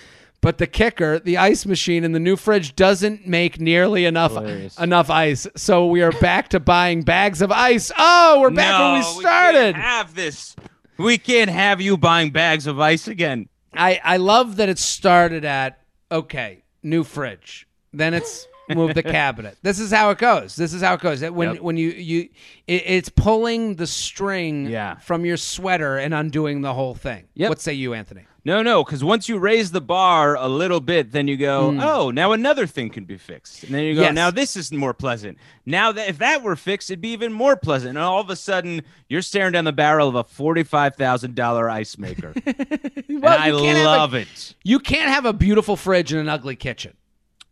But 0.42 0.58
the 0.58 0.66
kicker, 0.66 1.20
the 1.20 1.38
ice 1.38 1.64
machine 1.64 2.02
in 2.02 2.10
the 2.10 2.18
new 2.18 2.34
fridge 2.34 2.74
doesn't 2.74 3.28
make 3.28 3.60
nearly 3.60 4.04
enough 4.04 4.32
Hilarious. 4.32 4.76
enough 4.76 5.08
ice. 5.08 5.46
So 5.56 5.86
we 5.86 6.02
are 6.02 6.10
back 6.10 6.48
to 6.48 6.58
buying 6.60 7.02
bags 7.02 7.40
of 7.40 7.52
ice. 7.52 7.92
Oh, 7.96 8.40
we're 8.40 8.50
back 8.50 8.76
no, 8.76 8.92
when 8.92 9.16
we 9.16 9.22
started. 9.22 9.74
can't 9.74 9.76
have 9.76 10.14
this. 10.16 10.56
We 10.98 11.16
can't 11.16 11.48
have 11.48 11.80
you 11.80 11.96
buying 11.96 12.32
bags 12.32 12.66
of 12.66 12.80
ice 12.80 13.06
again. 13.06 13.48
I, 13.72 14.00
I 14.02 14.16
love 14.16 14.56
that 14.56 14.68
it 14.68 14.80
started 14.80 15.44
at 15.44 15.80
okay, 16.10 16.64
new 16.82 17.04
fridge. 17.04 17.68
Then 17.92 18.12
it's 18.12 18.46
move 18.68 18.94
the 18.94 19.02
cabinet. 19.02 19.56
This 19.62 19.78
is 19.80 19.90
how 19.90 20.10
it 20.10 20.18
goes. 20.18 20.56
This 20.56 20.72
is 20.72 20.82
how 20.82 20.94
it 20.94 21.00
goes. 21.00 21.20
That 21.20 21.34
When 21.34 21.54
Yep. 21.54 21.62
when 21.62 21.76
you 21.76 21.90
you 21.90 22.28
it, 22.66 22.82
it's 22.86 23.08
pulling 23.08 23.76
the 23.76 23.86
string 23.86 24.66
Yeah. 24.66 24.96
from 24.98 25.24
your 25.24 25.36
sweater 25.36 25.96
and 25.98 26.14
undoing 26.14 26.60
the 26.62 26.74
whole 26.74 26.94
thing. 26.94 27.24
Yep. 27.34 27.48
What 27.48 27.60
say 27.60 27.74
you, 27.74 27.94
Anthony? 27.94 28.22
No, 28.44 28.60
no, 28.60 28.82
because 28.82 29.04
once 29.04 29.28
you 29.28 29.38
raise 29.38 29.70
the 29.70 29.80
bar 29.80 30.34
a 30.34 30.48
little 30.48 30.80
bit, 30.80 31.12
then 31.12 31.28
you 31.28 31.36
go, 31.36 31.70
mm. 31.70 31.80
oh, 31.80 32.10
now 32.10 32.32
another 32.32 32.66
thing 32.66 32.90
can 32.90 33.04
be 33.04 33.16
fixed, 33.16 33.62
and 33.62 33.72
then 33.72 33.84
you 33.84 33.94
go. 33.94 34.00
Yes. 34.00 34.14
now 34.16 34.32
this 34.32 34.56
is 34.56 34.72
more 34.72 34.92
pleasant. 34.92 35.38
Now 35.64 35.92
that 35.92 36.08
if 36.08 36.18
that 36.18 36.42
were 36.42 36.56
fixed, 36.56 36.90
it'd 36.90 37.00
be 37.00 37.10
even 37.12 37.32
more 37.32 37.54
pleasant. 37.54 37.90
And 37.90 37.98
all 37.98 38.20
of 38.20 38.30
a 38.30 38.34
sudden, 38.36 38.82
you're 39.08 39.22
staring 39.22 39.52
down 39.52 39.62
the 39.64 39.72
barrel 39.72 40.08
of 40.08 40.16
a 40.16 40.24
forty-five 40.24 40.96
thousand 40.96 41.36
dollar 41.36 41.70
ice 41.70 41.96
maker, 41.98 42.32
and 42.44 43.24
I 43.24 43.46
you 43.46 43.58
a- 43.58 43.84
love 43.84 44.14
it. 44.14 44.56
You 44.64 44.80
can't 44.80 45.08
have 45.08 45.24
a 45.24 45.32
beautiful 45.32 45.76
fridge 45.76 46.12
in 46.12 46.18
an 46.18 46.28
ugly 46.28 46.56
kitchen. 46.56 46.94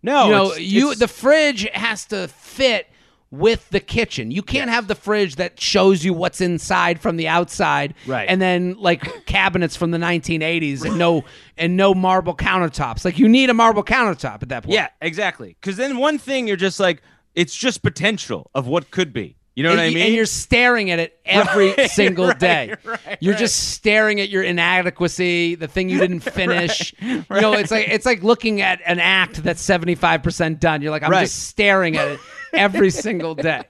No, 0.03 0.25
you 0.27 0.31
know, 0.31 0.45
it's- 0.53 0.61
you 0.61 0.79
it's- 0.93 0.99
the 0.99 1.09
fridge 1.09 1.69
has 1.73 2.05
to 2.07 2.29
fit 2.29 2.87
with 3.31 3.69
the 3.71 3.79
kitchen. 3.79 4.33
You 4.33 4.43
can't 4.43 4.69
have 4.71 4.89
the 4.89 4.97
fridge 4.97 5.37
that 5.37 5.61
shows 5.61 6.05
you 6.05 6.13
what's 6.13 6.41
inside 6.41 7.01
from 7.01 7.17
the 7.17 7.29
outside, 7.29 7.95
Right. 8.05 8.29
And 8.29 8.43
then 8.43 8.75
like 8.79 9.25
cabinets 9.27 9.77
from 9.77 9.93
the 9.93 9.99
1980s 9.99 10.83
and 10.85 10.99
no 10.99 11.25
and 11.57 11.77
no 11.77 11.95
marble 11.95 12.35
countertops. 12.35 13.05
Like 13.05 13.21
you 13.21 13.29
need 13.29 13.49
a 13.49 13.55
marble 13.55 13.85
countertop 13.85 14.43
at 14.43 14.49
that 14.49 14.65
point. 14.65 14.75
yeah, 14.75 14.89
exactly. 15.01 15.57
Because 15.61 15.77
then 15.77 15.99
one 15.99 16.19
thing 16.19 16.49
you're 16.49 16.57
just 16.57 16.81
like, 16.81 17.03
it's 17.37 17.55
just 17.55 17.83
potential 17.83 18.51
of 18.53 18.67
what 18.67 18.91
could 18.91 19.13
be. 19.13 19.37
You 19.61 19.65
know 19.65 19.71
And, 19.73 19.79
what 19.81 19.85
I 19.85 19.91
mean? 19.91 20.07
and 20.07 20.15
you're 20.15 20.25
staring 20.25 20.91
at 20.91 20.99
it 21.01 21.21
every 21.27 21.73
Right, 21.77 21.91
single 21.91 22.29
right, 22.29 22.39
day. 22.39 22.75
right, 22.83 23.19
you're 23.21 23.35
right. 23.35 23.39
just 23.39 23.75
staring 23.75 24.19
at 24.21 24.31
your 24.31 24.43
inadequacy, 24.43 25.55
the 25.55 25.69
thing 25.69 25.91
you 25.91 25.99
didn't 25.99 26.21
finish. 26.41 26.95
You 26.99 27.25
know, 27.29 27.53
it's 27.53 27.71
like 27.71 27.87
it's 27.89 28.07
like 28.07 28.23
looking 28.23 28.63
at 28.63 28.81
an 28.87 29.01
act 29.01 29.43
that's 29.43 29.63
75% 29.63 30.61
done. 30.61 30.81
You're 30.81 30.91
like, 30.91 31.03
I'm 31.03 31.11
Right. 31.11 31.25
just 31.25 31.49
staring 31.49 31.99
at 31.99 32.09
it 32.09 32.21
every 32.55 32.89
single 33.07 33.35
day. 33.35 33.65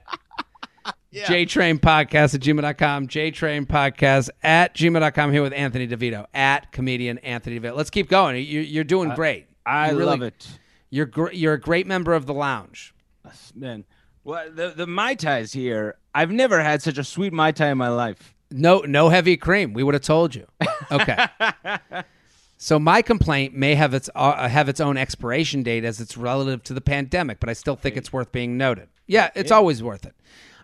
JTrain 1.13 1.79
Podcast 1.81 2.35
at 2.35 2.39
gmail.com. 2.41 3.07
JTrain 3.09 3.65
Podcast 3.67 4.29
at 4.43 4.73
gmail.com. 4.73 5.31
Here 5.33 5.41
with 5.41 5.51
Anthony 5.51 5.85
DeVito 5.87 6.25
at 6.33 6.71
comedian 6.71 7.17
Anthony 7.17 7.59
DeVito. 7.59 7.75
Let's 7.75 7.89
keep 7.89 8.07
going. 8.07 8.37
You, 8.37 8.61
you're 8.61 8.85
doing 8.85 9.09
great. 9.13 9.47
I 9.65 9.91
You 9.91 9.97
really- 9.97 10.09
love 10.09 10.21
it. 10.21 10.47
You're 10.89 11.05
gr- 11.05 11.31
you're 11.31 11.53
a 11.53 11.59
great 11.59 11.87
member 11.87 12.13
of 12.13 12.25
the 12.25 12.33
lounge. 12.33 12.93
Man, 13.55 13.83
well, 14.23 14.49
the 14.51 14.69
the 14.75 14.87
mai 14.87 15.15
tais 15.15 15.53
here. 15.53 15.97
I've 16.13 16.31
never 16.31 16.61
had 16.61 16.81
such 16.81 16.97
a 16.97 17.03
sweet 17.03 17.33
mai 17.33 17.51
tai 17.51 17.69
in 17.69 17.77
my 17.77 17.89
life. 17.89 18.33
No, 18.51 18.79
no 18.79 19.09
heavy 19.09 19.37
cream. 19.37 19.73
We 19.73 19.83
would 19.83 19.93
have 19.93 20.03
told 20.03 20.35
you. 20.35 20.45
Okay. 20.91 21.25
so 22.57 22.77
my 22.77 23.01
complaint 23.01 23.55
may 23.55 23.75
have 23.75 23.93
its 23.93 24.09
uh, 24.13 24.47
have 24.47 24.67
its 24.67 24.81
own 24.81 24.97
expiration 24.97 25.63
date 25.63 25.85
as 25.85 26.01
it's 26.01 26.17
relative 26.17 26.61
to 26.63 26.73
the 26.73 26.81
pandemic, 26.81 27.39
but 27.39 27.49
I 27.49 27.53
still 27.53 27.75
think 27.75 27.95
it's 27.95 28.11
worth 28.11 28.31
being 28.31 28.57
noted. 28.57 28.89
Yeah, 29.07 29.29
it's 29.35 29.51
always 29.51 29.81
worth 29.81 30.05
it. 30.05 30.15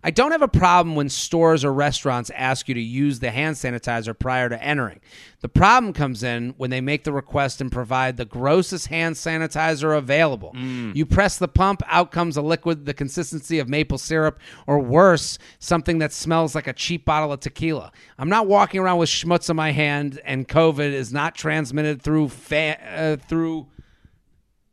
I 0.07 0.09
don't 0.09 0.31
have 0.31 0.41
a 0.41 0.47
problem 0.47 0.95
when 0.95 1.09
stores 1.09 1.65
or 1.65 1.73
restaurants 1.73 2.31
ask 2.33 2.69
you 2.69 2.75
to 2.75 2.81
use 2.81 3.19
the 3.19 3.29
hand 3.29 3.57
sanitizer 3.57 4.17
prior 4.17 4.47
to 4.47 4.63
entering. 4.63 5.01
The 5.41 5.49
problem 5.49 5.91
comes 5.91 6.23
in 6.23 6.53
when 6.55 6.69
they 6.69 6.79
make 6.79 7.03
the 7.03 7.11
request 7.11 7.59
and 7.59 7.69
provide 7.69 8.15
the 8.15 8.23
grossest 8.23 8.87
hand 8.87 9.15
sanitizer 9.15 9.97
available. 9.97 10.53
You 10.55 11.05
press 11.05 11.37
the 11.37 11.49
pump, 11.49 11.81
out 11.87 12.13
comes 12.13 12.37
a 12.37 12.41
liquid 12.41 12.85
the 12.85 12.93
consistency 12.93 13.59
of 13.59 13.67
maple 13.67 13.97
syrup, 13.97 14.39
or 14.65 14.79
worse, 14.79 15.39
something 15.59 15.97
that 15.97 16.13
smells 16.13 16.55
like 16.55 16.67
a 16.67 16.73
cheap 16.73 17.03
bottle 17.03 17.33
of 17.33 17.41
tequila. 17.41 17.91
I'm 18.17 18.29
not 18.29 18.47
walking 18.47 18.79
around 18.79 18.99
with 18.99 19.09
schmutz 19.09 19.49
on 19.49 19.57
my 19.57 19.73
hand, 19.73 20.21
and 20.23 20.47
COVID 20.47 20.89
is 20.89 21.11
not 21.11 21.35
transmitted 21.35 22.01
through 22.01 22.29
fa- 22.29 22.79
uh, 22.81 23.17
through 23.27 23.67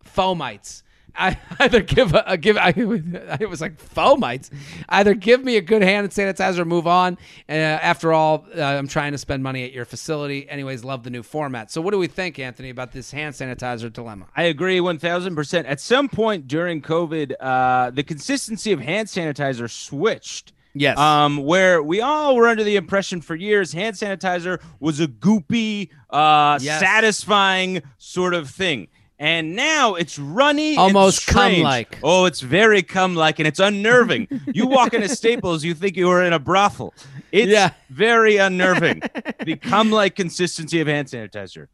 fomites. 0.05 0.85
I 1.17 1.39
either 1.61 1.81
give 1.81 2.15
a, 2.15 2.25
a 2.27 2.37
give. 2.37 2.57
I, 2.57 2.69
it 2.77 3.49
was 3.49 3.61
like 3.61 3.77
fomites. 3.77 4.51
Either 4.89 5.15
give 5.15 5.45
me 5.45 5.57
a 5.57 5.61
good 5.61 5.83
hand 5.83 6.11
sanitizer, 6.11 6.59
or 6.61 6.65
move 6.65 6.87
on. 6.87 7.19
And 7.49 7.63
uh, 7.63 7.83
after 7.83 8.13
all, 8.13 8.47
uh, 8.57 8.63
I'm 8.63 8.89
trying 8.89 9.13
to 9.13 9.19
spend 9.19 9.43
money 9.43 9.65
at 9.65 9.73
your 9.73 9.85
facility. 9.85 10.49
Anyways, 10.49 10.85
love 10.85 11.03
the 11.05 11.11
new 11.11 11.23
format. 11.23 11.71
So, 11.71 11.81
what 11.81 11.93
do 11.93 11.99
we 11.99 12.07
think, 12.07 12.39
Anthony, 12.39 12.71
about 12.71 12.93
this 12.93 13.11
hand 13.11 13.35
sanitizer 13.35 13.93
dilemma? 13.93 14.27
I 14.37 14.45
agree 14.45 14.79
1000%. 14.81 15.65
At 15.67 15.81
some 15.81 16.09
point 16.09 16.49
during 16.49 16.83
COVID, 16.83 17.35
uh, 17.41 17.91
the 17.91 18.03
consistency 18.03 18.73
of 18.73 18.81
hand 18.81 19.09
sanitizer 19.09 19.71
switched. 19.71 20.53
Yes. 20.77 20.99
Um, 20.99 21.37
where 21.37 21.81
we 21.81 22.01
all 22.01 22.35
were 22.35 22.49
under 22.49 22.65
the 22.65 22.75
impression 22.75 23.21
for 23.21 23.37
years 23.37 23.73
hand 23.73 23.95
sanitizer 23.95 24.61
was 24.81 24.99
a 24.99 25.07
goopy, 25.07 25.91
uh, 26.11 26.59
Yes. 26.61 26.81
satisfying 26.81 27.81
sort 27.99 28.35
of 28.35 28.51
thing. 28.51 28.89
And 29.19 29.55
now 29.55 29.95
it's 29.95 30.19
runny, 30.19 30.77
Almost 30.77 31.23
strange. 31.23 31.57
cum-like. 31.59 31.99
Oh, 32.03 32.25
it's 32.25 32.41
very 32.41 32.83
cum-like, 32.83 33.39
and 33.39 33.47
it's 33.47 33.61
unnerving. 33.61 34.27
you 34.53 34.67
walk 34.67 34.93
into 34.93 35.09
Staples, 35.09 35.63
you 35.63 35.73
think 35.75 35.97
you 35.97 36.11
are 36.11 36.23
in 36.25 36.33
a 36.33 36.39
brothel. 36.41 36.93
It's 37.31 37.51
Yeah. 37.51 37.71
very 37.91 38.39
unnerving. 38.39 39.03
the 39.45 39.57
cum-like 39.57 40.17
consistency 40.17 40.81
of 40.81 40.89
hand 40.89 41.09
sanitizer. 41.09 41.69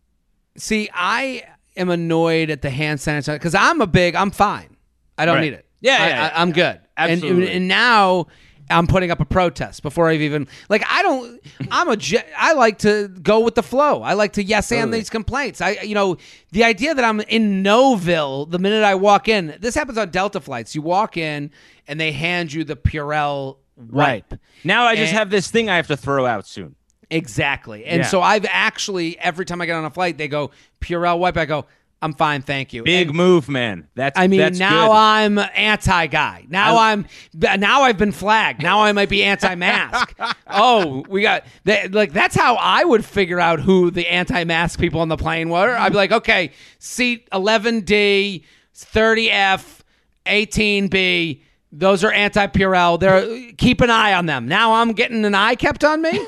See, 0.59 0.91
I 0.93 1.45
am 1.77 1.89
annoyed 1.89 2.51
at 2.51 2.61
the 2.61 2.71
hand 2.71 2.99
sanitizer 3.01 3.35
because 3.37 3.55
I'm 3.55 3.81
a 3.81 3.87
big. 3.87 4.15
I'm 4.15 4.31
fine. 4.31 4.77
I 5.17 5.25
don't 5.25 5.37
Right. 5.37 5.45
need 5.45 5.53
it. 5.55 5.67
Yeah, 5.81 5.93
I, 5.93 5.97
yeah, 6.09 6.09
yeah. 6.09 6.43
Am 6.43 6.53
good. 6.53 6.81
Absolutely. 6.99 7.45
And, 7.47 7.53
and 7.57 7.69
now 7.69 8.27
I'm 8.71 8.87
putting 8.87 9.11
up 9.11 9.21
a 9.21 9.25
protest 9.25 9.83
before 9.83 10.09
I've 10.09 10.21
even 10.21 10.47
like. 10.69 10.85
I 10.89 11.03
don't. 11.03 11.41
I'm 11.71 11.89
a 11.91 11.97
I 12.37 12.53
like 12.55 12.79
to 12.79 13.09
go 13.09 13.41
with 13.41 13.55
the 13.55 13.63
flow. 13.63 14.03
I 14.03 14.15
like 14.15 14.35
to 14.35 14.43
yes 14.45 14.71
and 14.73 14.81
Totally. 14.83 14.99
these 14.99 15.11
complaints. 15.11 15.61
I 15.61 15.71
you 15.83 15.95
know 15.95 16.17
the 16.53 16.65
idea 16.65 16.95
that 16.95 17.05
I'm 17.05 17.21
in 17.23 17.63
Noville 17.63 18.51
the 18.51 18.59
minute 18.59 18.83
I 18.85 18.95
walk 18.95 19.29
in. 19.29 19.57
This 19.61 19.75
happens 19.75 19.99
on 19.99 20.11
Delta 20.11 20.41
flights. 20.41 20.75
You 20.75 20.83
walk 20.83 21.17
in 21.17 21.51
and 21.89 22.01
they 22.01 22.13
hand 22.13 22.53
you 22.53 22.65
the 22.65 22.77
Purell 22.77 23.57
wipe. 23.77 24.35
Now 24.65 24.85
I 24.85 24.95
just 24.97 25.11
And- 25.11 25.19
have 25.19 25.31
this 25.31 25.51
thing 25.51 25.69
I 25.69 25.77
have 25.77 25.87
to 25.89 25.97
throw 25.97 26.27
out 26.27 26.47
soon. 26.47 26.77
Exactly. 27.11 27.85
And 27.87 28.03
Yeah. 28.03 28.07
so 28.07 28.23
I've 28.23 28.47
actually 28.49 29.19
every 29.19 29.45
time 29.45 29.61
I 29.61 29.67
get 29.67 29.75
on 29.75 29.85
a 29.85 29.91
flight, 29.91 30.17
they 30.17 30.29
go 30.29 30.53
Purell 30.81 31.19
wipe. 31.19 31.37
I 31.37 31.45
go. 31.45 31.67
I'm 32.03 32.15
fine, 32.15 32.41
thank 32.41 32.73
you. 32.73 32.83
Big 32.83 33.09
And- 33.09 33.17
move, 33.17 33.49
man. 33.49 33.87
That's 33.95 34.19
I 34.19 34.27
mean, 34.27 34.41
that's 34.41 34.59
now 34.59 34.87
good. 34.89 34.95
I'm 34.95 35.39
anti 35.39 36.07
guy. 36.07 36.47
Now 36.49 36.77
I- 36.77 36.93
I'm 36.93 37.07
now 37.35 37.83
I've 37.83 37.99
been 37.99 38.13
flagged. 38.13 38.63
Now 38.63 38.81
I 38.81 38.93
might 38.93 39.11
be 39.11 39.23
anti 39.23 39.55
mask. 39.55 40.15
oh, 40.47 41.05
we 41.09 41.21
got 41.23 41.45
that, 41.65 41.93
like 41.93 42.13
that's 42.15 42.35
how 42.35 42.55
I 42.57 42.85
would 42.85 43.05
figure 43.05 43.39
out 43.39 43.61
who 43.61 43.91
the 43.91 44.07
anti 44.09 44.45
mask 44.45 44.81
people 44.81 45.01
on 45.03 45.09
the 45.09 45.19
plane 45.19 45.51
were. 45.51 45.77
I'd 45.77 45.91
be 45.91 45.97
like, 45.97 46.13
okay, 46.13 46.53
seat 46.79 47.29
11D, 47.33 48.45
30F, 48.75 49.81
18B. 50.27 51.43
Those 51.73 52.03
are 52.03 52.11
anti 52.13 52.47
Purell. 52.47 52.99
They're 52.99 53.53
keep 53.59 53.81
an 53.81 53.91
eye 53.91 54.15
on 54.15 54.27
them. 54.27 54.49
Now 54.49 54.75
I'm 54.75 54.93
getting 54.93 55.25
an 55.25 55.35
eye 55.35 55.55
kept 55.55 55.85
on 55.85 56.03
me. 56.03 56.19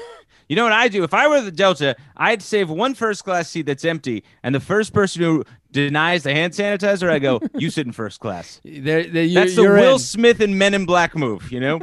You 0.53 0.57
know 0.57 0.65
what 0.65 0.75
I 0.75 0.89
do? 0.89 1.03
If 1.03 1.15
I 1.15 1.29
were 1.29 1.41
the 1.41 1.51
Delta, 1.51 1.97
I'd 2.15 2.43
save 2.43 2.69
one 2.69 2.95
first 2.95 3.25
class 3.25 3.49
seat 3.49 3.63
that's 3.65 3.87
empty, 3.87 4.23
and 4.43 4.55
the 4.55 4.61
first 4.61 4.93
person 4.93 5.23
who 5.23 5.45
denies 5.71 6.25
the 6.25 6.35
hand 6.35 6.53
sanitizer, 6.53 7.09
I 7.09 7.21
go, 7.21 7.41
"You 7.55 7.71
sit 7.71 7.87
in 7.87 7.93
first 7.95 8.21
class." 8.21 8.61
There, 8.63 9.03
there, 9.05 9.23
you, 9.25 9.33
That's 9.33 9.57
the 9.57 9.63
Will 9.63 9.95
in. 9.95 9.99
Smith 9.99 10.43
and 10.43 10.59
Men 10.59 10.75
in 10.75 10.85
Black 10.85 11.17
move. 11.17 11.51
You 11.51 11.61
know? 11.61 11.81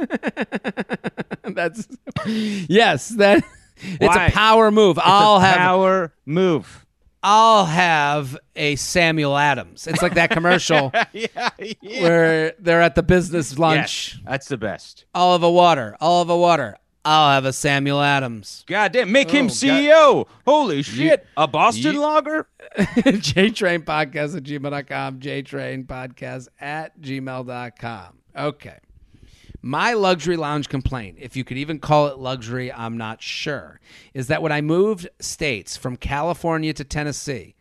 That's 1.42 1.88
yes. 2.24 3.08
That 3.08 3.42
it's 3.82 3.98
Why? 3.98 4.26
a 4.26 4.30
power 4.30 4.70
move. 4.70 5.00
I'll 5.02 5.38
It's 5.38 5.46
a 5.46 5.48
have 5.48 5.56
power 5.56 6.12
move. 6.24 6.86
I'll 7.24 7.64
have 7.66 8.38
a 8.54 8.76
Samuel 8.76 9.36
Adams. 9.36 9.88
It's 9.88 10.00
like 10.00 10.14
that 10.14 10.30
commercial 10.30 10.92
yeah, 11.12 11.50
yeah. 11.58 12.02
where 12.02 12.52
they're 12.60 12.82
at 12.82 12.94
the 12.94 13.02
business 13.02 13.58
lunch. 13.58 14.14
Yes, 14.14 14.22
that's 14.24 14.46
the 14.48 14.56
best. 14.56 15.06
I'll 15.12 15.32
have 15.32 15.42
a 15.42 15.50
water. 15.50 15.96
I'll 16.00 16.18
have 16.18 16.30
a 16.30 16.36
water. 16.38 16.76
I'll 17.04 17.30
have 17.30 17.44
a 17.46 17.52
Samuel 17.52 18.00
Adams. 18.02 18.62
God 18.66 18.92
damn, 18.92 19.10
make 19.10 19.30
him 19.30 19.46
Oh, 19.46 19.48
God. 19.48 19.54
CEO. 19.54 20.28
Holy 20.46 20.82
shit. 20.82 21.26
A 21.36 21.48
Boston 21.48 21.94
Ye- 21.94 21.98
lager? 21.98 22.46
JTrain 22.76 23.84
Podcast 23.84 24.36
at 24.36 24.42
gmail.com. 24.42 25.20
JTrain 25.20 25.86
Podcast 25.86 26.48
at 26.60 27.00
gmail.com. 27.00 28.18
Okay. 28.36 28.78
My 29.62 29.92
luxury 29.92 30.36
lounge 30.36 30.68
complaint, 30.68 31.16
if 31.20 31.36
you 31.36 31.44
could 31.44 31.58
even 31.58 31.78
call 31.80 32.06
it 32.08 32.18
luxury, 32.18 32.72
I'm 32.72 32.96
not 32.96 33.22
sure, 33.22 33.78
is 34.14 34.28
that 34.28 34.40
when 34.42 34.52
I 34.52 34.60
moved 34.62 35.08
states 35.20 35.76
from 35.76 35.96
California 35.96 36.72
to 36.74 36.84
Tennessee, 36.84 37.54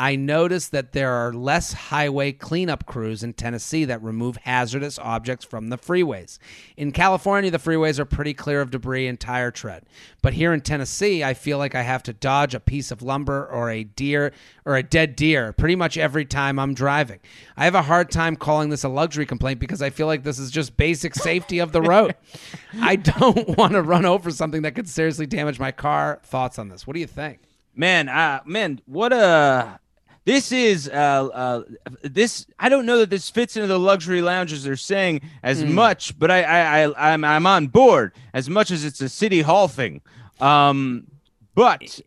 I 0.00 0.16
noticed 0.16 0.72
that 0.72 0.92
there 0.92 1.12
are 1.12 1.30
less 1.30 1.74
highway 1.74 2.32
cleanup 2.32 2.86
crews 2.86 3.22
in 3.22 3.34
Tennessee 3.34 3.84
that 3.84 4.02
remove 4.02 4.38
hazardous 4.38 4.98
objects 4.98 5.44
from 5.44 5.68
the 5.68 5.76
freeways. 5.76 6.38
In 6.74 6.90
California, 6.90 7.50
the 7.50 7.58
freeways 7.58 7.98
are 7.98 8.06
pretty 8.06 8.32
clear 8.32 8.62
of 8.62 8.70
debris 8.70 9.06
and 9.06 9.20
tire 9.20 9.50
tread. 9.50 9.84
But 10.22 10.32
here 10.32 10.54
in 10.54 10.62
Tennessee, 10.62 11.22
I 11.22 11.34
feel 11.34 11.58
like 11.58 11.74
I 11.74 11.82
have 11.82 12.02
to 12.04 12.14
dodge 12.14 12.54
a 12.54 12.60
piece 12.60 12.90
of 12.90 13.02
lumber 13.02 13.44
or 13.44 13.68
a 13.68 13.84
deer 13.84 14.32
or 14.64 14.74
a 14.74 14.82
dead 14.82 15.16
deer 15.16 15.52
pretty 15.52 15.76
much 15.76 15.98
every 15.98 16.24
time 16.24 16.58
I'm 16.58 16.72
driving. 16.72 17.20
I 17.54 17.64
have 17.64 17.74
a 17.74 17.82
hard 17.82 18.10
time 18.10 18.36
calling 18.36 18.70
this 18.70 18.84
a 18.84 18.88
luxury 18.88 19.26
complaint 19.26 19.60
because 19.60 19.82
I 19.82 19.90
feel 19.90 20.06
like 20.06 20.22
this 20.22 20.38
is 20.38 20.50
just 20.50 20.78
basic 20.78 21.14
safety 21.14 21.58
of 21.58 21.72
the 21.72 21.82
road. 21.82 22.14
I 22.80 22.96
don't 22.96 23.54
want 23.58 23.74
to 23.74 23.82
run 23.82 24.06
over 24.06 24.30
something 24.30 24.62
that 24.62 24.74
could 24.74 24.88
seriously 24.88 25.26
damage 25.26 25.58
my 25.58 25.72
car. 25.72 26.20
Thoughts 26.22 26.58
on 26.58 26.70
this? 26.70 26.86
What 26.86 26.94
do 26.94 27.00
you 27.00 27.06
think? 27.06 27.40
Man, 27.76 28.08
uh, 28.08 28.40
man, 28.46 28.80
what 28.86 29.12
a. 29.12 29.79
This 30.26 30.52
is 30.52 30.88
uh, 30.88 30.92
uh, 30.92 31.62
this. 32.02 32.46
I 32.58 32.68
don't 32.68 32.84
know 32.86 32.98
that 32.98 33.10
this 33.10 33.30
fits 33.30 33.56
into 33.56 33.66
the 33.66 33.78
luxury 33.78 34.20
lounges 34.22 34.64
they're 34.64 34.76
saying 34.76 35.22
as 35.42 35.62
Hmm. 35.62 35.72
much, 35.72 36.18
but 36.18 36.30
I, 36.30 36.42
I, 36.42 36.82
I, 36.88 37.12
I'm, 37.14 37.24
I'm 37.24 37.46
on 37.46 37.68
board 37.68 38.12
as 38.34 38.48
much 38.50 38.70
as 38.70 38.84
it's 38.84 39.00
a 39.00 39.08
city 39.08 39.40
hall 39.40 39.66
thing. 39.66 40.02
Um, 40.38 41.06
but 41.54 42.00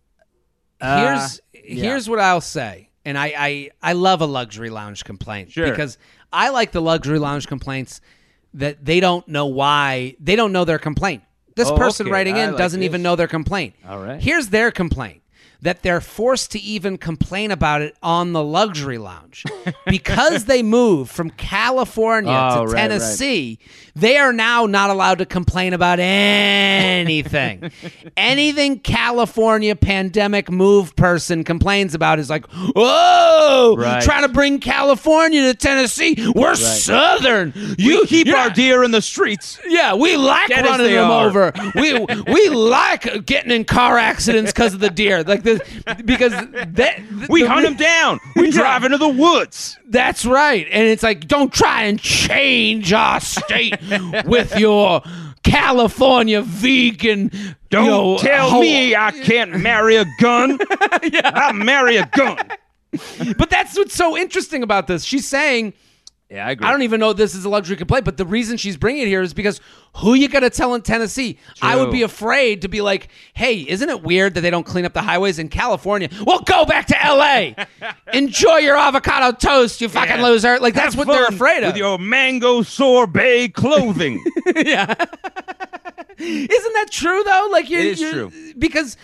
uh, 0.79 1.15
here's 1.17 1.41
here's 1.53 2.07
what 2.09 2.19
I'll 2.19 2.39
say, 2.41 2.89
and 3.03 3.17
I, 3.17 3.33
I 3.35 3.69
I 3.81 3.93
love 3.93 4.21
a 4.21 4.25
luxury 4.27 4.69
lounge 4.69 5.03
complaint 5.03 5.51
Sure. 5.51 5.69
because 5.69 5.97
I 6.31 6.49
like 6.49 6.71
the 6.71 6.81
luxury 6.81 7.17
lounge 7.19 7.47
complaints 7.47 7.99
that 8.53 8.85
they 8.85 8.99
don't 8.99 9.27
know 9.27 9.47
why 9.47 10.15
they 10.19 10.35
don't 10.35 10.51
know 10.51 10.65
their 10.65 10.79
complaint. 10.79 11.23
This 11.55 11.67
Oh, 11.69 11.75
person 11.77 12.05
okay. 12.05 12.11
writing 12.13 12.37
in 12.37 12.49
like 12.51 12.57
doesn't 12.59 12.79
this. 12.79 12.85
even 12.85 13.01
know 13.01 13.15
their 13.15 13.27
complaint. 13.27 13.73
All 13.87 13.99
right. 13.99 14.21
Here's 14.21 14.49
their 14.49 14.69
complaint 14.71 15.21
that 15.63 15.81
they're 15.81 16.01
forced 16.01 16.51
to 16.51 16.59
even 16.59 16.97
complain 16.97 17.49
about 17.49 17.81
it 17.81 17.95
on 18.03 18.33
the 18.33 18.43
luxury 18.43 18.97
lounge 18.97 19.43
because 19.87 20.45
they 20.45 20.61
moved 20.61 21.09
from 21.11 21.29
California 21.31 22.31
Oh, 22.31 22.65
to 22.65 22.65
right, 22.65 22.73
right. 22.73 22.81
Tennessee. 22.89 23.59
They 23.95 24.17
are 24.17 24.33
now 24.33 24.65
not 24.65 24.89
allowed 24.89 25.19
to 25.19 25.25
complain 25.25 25.73
about 25.73 25.99
anything. 25.99 27.71
Anything 28.17 28.79
California 28.79 29.75
pandemic 29.75 30.49
move 30.51 30.95
person 30.95 31.43
complains 31.43 31.93
about 31.95 32.19
is 32.19 32.29
like, 32.29 32.45
"Whoa, 32.47 33.75
Right. 33.77 34.01
trying 34.03 34.23
to 34.23 34.29
bring 34.29 34.59
California 34.59 35.43
to 35.43 35.53
Tennessee. 35.57 36.31
We're 36.35 36.55
Southern. 36.55 37.53
You 37.77 38.01
we 38.01 38.07
keep 38.07 38.27
our 38.29 38.49
deer 38.49 38.83
in 38.83 38.91
the 38.91 39.01
streets. 39.01 39.59
yeah, 39.67 39.93
we 39.95 40.17
like 40.17 40.49
Dead 40.49 40.65
running 40.65 40.91
them 40.91 41.09
are. 41.09 41.25
over. 41.27 41.53
We 41.75 41.93
we 41.99 42.49
like 42.73 43.25
getting 43.25 43.51
in 43.51 43.63
car 43.65 43.97
accidents 43.97 44.51
because 44.51 44.73
of 44.73 44.79
the 44.79 44.89
deer. 44.89 45.23
Like 45.23 45.43
this 45.43 45.52
because 46.05 46.31
that 46.31 47.01
We 47.29 47.43
the- 47.43 47.49
hunt 47.49 47.63
them 47.65 47.75
down. 47.75 48.19
We 48.35 48.45
Yeah. 48.47 48.51
drive 48.51 48.83
into 48.83 48.97
the 48.97 49.07
woods. 49.07 49.77
That's 49.87 50.25
right. 50.25 50.67
And 50.71 50.87
it's 50.87 51.03
like 51.03 51.27
don't 51.27 51.51
try 51.53 51.83
and 51.83 51.99
change 51.99 52.91
our 52.93 53.19
state 53.19 53.75
with 54.25 54.57
your 54.57 55.01
California 55.43 56.41
vegan 56.41 57.29
Don't 57.69 57.85
you 57.85 57.91
know, 57.91 58.17
tell 58.17 58.49
ho- 58.49 58.61
me 58.61 58.95
I 58.95 59.11
can't 59.11 59.59
marry 59.59 59.97
a 59.97 60.05
gun. 60.19 60.57
I'll 61.23 61.53
marry 61.53 61.97
a 61.97 62.05
gun. 62.15 62.37
But 63.37 63.49
that's 63.49 63.75
what's 63.77 63.95
so 63.95 64.15
interesting 64.17 64.63
about 64.63 64.87
this. 64.87 65.03
She's 65.03 65.27
saying 65.27 65.73
Yeah, 66.29 66.47
I 66.47 66.51
agree. 66.51 66.65
I 66.67 66.71
don't 66.71 66.81
even 66.81 66.99
know 66.99 67.13
this 67.13 67.35
is 67.35 67.45
a 67.45 67.49
luxury 67.49 67.75
complaint, 67.75 68.05
but 68.05 68.17
the 68.17 68.25
reason 68.25 68.57
she's 68.57 68.75
bringing 68.75 69.03
it 69.03 69.07
here 69.07 69.21
is 69.21 69.35
because 69.35 69.61
who 69.97 70.15
you 70.15 70.27
gonna 70.27 70.49
tell 70.49 70.73
in 70.73 70.81
Tennessee? 70.81 71.37
I 71.61 71.75
would 71.75 71.91
be 71.91 72.01
afraid 72.01 72.63
to 72.63 72.67
be 72.67 72.81
like, 72.81 73.09
hey, 73.35 73.57
isn't 73.59 73.87
it 73.87 74.01
weird 74.01 74.33
that 74.33 74.41
they 74.41 74.49
don't 74.49 74.65
clean 74.65 74.83
up 74.85 74.93
the 74.93 75.03
highways 75.03 75.37
in 75.37 75.49
California? 75.49 76.09
Well, 76.25 76.39
go 76.39 76.65
back 76.65 76.87
to 76.87 77.05
L.A. 77.05 77.55
Enjoy 78.13 78.57
your 78.57 78.77
avocado 78.77 79.37
toast, 79.37 79.79
you 79.79 79.89
fucking 79.89 80.17
Yeah. 80.17 80.23
loser. 80.23 80.59
Like 80.59 80.73
that's 80.73 80.95
Have 80.95 81.05
what 81.07 81.13
they're 81.13 81.27
afraid 81.27 81.63
of. 81.63 81.73
With 81.73 81.77
your 81.77 81.99
mango 81.99 82.63
sorbet 82.63 83.49
clothing. 83.49 84.23
yeah. 84.55 84.95
Isn't 86.17 86.73
that 86.73 86.87
true 86.89 87.23
though? 87.23 87.49
Like 87.51 87.69
you 87.69 87.79
It 87.79 87.85
is 87.85 88.01
you're- 88.01 88.13
true. 88.29 88.53
because 88.57 88.97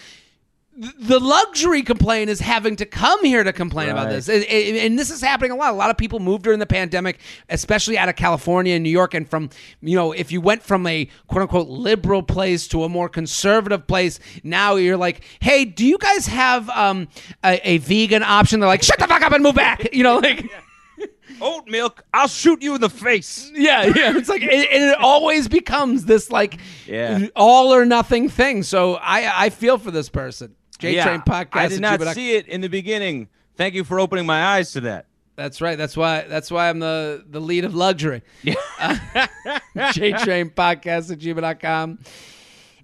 the 0.97 1.19
luxury 1.19 1.81
complaint 1.81 2.29
is 2.29 2.39
having 2.39 2.77
to 2.77 2.85
come 2.85 3.23
here 3.25 3.43
to 3.43 3.51
complain 3.51 3.89
about 3.89 4.09
this, 4.09 4.29
and, 4.29 4.43
and- 4.45 4.77
and 4.77 4.97
this 4.97 5.09
is 5.09 5.19
happening 5.21 5.51
a 5.51 5.55
lot. 5.55 5.73
A 5.73 5.75
lot 5.75 5.89
of 5.89 5.97
people 5.97 6.19
moved 6.19 6.43
during 6.43 6.59
the 6.59 6.65
pandemic, 6.65 7.19
especially 7.49 7.97
out 7.97 8.07
of 8.07 8.15
California 8.15 8.75
and 8.75 8.83
New 8.83 8.89
York, 8.89 9.13
and 9.13 9.29
from 9.29 9.49
you 9.81 9.95
know, 9.95 10.13
if 10.13 10.31
you 10.31 10.39
went 10.39 10.63
from 10.63 10.87
a 10.87 11.09
quote 11.27 11.41
unquote 11.41 11.67
liberal 11.67 12.23
place 12.23 12.67
to 12.69 12.85
a 12.85 12.89
more 12.89 13.09
conservative 13.09 13.87
place, 13.87 14.19
now 14.43 14.75
you're 14.75 14.95
like, 14.97 15.23
hey, 15.41 15.65
do 15.65 15.85
you 15.85 15.97
guys 15.97 16.27
have 16.27 16.69
um, 16.69 17.09
a, 17.43 17.59
a 17.69 17.77
vegan 17.79 18.23
option? 18.23 18.61
They're 18.61 18.69
like, 18.69 18.83
shut 18.83 18.99
the 18.99 19.07
fuck 19.07 19.21
up 19.21 19.33
and 19.33 19.43
move 19.43 19.55
back. 19.55 19.93
You 19.93 20.03
know, 20.03 20.19
like. 20.19 20.49
Oat 21.41 21.69
milk, 21.69 22.03
I'll 22.13 22.27
shoot 22.27 22.61
you 22.61 22.75
in 22.75 22.81
the 22.81 22.89
face. 22.89 23.49
Yeah, 23.55 23.83
yeah. 23.85 24.17
It's 24.17 24.27
like, 24.27 24.41
it, 24.41 24.51
and 24.51 24.89
it 24.91 24.97
always 24.99 25.47
becomes 25.47 26.03
this 26.03 26.29
like 26.31 26.59
Yeah. 26.85 27.27
all 27.33 27.73
or 27.73 27.85
nothing 27.85 28.27
thing. 28.27 28.63
So 28.63 28.95
I 28.95 29.45
I 29.45 29.49
feel 29.49 29.77
for 29.77 29.89
this 29.91 30.09
person. 30.09 30.55
J 30.79 31.01
Train 31.01 31.21
podcast. 31.21 31.55
I 31.55 31.67
did 31.67 31.81
not 31.81 32.01
see 32.15 32.35
it 32.35 32.47
in 32.47 32.61
the 32.61 32.69
beginning. 32.69 33.29
Thank 33.55 33.75
you 33.75 33.83
for 33.83 33.99
opening 33.99 34.25
my 34.25 34.43
eyes 34.43 34.71
to 34.73 34.81
that. 34.81 35.05
That's 35.35 35.61
right. 35.61 35.77
That's 35.77 35.95
why. 35.95 36.23
That's 36.27 36.49
why 36.51 36.69
I'm 36.69 36.79
the 36.79 37.23
the 37.29 37.39
lead 37.39 37.65
of 37.65 37.75
luxury. 37.75 38.23
Yeah. 38.41 38.55
J 39.93 40.13
Train 40.13 40.49
podcast 40.49 41.11
at 41.11 41.19
gmail.com. 41.19 41.99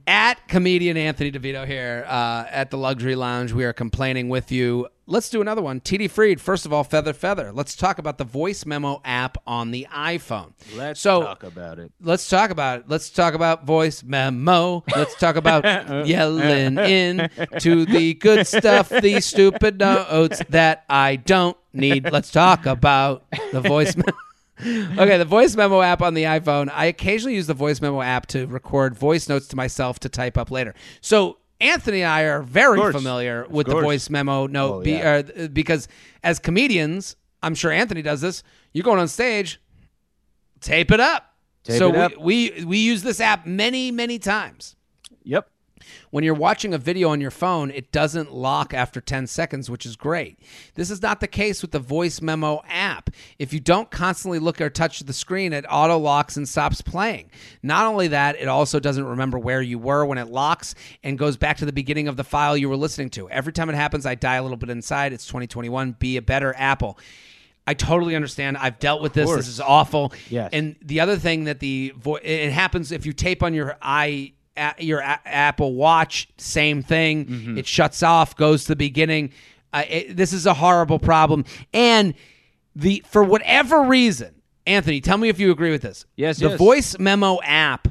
At 0.07 0.47
comedian 0.47 0.97
Anthony 0.97 1.31
DeVito 1.31 1.65
here 1.65 2.05
uh, 2.07 2.45
at 2.49 2.69
the 2.69 2.77
Luxury 2.77 3.15
Lounge. 3.15 3.53
We 3.53 3.65
are 3.65 3.73
complaining 3.73 4.29
with 4.29 4.51
you. 4.51 4.87
Let's 5.07 5.29
do 5.29 5.41
another 5.41 5.63
one. 5.63 5.81
TD 5.81 6.09
Freed. 6.11 6.39
First 6.39 6.65
of 6.65 6.73
all, 6.73 6.83
Feather 6.83 7.13
Feather. 7.13 7.51
Let's 7.51 7.75
talk 7.75 7.97
about 7.97 8.19
the 8.19 8.23
voice 8.23 8.65
memo 8.65 9.01
app 9.03 9.37
on 9.47 9.71
the 9.71 9.87
iPhone. 9.91 10.53
Let's 10.75 10.99
so, 10.99 11.21
talk 11.21 11.43
about 11.43 11.79
it. 11.79 11.91
let's 12.01 12.29
talk 12.29 12.51
about 12.51 12.79
it. 12.81 12.85
Let's 12.87 13.09
talk 13.09 13.33
about 13.33 13.65
voice 13.65 14.03
memo. 14.03 14.83
Let's 14.95 15.15
talk 15.15 15.35
about 15.37 15.63
yelling 16.07 16.77
in 16.77 17.29
to 17.59 17.85
the 17.85 18.13
good 18.15 18.45
stuff, 18.45 18.89
the 18.89 19.21
stupid 19.21 19.79
notes 19.79 20.41
that 20.49 20.85
I 20.87 21.15
don't 21.15 21.57
need. 21.73 22.11
Let's 22.11 22.29
talk 22.31 22.67
about 22.67 23.25
the 23.51 23.61
voice 23.61 23.95
memo. 23.95 24.17
Okay, 24.61 25.17
the 25.17 25.25
voice 25.25 25.55
memo 25.55 25.81
app 25.81 26.01
on 26.01 26.13
the 26.13 26.23
iPhone. 26.23 26.69
I 26.73 26.85
occasionally 26.85 27.35
use 27.35 27.47
the 27.47 27.53
voice 27.53 27.81
memo 27.81 28.01
app 28.01 28.25
to 28.27 28.45
record 28.47 28.95
voice 28.95 29.27
notes 29.27 29.47
to 29.49 29.55
myself 29.55 29.99
to 29.99 30.09
type 30.09 30.37
up 30.37 30.49
later. 30.49 30.73
So 31.01 31.37
Anthony 31.59 32.01
and 32.01 32.11
I 32.11 32.21
are 32.21 32.41
very 32.41 32.91
familiar 32.91 33.45
with 33.49 33.67
the 33.67 33.73
voice 33.73 34.09
memo 34.09 34.47
note 34.47 34.73
Oh, 34.73 34.81
be, 34.81 34.91
yeah. 34.91 35.21
uh, 35.37 35.47
because 35.47 35.87
as 36.23 36.39
comedians, 36.39 37.15
I'm 37.43 37.55
sure 37.55 37.71
Anthony 37.71 38.01
does 38.01 38.21
this. 38.21 38.43
You're 38.73 38.83
going 38.83 38.99
on 38.99 39.07
stage, 39.07 39.61
tape 40.61 40.91
it 40.91 40.99
up. 40.99 41.33
Tape 41.63 41.77
so 41.79 41.89
it 41.89 41.95
up. 41.95 42.17
We, 42.17 42.51
we 42.59 42.65
we 42.65 42.77
use 42.77 43.03
this 43.03 43.19
app 43.19 43.45
many 43.45 43.91
many 43.91 44.19
times. 44.19 44.75
Yep. 45.23 45.49
When 46.11 46.23
you're 46.23 46.33
watching 46.33 46.73
a 46.73 46.77
video 46.77 47.09
on 47.09 47.21
your 47.21 47.31
phone, 47.31 47.71
it 47.71 47.91
doesn't 47.91 48.33
lock 48.33 48.73
after 48.73 49.01
10 49.01 49.27
seconds, 49.27 49.69
which 49.69 49.85
is 49.85 49.95
great. 49.95 50.39
This 50.75 50.89
is 50.89 51.01
not 51.01 51.19
the 51.19 51.27
case 51.27 51.61
with 51.61 51.71
the 51.71 51.79
voice 51.79 52.21
memo 52.21 52.61
app. 52.67 53.09
If 53.39 53.53
you 53.53 53.59
don't 53.59 53.89
constantly 53.91 54.39
look 54.39 54.61
or 54.61 54.69
touch 54.69 54.99
the 54.99 55.13
screen, 55.13 55.53
it 55.53 55.65
auto 55.69 55.97
locks 55.97 56.37
and 56.37 56.47
stops 56.47 56.81
playing. 56.81 57.29
Not 57.63 57.85
only 57.85 58.07
that, 58.09 58.35
it 58.39 58.47
also 58.47 58.79
doesn't 58.79 59.05
remember 59.05 59.39
where 59.39 59.61
you 59.61 59.79
were 59.79 60.05
when 60.05 60.17
it 60.17 60.27
locks 60.29 60.75
and 61.03 61.17
goes 61.17 61.37
back 61.37 61.57
to 61.57 61.65
the 61.65 61.73
beginning 61.73 62.07
of 62.07 62.17
the 62.17 62.23
file 62.23 62.55
you 62.55 62.69
were 62.69 62.77
listening 62.77 63.09
to. 63.11 63.29
Every 63.29 63.53
time 63.53 63.69
it 63.69 63.75
happens, 63.75 64.05
I 64.05 64.15
die 64.15 64.35
a 64.35 64.41
little 64.41 64.57
bit 64.57 64.69
inside. 64.69 65.13
It's 65.13 65.25
2021. 65.25 65.93
Be 65.93 66.17
a 66.17 66.21
better 66.21 66.53
Apple. 66.57 66.99
I 67.67 67.73
totally 67.73 68.15
understand. 68.15 68.57
I've 68.57 68.77
dealt 68.77 69.01
with 69.01 69.13
this. 69.13 69.27
This 69.37 69.47
is 69.47 69.59
awful. 69.59 70.13
Yes. 70.29 70.51
And 70.53 70.75
the 70.83 70.99
other 70.99 71.17
thing 71.17 71.45
that 71.45 71.59
the 71.59 71.93
vo- 71.97 72.17
it 72.21 72.51
happens 72.51 72.91
if 72.91 73.07
you 73.07 73.13
tape 73.13 73.41
on 73.41 73.55
your 73.55 73.75
a- 73.83 74.34
your 74.79 75.01
Apple 75.01 75.73
Watch, 75.75 76.27
same 76.37 76.81
thing. 76.81 77.25
Mm-hmm. 77.25 77.57
It 77.57 77.67
shuts 77.67 78.03
off, 78.03 78.35
goes 78.35 78.63
to 78.63 78.69
the 78.69 78.75
beginning. 78.75 79.31
Uh, 79.73 79.83
it, 79.89 80.15
this 80.15 80.31
is 80.33 80.45
a 80.45 80.53
horrible 80.53 80.99
problem. 80.99 81.45
And 81.73 82.13
the 82.75 83.03
for 83.07 83.23
whatever 83.23 83.81
reason, 83.83 84.35
Anthony, 84.65 85.01
tell 85.01 85.17
me 85.17 85.29
if 85.29 85.39
you 85.39 85.51
agree 85.51 85.71
with 85.71 85.81
this. 85.81 86.05
Yes, 86.15 86.39
The 86.39 86.49
yes. 86.49 86.57
voice 86.57 86.97
memo 86.99 87.39
app 87.43 87.87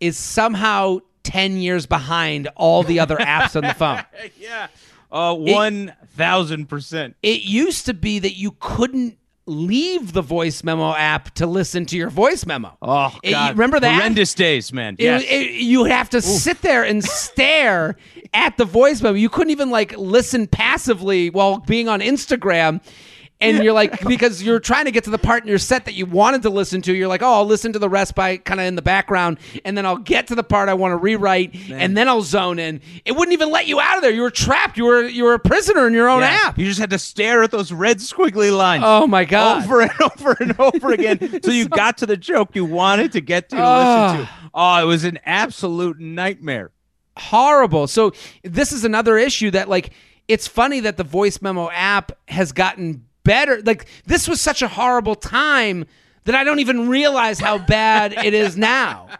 is 0.00 0.16
somehow 0.16 0.98
ten 1.22 1.58
years 1.58 1.86
behind 1.86 2.48
all 2.56 2.82
the 2.82 3.00
other 3.00 3.16
apps 3.16 3.54
on 3.56 3.62
the 3.62 3.74
phone. 3.74 4.02
Yeah. 4.38 4.68
Uh, 5.12 5.34
one 5.34 5.92
thousand 6.16 6.66
percent. 6.68 7.16
it 7.22 7.42
used 7.42 7.86
to 7.86 7.94
be 7.94 8.20
that 8.20 8.36
you 8.36 8.54
couldn't 8.60 9.18
leave 9.50 10.12
the 10.12 10.22
voice 10.22 10.62
memo 10.64 10.94
app 10.94 11.34
to 11.34 11.46
listen 11.46 11.84
to 11.86 11.96
your 11.96 12.08
voice 12.10 12.46
memo. 12.46 12.76
Oh 12.80 13.06
eh, 13.24 13.28
It- 13.28 13.32
God! 13.32 13.52
remember 13.52 13.80
that? 13.80 13.94
horrendous 13.94 14.32
days, 14.34 14.72
man. 14.72 14.94
It- 14.98 15.04
Yes. 15.04 15.22
it- 15.28 15.50
you 15.60 15.80
would 15.80 15.90
have 15.90 16.08
to 16.10 16.22
sit 16.22 16.62
there 16.62 16.84
and 16.84 17.02
stare 17.04 17.96
at 18.32 18.56
the 18.56 18.64
voice 18.64 19.02
memo. 19.02 19.14
You 19.16 19.28
couldn't 19.28 19.50
even 19.50 19.70
like 19.70 19.96
listen 19.98 20.46
passively 20.46 21.30
while 21.30 21.58
being 21.58 21.88
on 21.88 22.00
Instagram. 22.00 22.80
And 23.42 23.64
you're 23.64 23.72
like, 23.72 24.04
because 24.06 24.42
you're 24.42 24.60
trying 24.60 24.84
to 24.84 24.90
get 24.90 25.04
to 25.04 25.10
the 25.10 25.18
part 25.18 25.42
in 25.42 25.48
your 25.48 25.56
set 25.58 25.86
that 25.86 25.94
you 25.94 26.04
wanted 26.04 26.42
to 26.42 26.50
listen 26.50 26.82
to, 26.82 26.92
you're 26.92 27.08
like, 27.08 27.22
oh, 27.22 27.32
I'll 27.32 27.46
listen 27.46 27.72
to 27.72 27.78
the 27.78 27.88
rest 27.88 28.14
by 28.14 28.36
kind 28.36 28.60
of 28.60 28.66
in 28.66 28.74
the 28.74 28.82
background, 28.82 29.38
and 29.64 29.78
then 29.78 29.86
I'll 29.86 29.96
get 29.96 30.26
to 30.26 30.34
the 30.34 30.42
part 30.42 30.68
I 30.68 30.74
want 30.74 30.92
to 30.92 30.96
rewrite, 30.96 31.54
and 31.70 31.96
then 31.96 32.06
I'll 32.06 32.20
zone 32.20 32.58
in. 32.58 32.82
It 33.06 33.12
wouldn't 33.12 33.32
even 33.32 33.50
let 33.50 33.66
you 33.66 33.80
out 33.80 33.96
of 33.96 34.02
there. 34.02 34.10
You 34.10 34.20
were 34.22 34.30
trapped. 34.30 34.76
You 34.76 34.84
were 34.84 35.04
you 35.04 35.24
were 35.24 35.32
a 35.34 35.38
prisoner 35.38 35.86
in 35.86 35.94
your 35.94 36.08
own 36.10 36.20
Yeah. 36.20 36.38
app. 36.44 36.58
You 36.58 36.66
just 36.66 36.80
had 36.80 36.90
to 36.90 36.98
stare 36.98 37.42
at 37.42 37.50
those 37.50 37.72
red 37.72 37.96
squiggly 37.98 38.54
lines. 38.54 38.82
Oh 38.86 39.06
my 39.06 39.24
god! 39.24 39.64
Over 39.64 39.80
and 39.80 39.92
over 40.02 40.36
and 40.38 40.60
over 40.60 40.92
again 40.92 41.40
so 41.42 41.50
you 41.50 41.66
got 41.66 41.96
to 41.98 42.06
the 42.06 42.18
joke 42.18 42.50
you 42.54 42.66
wanted 42.66 43.12
to 43.12 43.20
get 43.22 43.48
to, 43.50 43.56
Ah. 43.58 44.10
listen 44.10 44.26
to. 44.26 44.32
Oh, 44.52 44.82
it 44.82 44.86
was 44.86 45.04
an 45.04 45.18
absolute 45.24 45.98
nightmare. 45.98 46.72
horrible. 47.16 47.86
So 47.86 48.12
this 48.42 48.72
is 48.72 48.84
another 48.84 49.16
issue 49.18 49.50
that 49.52 49.68
like 49.68 49.90
it's 50.28 50.46
funny 50.46 50.80
that 50.80 50.96
the 50.96 51.04
voice 51.04 51.40
memo 51.42 51.70
app 51.70 52.12
has 52.28 52.52
gotten 52.52 53.06
better. 53.24 53.60
Like 53.62 53.86
this 54.06 54.28
was 54.28 54.40
such 54.40 54.62
a 54.62 54.68
horrible 54.68 55.14
time 55.14 55.84
that 56.24 56.34
I 56.34 56.44
don't 56.44 56.58
even 56.60 56.88
realize 56.88 57.38
how 57.40 57.58
bad 57.58 58.12
it 58.24 58.34
is 58.34 58.56
now. 58.56 59.08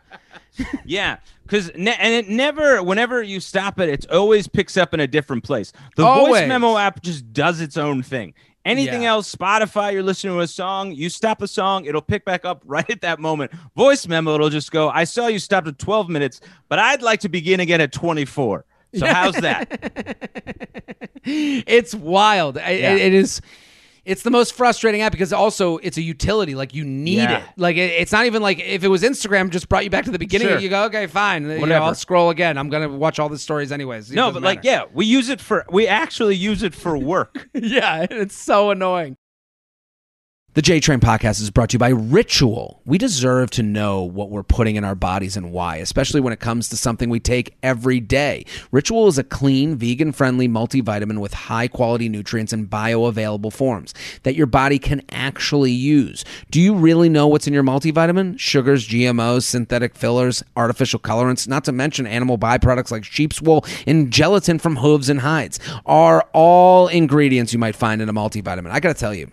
Yeah, 0.84 1.18
because 1.44 1.70
ne- 1.74 1.96
and 1.98 2.12
it 2.12 2.28
never, 2.28 2.82
whenever 2.82 3.22
you 3.22 3.40
stop 3.40 3.80
it, 3.80 3.88
it 3.88 4.10
always 4.10 4.46
picks 4.46 4.76
up 4.76 4.92
in 4.92 5.00
a 5.00 5.06
different 5.06 5.42
place. 5.42 5.72
The 5.96 6.04
Always. 6.04 6.40
voice 6.42 6.48
memo 6.48 6.76
app 6.76 7.00
just 7.02 7.32
does 7.32 7.62
its 7.62 7.78
own 7.78 8.02
thing. 8.02 8.34
Anything 8.66 9.04
Yeah. 9.04 9.10
else, 9.12 9.34
Spotify, 9.34 9.94
you're 9.94 10.02
listening 10.02 10.34
to 10.34 10.40
a 10.40 10.46
song, 10.46 10.92
you 10.92 11.08
stop 11.08 11.40
a 11.40 11.48
song, 11.48 11.86
it'll 11.86 12.02
pick 12.02 12.26
back 12.26 12.44
up 12.44 12.62
right 12.66 12.88
at 12.90 13.00
that 13.00 13.20
moment. 13.20 13.52
Voice 13.74 14.06
memo, 14.06 14.34
it'll 14.34 14.50
just 14.50 14.70
go, 14.70 14.90
I 14.90 15.04
saw 15.04 15.28
you 15.28 15.38
stopped 15.38 15.66
at 15.66 15.78
12 15.78 16.10
minutes, 16.10 16.42
but 16.68 16.78
I'd 16.78 17.00
like 17.00 17.20
to 17.20 17.30
begin 17.30 17.60
again 17.60 17.80
at 17.80 17.90
24. 17.92 18.66
So 18.96 19.06
how's 19.06 19.36
that? 19.36 20.18
It's 21.24 21.94
wild. 21.94 22.58
I- 22.58 22.70
Yeah. 22.72 22.96
it 22.96 23.14
is. 23.14 23.40
It's 24.10 24.22
the 24.22 24.30
most 24.30 24.54
frustrating 24.54 25.02
app 25.02 25.12
because 25.12 25.32
also 25.32 25.76
it's 25.78 25.96
a 25.96 26.02
utility. 26.02 26.54
Like 26.56 26.74
you 26.74 26.84
need 26.84 27.18
Yeah. 27.18 27.38
it. 27.38 27.44
Like 27.56 27.76
it, 27.76 27.92
it's 27.92 28.10
not 28.10 28.26
even 28.26 28.42
like 28.42 28.58
if 28.58 28.82
it 28.82 28.88
was 28.88 29.02
Instagram 29.02 29.50
just 29.50 29.68
brought 29.68 29.84
you 29.84 29.90
back 29.90 30.04
to 30.06 30.10
the 30.10 30.18
beginning. 30.18 30.48
Sure. 30.48 30.58
You 30.58 30.68
go 30.68 30.84
okay, 30.86 31.06
fine. 31.06 31.42
You 31.44 31.48
know, 31.54 31.60
Whatever. 31.60 31.84
I'll 31.84 31.94
scroll 31.94 32.30
again. 32.30 32.58
I'm 32.58 32.70
gonna 32.70 32.88
watch 32.88 33.18
all 33.20 33.28
the 33.28 33.38
stories 33.38 33.70
anyways. 33.70 34.10
It 34.10 34.16
no, 34.16 34.32
but 34.32 34.42
like, 34.42 34.64
yeah, 34.64 34.84
we 34.92 35.06
use 35.06 35.28
it 35.28 35.40
for, 35.40 35.64
we 35.70 35.86
actually 35.86 36.34
use 36.34 36.62
it 36.64 36.74
for 36.74 36.98
work. 36.98 37.48
yeah, 37.54 38.06
it's 38.10 38.36
so 38.36 38.70
annoying. 38.70 39.16
The 40.54 40.62
J 40.62 40.80
Train 40.80 40.98
podcast 40.98 41.40
is 41.40 41.48
brought 41.48 41.70
to 41.70 41.74
you 41.74 41.78
by 41.78 41.90
Ritual. 41.90 42.82
We 42.84 42.98
deserve 42.98 43.50
to 43.52 43.62
know 43.62 44.02
what 44.02 44.30
we're 44.30 44.42
putting 44.42 44.74
in 44.74 44.82
our 44.82 44.96
bodies 44.96 45.36
and 45.36 45.52
why, 45.52 45.76
especially 45.76 46.20
when 46.20 46.32
it 46.32 46.40
comes 46.40 46.68
to 46.70 46.76
something 46.76 47.08
we 47.08 47.20
take 47.20 47.54
every 47.62 48.00
day. 48.00 48.44
Ritual 48.72 49.06
is 49.06 49.16
a 49.16 49.22
clean, 49.22 49.76
vegan 49.76 50.10
friendly 50.10 50.48
multivitamin 50.48 51.20
with 51.20 51.34
high 51.34 51.68
quality 51.68 52.08
nutrients 52.08 52.52
in 52.52 52.66
bioavailable 52.66 53.52
forms 53.52 53.94
that 54.24 54.34
your 54.34 54.48
body 54.48 54.80
can 54.80 55.02
actually 55.10 55.70
use. 55.70 56.24
Do 56.50 56.60
you 56.60 56.74
really 56.74 57.08
know 57.08 57.28
what's 57.28 57.46
in 57.46 57.54
your 57.54 57.62
multivitamin? 57.62 58.36
Sugars, 58.36 58.88
GMOs, 58.88 59.44
synthetic 59.44 59.94
fillers, 59.94 60.42
artificial 60.56 60.98
colorants, 60.98 61.46
not 61.46 61.62
to 61.66 61.70
mention 61.70 62.08
animal 62.08 62.38
byproducts 62.38 62.90
like 62.90 63.04
sheep's 63.04 63.40
wool 63.40 63.64
and 63.86 64.10
gelatin 64.10 64.58
from 64.58 64.74
hooves 64.74 65.08
and 65.08 65.20
hides, 65.20 65.60
are 65.86 66.28
all 66.32 66.88
ingredients 66.88 67.52
you 67.52 67.60
might 67.60 67.76
find 67.76 68.02
in 68.02 68.08
a 68.08 68.12
multivitamin. 68.12 68.72
I 68.72 68.80
gotta 68.80 68.98
tell 68.98 69.14
you. 69.14 69.30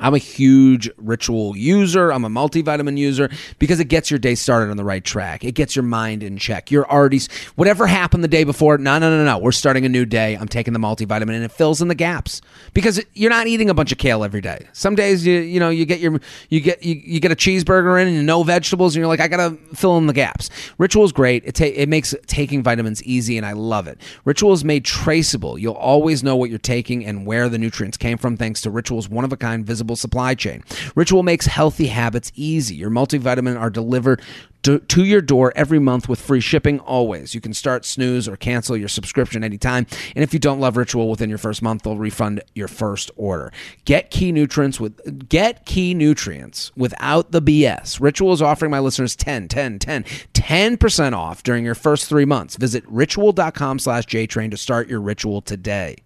I'm 0.00 0.14
a 0.14 0.18
huge 0.18 0.90
ritual 0.96 1.56
user. 1.56 2.12
I'm 2.12 2.24
a 2.24 2.28
multivitamin 2.28 2.96
user 2.96 3.30
because 3.58 3.80
it 3.80 3.84
gets 3.84 4.10
your 4.10 4.18
day 4.18 4.34
started 4.34 4.70
on 4.70 4.76
the 4.76 4.84
right 4.84 5.04
track. 5.04 5.44
It 5.44 5.52
gets 5.52 5.76
your 5.76 5.82
mind 5.82 6.22
in 6.22 6.38
check. 6.38 6.70
You're 6.70 6.90
already, 6.90 7.20
whatever 7.56 7.86
happened 7.86 8.24
the 8.24 8.28
day 8.28 8.44
before, 8.44 8.78
no, 8.78 8.98
no, 8.98 9.10
no, 9.10 9.24
no. 9.24 9.38
We're 9.38 9.52
starting 9.52 9.84
a 9.84 9.88
new 9.88 10.06
day. 10.06 10.34
I'm 10.34 10.48
taking 10.48 10.72
the 10.72 10.78
multivitamin 10.78 11.34
and 11.34 11.44
it 11.44 11.52
fills 11.52 11.82
in 11.82 11.88
the 11.88 11.94
gaps 11.94 12.40
because 12.72 13.04
you're 13.14 13.30
not 13.30 13.46
eating 13.46 13.68
a 13.70 13.74
bunch 13.74 13.92
of 13.92 13.98
kale 13.98 14.24
every 14.24 14.40
day. 14.40 14.66
Some 14.72 14.94
days 14.94 15.26
you, 15.26 15.38
you 15.40 15.60
know, 15.60 15.68
you 15.70 15.84
get 15.84 16.00
your, 16.00 16.18
you 16.48 16.60
get, 16.60 16.82
you, 16.82 17.00
you 17.04 17.20
get 17.20 17.30
a 17.30 17.36
cheeseburger 17.36 18.00
in 18.00 18.08
and 18.08 18.26
no 18.26 18.42
vegetables 18.42 18.96
and 18.96 19.00
you're 19.00 19.08
like, 19.08 19.20
I 19.20 19.28
gotta 19.28 19.56
fill 19.74 19.98
in 19.98 20.06
the 20.06 20.12
gaps. 20.12 20.48
Ritual 20.78 21.04
is 21.04 21.12
great. 21.12 21.44
It, 21.44 21.54
ta- 21.54 21.64
it 21.64 21.88
makes 21.88 22.14
taking 22.26 22.62
vitamins 22.62 23.02
easy 23.04 23.36
and 23.36 23.46
I 23.46 23.52
love 23.52 23.86
it. 23.86 24.00
Ritual 24.24 24.52
is 24.52 24.64
made 24.64 24.84
traceable. 24.84 25.58
You'll 25.58 25.74
always 25.74 26.22
know 26.22 26.36
what 26.36 26.48
you're 26.48 26.58
taking 26.58 27.04
and 27.04 27.26
where 27.26 27.48
the 27.48 27.58
nutrients 27.58 27.96
came 27.96 28.16
from 28.16 28.36
thanks 28.36 28.62
to 28.62 28.70
Ritual's 28.70 29.08
one 29.08 29.24
of 29.24 29.32
a 29.32 29.36
kind 29.36 29.66
visible 29.66 29.89
supply 29.96 30.34
chain. 30.34 30.62
Ritual 30.94 31.22
makes 31.22 31.46
healthy 31.46 31.86
habits 31.86 32.32
easy. 32.34 32.74
Your 32.74 32.90
multivitamin 32.90 33.58
are 33.58 33.70
delivered 33.70 34.22
to, 34.62 34.78
to 34.78 35.04
your 35.04 35.20
door 35.20 35.52
every 35.56 35.78
month 35.78 36.08
with 36.08 36.20
free 36.20 36.40
shipping 36.40 36.80
always. 36.80 37.34
You 37.34 37.40
can 37.40 37.54
start, 37.54 37.84
snooze, 37.84 38.28
or 38.28 38.36
cancel 38.36 38.76
your 38.76 38.88
subscription 38.88 39.42
anytime. 39.42 39.86
And 40.14 40.22
if 40.22 40.32
you 40.32 40.38
don't 40.38 40.60
love 40.60 40.76
Ritual 40.76 41.08
within 41.08 41.28
your 41.28 41.38
first 41.38 41.62
month, 41.62 41.82
they'll 41.82 41.96
refund 41.96 42.42
your 42.54 42.68
first 42.68 43.10
order. 43.16 43.52
Get 43.84 44.10
key 44.10 44.32
nutrients 44.32 44.78
with 44.78 45.28
get 45.28 45.64
key 45.64 45.94
nutrients 45.94 46.72
without 46.76 47.32
the 47.32 47.42
BS. 47.42 48.00
Ritual 48.00 48.32
is 48.32 48.42
offering 48.42 48.70
my 48.70 48.80
listeners 48.80 49.16
10, 49.16 49.48
10, 49.48 49.78
10, 49.78 50.04
10% 50.04 51.12
off 51.12 51.42
during 51.42 51.64
your 51.64 51.74
first 51.74 52.08
three 52.08 52.24
months. 52.24 52.56
Visit 52.56 52.84
ritual.com 52.86 53.78
slash 53.78 54.06
JTrain 54.06 54.50
to 54.50 54.56
start 54.56 54.88
your 54.88 55.00
ritual 55.00 55.40
today. 55.40 55.96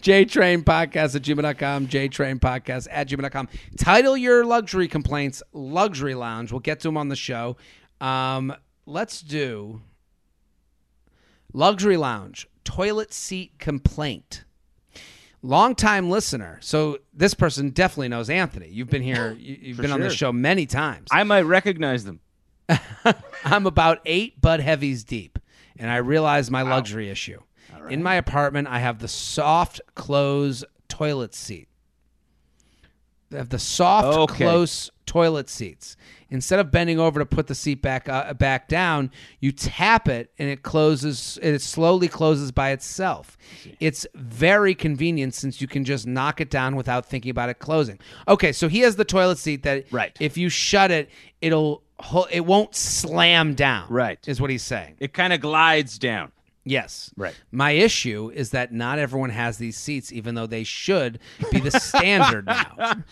JTrain 0.00 0.62
Podcast 0.64 1.14
at 1.16 1.22
gmail.com, 1.22 1.86
JTrain 1.88 2.40
Podcast 2.40 2.88
at 2.90 3.08
gmail.com. 3.08 3.48
Title 3.78 4.16
your 4.16 4.44
luxury 4.44 4.88
complaints, 4.88 5.42
Luxury 5.52 6.14
Lounge. 6.14 6.50
We'll 6.52 6.60
get 6.60 6.80
to 6.80 6.88
them 6.88 6.96
on 6.96 7.08
the 7.08 7.16
show. 7.16 7.56
Um, 8.00 8.54
let's 8.86 9.20
do 9.20 9.82
Luxury 11.52 11.96
Lounge, 11.96 12.48
toilet 12.64 13.12
seat 13.12 13.58
complaint. 13.58 14.44
Longtime 15.42 16.10
listener. 16.10 16.58
So 16.60 16.98
this 17.14 17.32
person 17.32 17.70
definitely 17.70 18.08
knows 18.08 18.28
Anthony. 18.28 18.68
You've 18.68 18.90
been 18.90 19.02
here, 19.02 19.32
you- 19.38 19.58
you've 19.60 19.76
For 19.76 19.82
been 19.82 19.92
on 19.92 20.00
the 20.00 20.10
show 20.10 20.32
many 20.32 20.66
times. 20.66 21.08
I 21.10 21.24
might 21.24 21.42
recognize 21.42 22.04
them. 22.04 22.20
I'm 23.44 23.66
about 23.66 24.00
eight 24.04 24.40
Bud 24.40 24.60
Heavies 24.60 25.02
deep, 25.02 25.38
and 25.78 25.90
I 25.90 25.96
realize 25.96 26.50
my 26.50 26.62
luxury 26.62 27.08
issue. 27.08 27.40
In 27.88 28.02
my 28.02 28.14
apartment, 28.16 28.68
I 28.68 28.78
have 28.80 28.98
the 28.98 29.08
soft 29.08 29.80
close 29.94 30.64
toilet 30.88 31.34
seat. 31.34 31.68
I 33.32 33.36
have 33.36 33.48
the 33.50 33.58
soft 33.58 34.06
Okay. 34.06 34.44
close 34.44 34.90
toilet 35.06 35.48
seats. 35.48 35.96
Instead 36.30 36.58
of 36.60 36.70
bending 36.70 36.98
over 37.00 37.18
to 37.18 37.26
put 37.26 37.48
the 37.48 37.54
seat 37.54 37.82
back 37.82 38.08
uh, 38.08 38.32
back 38.34 38.68
down, 38.68 39.10
you 39.40 39.50
tap 39.50 40.08
it 40.08 40.30
and 40.38 40.48
it 40.48 40.62
closes. 40.62 41.38
It 41.42 41.60
slowly 41.60 42.06
closes 42.08 42.52
by 42.52 42.70
itself. 42.70 43.36
It's 43.80 44.06
very 44.14 44.74
convenient 44.74 45.34
since 45.34 45.60
you 45.60 45.66
can 45.66 45.84
just 45.84 46.06
knock 46.06 46.40
it 46.40 46.50
down 46.50 46.76
without 46.76 47.06
thinking 47.06 47.30
about 47.30 47.48
it 47.48 47.58
closing. 47.58 47.98
Okay, 48.28 48.52
so 48.52 48.68
he 48.68 48.80
has 48.80 48.94
the 48.96 49.04
toilet 49.04 49.38
seat 49.38 49.62
that 49.64 49.86
Right. 49.92 50.16
if 50.20 50.36
you 50.36 50.48
shut 50.48 50.90
it, 50.92 51.08
it'll 51.40 51.82
it 52.30 52.46
won't 52.46 52.74
slam 52.74 53.54
down. 53.54 53.86
Right. 53.90 54.18
Is 54.28 54.40
what 54.40 54.50
he's 54.50 54.62
saying. 54.62 54.96
It 55.00 55.12
kind 55.12 55.32
of 55.32 55.40
glides 55.40 55.98
down. 55.98 56.30
Yes. 56.64 57.10
Right. 57.16 57.34
My 57.50 57.72
issue 57.72 58.30
is 58.34 58.50
that 58.50 58.72
not 58.72 58.98
everyone 58.98 59.30
has 59.30 59.58
these 59.58 59.76
seats, 59.76 60.12
even 60.12 60.34
though 60.34 60.46
they 60.46 60.64
should 60.64 61.18
be 61.50 61.60
the 61.60 61.70
standard 61.70 62.46
now. 62.46 63.02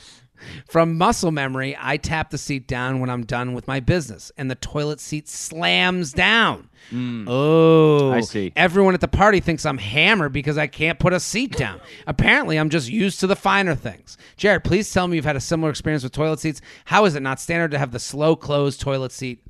From 0.69 0.97
muscle 0.97 1.31
memory, 1.31 1.77
I 1.79 1.97
tap 1.97 2.31
the 2.31 2.39
seat 2.39 2.69
down 2.69 3.01
when 3.01 3.11
I'm 3.11 3.25
done 3.25 3.55
with 3.55 3.67
my 3.67 3.81
business, 3.81 4.31
and 4.37 4.51
the 4.51 4.55
toilet 4.55 5.01
seat 5.01 5.29
slams 5.29 6.13
down. 6.13 6.69
Mm. 6.93 7.25
Oh, 7.27 8.13
I 8.13 8.21
see. 8.21 8.53
Everyone 8.55 8.95
at 8.95 9.01
the 9.01 9.09
party 9.09 9.41
thinks 9.41 9.67
I'm 9.67 9.79
hammered 9.79 10.33
because 10.33 10.57
I 10.57 10.67
can't 10.67 10.99
put 10.99 11.13
a 11.13 11.21
seat 11.21 11.57
down. 11.57 11.81
Apparently, 12.07 12.57
I'm 12.57 12.71
just 12.71 12.89
used 12.89 13.21
to 13.21 13.27
the 13.27 13.37
finer 13.37 13.75
things. 13.75 14.17
Jared, 14.37 14.65
please 14.65 14.91
tell 14.93 15.09
me 15.09 15.17
you've 15.17 15.25
had 15.25 15.37
a 15.37 15.41
similar 15.41 15.71
experience 15.71 16.05
with 16.05 16.13
toilet 16.13 16.41
seats. 16.41 16.61
How 16.85 17.05
is 17.05 17.15
it 17.15 17.23
not 17.23 17.41
standard 17.41 17.73
to 17.73 17.79
have 17.79 17.91
the 17.91 17.99
slow 17.99 18.37
close 18.37 18.77
toilet 18.77 19.13
seat? 19.13 19.43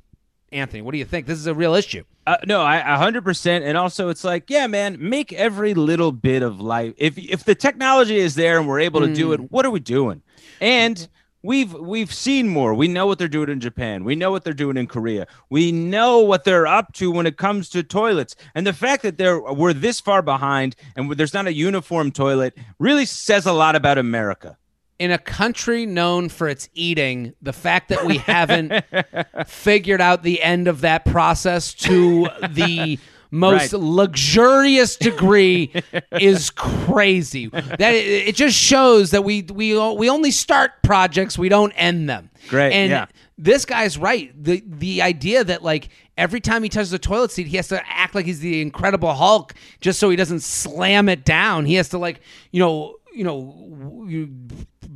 Anthony, 0.51 0.81
what 0.81 0.91
do 0.91 0.97
you 0.97 1.05
think? 1.05 1.27
This 1.27 1.37
is 1.37 1.47
a 1.47 1.53
real 1.53 1.75
issue. 1.75 2.03
Uh, 2.25 2.37
no, 2.45 2.61
I 2.61 2.77
a 2.77 2.97
hundred 2.97 3.23
percent. 3.23 3.63
And 3.65 3.77
also, 3.77 4.09
it's 4.09 4.23
like, 4.23 4.49
yeah, 4.49 4.67
man, 4.67 4.97
make 4.99 5.33
every 5.33 5.73
little 5.73 6.11
bit 6.11 6.43
of 6.43 6.59
life. 6.59 6.93
If 6.97 7.17
if 7.17 7.43
the 7.43 7.55
technology 7.55 8.17
is 8.17 8.35
there 8.35 8.59
and 8.59 8.67
we're 8.67 8.79
able 8.79 9.01
to 9.01 9.13
do 9.13 9.33
it, 9.33 9.51
what 9.51 9.65
are 9.65 9.71
we 9.71 9.79
doing? 9.79 10.21
And 10.61 11.07
we've 11.41 11.73
we've 11.73 12.13
seen 12.13 12.47
more. 12.49 12.73
We 12.73 12.87
know 12.87 13.07
what 13.07 13.17
they're 13.17 13.27
doing 13.27 13.49
in 13.49 13.59
Japan. 13.59 14.03
We 14.03 14.15
know 14.15 14.31
what 14.31 14.43
they're 14.43 14.53
doing 14.53 14.77
in 14.77 14.87
Korea. 14.87 15.27
We 15.49 15.71
know 15.71 16.19
what 16.19 16.43
they're 16.43 16.67
up 16.67 16.93
to 16.93 17.11
when 17.11 17.25
it 17.25 17.37
comes 17.37 17.69
to 17.69 17.83
toilets. 17.83 18.35
And 18.55 18.67
the 18.67 18.73
fact 18.73 19.03
that 19.03 19.17
they're 19.17 19.41
we're 19.41 19.73
this 19.73 19.99
far 19.99 20.21
behind 20.21 20.75
and 20.95 21.11
there's 21.11 21.33
not 21.33 21.47
a 21.47 21.53
uniform 21.53 22.11
toilet 22.11 22.57
really 22.77 23.05
says 23.05 23.45
a 23.45 23.53
lot 23.53 23.75
about 23.75 23.97
America. 23.97 24.57
In 24.99 25.11
a 25.11 25.17
country 25.17 25.85
known 25.85 26.29
for 26.29 26.47
its 26.49 26.69
eating, 26.73 27.33
the 27.41 27.53
fact 27.53 27.89
that 27.89 28.05
we 28.05 28.17
haven't 28.17 28.83
figured 29.47 30.01
out 30.01 30.23
the 30.23 30.41
end 30.43 30.67
of 30.67 30.81
that 30.81 31.05
process 31.05 31.73
to 31.75 32.27
the 32.49 32.99
most 33.31 33.73
Right. 33.73 33.81
luxurious 33.81 34.95
degree 34.97 35.71
is 36.19 36.49
crazy. 36.49 37.47
That 37.47 37.93
it, 37.93 38.27
it 38.29 38.35
just 38.35 38.57
shows 38.57 39.11
that 39.11 39.23
we 39.23 39.43
we 39.43 39.77
we 39.93 40.09
only 40.09 40.31
start 40.31 40.71
projects, 40.83 41.37
we 41.37 41.47
don't 41.49 41.71
end 41.73 42.09
them. 42.09 42.29
Great, 42.49 42.73
And 42.73 42.89
yeah. 42.89 43.05
this 43.37 43.65
guy's 43.65 43.97
right. 43.97 44.31
The 44.43 44.63
the 44.65 45.01
idea 45.03 45.43
that 45.43 45.63
like 45.63 45.89
every 46.17 46.41
time 46.41 46.63
he 46.63 46.69
touches 46.69 46.91
a 46.91 46.99
toilet 46.99 47.31
seat, 47.31 47.47
he 47.47 47.57
has 47.57 47.67
to 47.67 47.81
act 47.87 48.15
like 48.15 48.25
he's 48.25 48.39
the 48.39 48.61
Incredible 48.61 49.13
Hulk 49.13 49.53
just 49.79 49.99
so 49.99 50.09
he 50.09 50.15
doesn't 50.15 50.41
slam 50.41 51.07
it 51.07 51.23
down. 51.23 51.65
He 51.65 51.75
has 51.75 51.89
to 51.89 51.97
like 51.99 52.21
you 52.51 52.59
know 52.59 52.95
you 53.13 53.23
know 53.23 54.05
you 54.09 54.29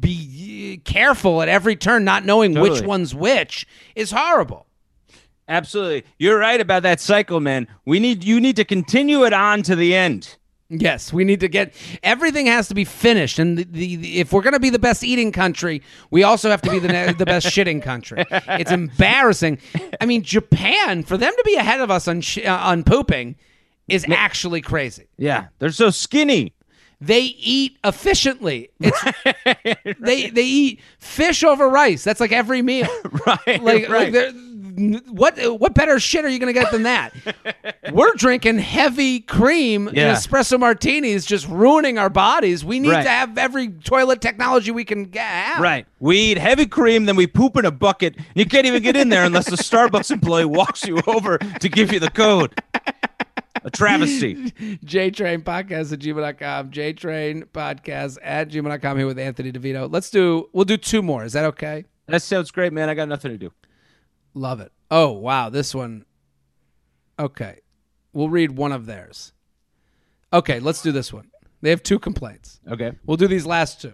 be 0.04 0.82
careful 0.86 1.41
at 1.41 1.49
every 1.49 1.76
turn, 1.76 2.04
not 2.04 2.26
knowing 2.26 2.54
which 2.60 2.82
one's 2.88 3.16
which 3.16 3.66
is 3.95 4.12
horrible. 4.12 4.68
Absolutely. 5.47 6.04
You're 6.20 6.38
right 6.38 6.62
about 6.62 6.84
that 6.84 6.99
cycle, 6.99 7.39
man. 7.39 7.68
We 7.86 7.99
need 7.99 8.24
you 8.24 8.39
need 8.39 8.56
to 8.58 8.66
continue 8.66 9.26
it 9.26 9.34
on 9.34 9.64
to 9.64 9.76
the 9.76 9.95
end. 9.95 10.38
Yes, 10.70 11.12
we 11.14 11.24
need 11.24 11.41
to 11.41 11.47
get 11.47 11.76
everything 12.01 12.47
has 12.47 12.68
to 12.70 12.74
be 12.74 12.86
finished, 12.86 13.38
and 13.38 13.58
the, 13.60 13.64
the, 13.66 13.95
the- 13.97 14.20
if 14.22 14.32
we're 14.34 14.41
going 14.41 14.54
to 14.54 14.60
be 14.60 14.72
the 14.72 14.80
best 14.80 15.04
eating 15.04 15.32
country, 15.32 15.84
we 16.10 16.24
also 16.24 16.49
have 16.49 16.62
to 16.64 16.72
be 16.72 16.80
the 16.80 17.14
the 17.18 17.26
best 17.26 17.45
shitting 17.56 17.82
country. 17.84 18.24
It's 18.32 18.72
embarrassing. 18.72 19.60
I 20.01 20.06
mean, 20.06 20.24
Japan 20.24 21.04
for 21.04 21.18
them 21.18 21.32
to 21.36 21.43
be 21.45 21.56
ahead 21.56 21.82
of 21.82 21.91
us 21.91 22.08
on 22.08 22.22
sh- 22.22 22.39
uh, 22.45 22.49
on 22.64 22.84
pooping 22.84 23.36
is 23.88 24.06
actually 24.10 24.62
crazy. 24.62 25.08
Yeah, 25.18 25.47
they're 25.60 25.72
so 25.72 25.89
skinny. 25.91 26.54
They 27.06 27.22
eat 27.22 27.78
efficiently. 27.84 28.70
It's, 28.80 29.01
they 29.99 30.30
they 30.30 30.43
eat 30.45 30.80
fish 30.99 31.43
over 31.43 31.68
rice. 31.70 32.04
That's 32.04 32.20
like 32.20 32.32
every 32.32 32.62
meal. 32.62 32.88
Right. 33.26 33.45
Like, 33.47 33.64
like 33.64 33.89
right. 33.89 34.14
they're- 34.14 34.34
what 35.12 35.38
what 35.60 35.76
better 35.76 35.99
shit 35.99 36.26
are 36.26 36.30
you 36.30 36.39
gonna 36.39 36.51
get 36.51 36.72
than 36.72 36.82
that? 36.84 37.14
We're 37.91 38.14
drinking 38.16 38.58
heavy 38.58 39.20
cream 39.20 39.88
Yeah. 39.93 40.08
and 40.10 40.18
espresso 40.18 40.60
martinis, 40.60 41.26
just 41.28 41.47
ruining 41.47 41.99
our 41.99 42.10
bodies. 42.10 42.66
We 42.66 42.80
need 42.80 42.89
Right. 42.89 43.04
to 43.04 43.10
have 43.10 43.38
every 43.38 43.68
toilet 43.70 44.20
technology 44.20 44.72
we 44.72 44.84
can 44.84 45.06
get. 45.06 45.60
Right. 45.60 45.86
We 45.99 46.18
eat 46.18 46.38
heavy 46.39 46.66
cream, 46.66 47.06
then 47.06 47.16
we 47.16 47.28
poop 47.28 47.56
in 47.56 47.66
a 47.66 47.72
bucket. 47.72 48.16
You 48.34 48.45
can't 48.47 48.66
even 48.66 48.82
get 48.82 48.95
in 48.95 49.10
there 49.10 49.24
unless 49.26 49.47
the 49.47 49.58
Starbucks 49.58 50.10
employee 50.10 50.45
walks 50.45 50.88
you 50.88 50.99
over 51.06 51.38
to 51.38 51.70
give 51.70 51.93
you 51.93 51.99
the 51.99 52.10
code. 52.10 52.60
A 53.64 53.70
travesty. 53.70 54.36
JTrain 54.86 55.43
Podcast 55.43 55.93
at 55.93 55.99
gmail.com. 55.99 56.72
JTrain 56.72 57.45
Podcast 57.45 58.18
at 58.24 58.49
gmail.com 58.49 58.97
here 58.97 59.08
with 59.08 59.20
Anthony 59.20 59.51
DeVito. 59.51 59.91
Let's 59.91 60.10
do 60.10 60.49
we'll 60.54 60.66
do 60.66 60.78
two 60.78 61.01
more. 61.01 61.24
Is 61.24 61.34
that 61.34 61.45
okay? 61.45 61.86
That 62.08 62.22
sounds 62.22 62.51
great, 62.51 62.74
man. 62.74 62.89
I 62.89 62.93
got 62.93 63.08
nothing 63.08 63.32
to 63.32 63.38
do. 63.38 63.51
Love 64.34 64.60
it. 64.60 64.72
Oh, 64.89 65.12
wow. 65.12 65.49
This 65.49 65.74
one. 65.74 66.06
Okay. 67.20 67.60
We'll 68.12 68.30
read 68.30 68.51
one 68.51 68.72
of 68.72 68.86
theirs. 68.86 69.34
Okay, 70.32 70.60
let's 70.60 70.82
do 70.82 70.91
this 70.91 71.14
one. 71.14 71.30
They 71.62 71.70
have 71.70 71.84
two 71.84 71.99
complaints. 71.99 72.60
Okay. 72.70 72.93
We'll 73.06 73.18
do 73.18 73.28
these 73.28 73.45
last 73.45 73.82
two. 73.82 73.93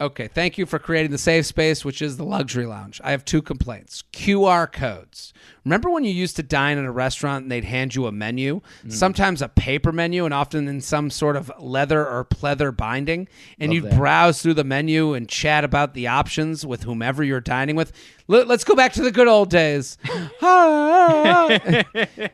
Okay. 0.00 0.26
Thank 0.26 0.58
you 0.58 0.66
for 0.66 0.80
creating 0.80 1.12
the 1.12 1.18
safe 1.18 1.46
space, 1.46 1.84
which 1.84 2.02
is 2.02 2.16
the 2.16 2.24
luxury 2.24 2.66
lounge. 2.66 3.00
I 3.04 3.12
have 3.12 3.24
two 3.24 3.40
complaints. 3.40 4.02
QR 4.12 4.70
codes. 4.70 5.32
Remember 5.64 5.88
when 5.88 6.04
you 6.04 6.10
used 6.10 6.34
to 6.36 6.42
dine 6.42 6.78
at 6.78 6.84
a 6.84 6.90
restaurant 6.90 7.44
and 7.44 7.52
they'd 7.52 7.64
hand 7.64 7.94
you 7.94 8.06
a 8.06 8.12
menu? 8.12 8.60
Mm. 8.84 8.92
Sometimes 8.92 9.40
a 9.40 9.48
paper 9.48 9.92
menu 9.92 10.24
and 10.24 10.34
often 10.34 10.66
in 10.66 10.80
some 10.80 11.10
sort 11.10 11.36
of 11.36 11.50
leather 11.60 12.06
or 12.06 12.24
pleather 12.24 12.76
binding. 12.76 13.28
And 13.58 13.70
Love 13.70 13.74
you'd 13.74 13.84
that. 13.84 13.96
browse 13.96 14.42
through 14.42 14.54
the 14.54 14.64
menu 14.64 15.14
and 15.14 15.28
chat 15.28 15.62
about 15.62 15.94
the 15.94 16.08
options 16.08 16.66
with 16.66 16.82
whomever 16.82 17.22
you're 17.22 17.40
dining 17.40 17.76
with. 17.76 17.92
Let- 18.26 18.48
Let's 18.48 18.64
go 18.64 18.74
back 18.74 18.94
to 18.94 19.02
the 19.02 19.10
good 19.12 19.28
old 19.28 19.50
days. 19.50 19.98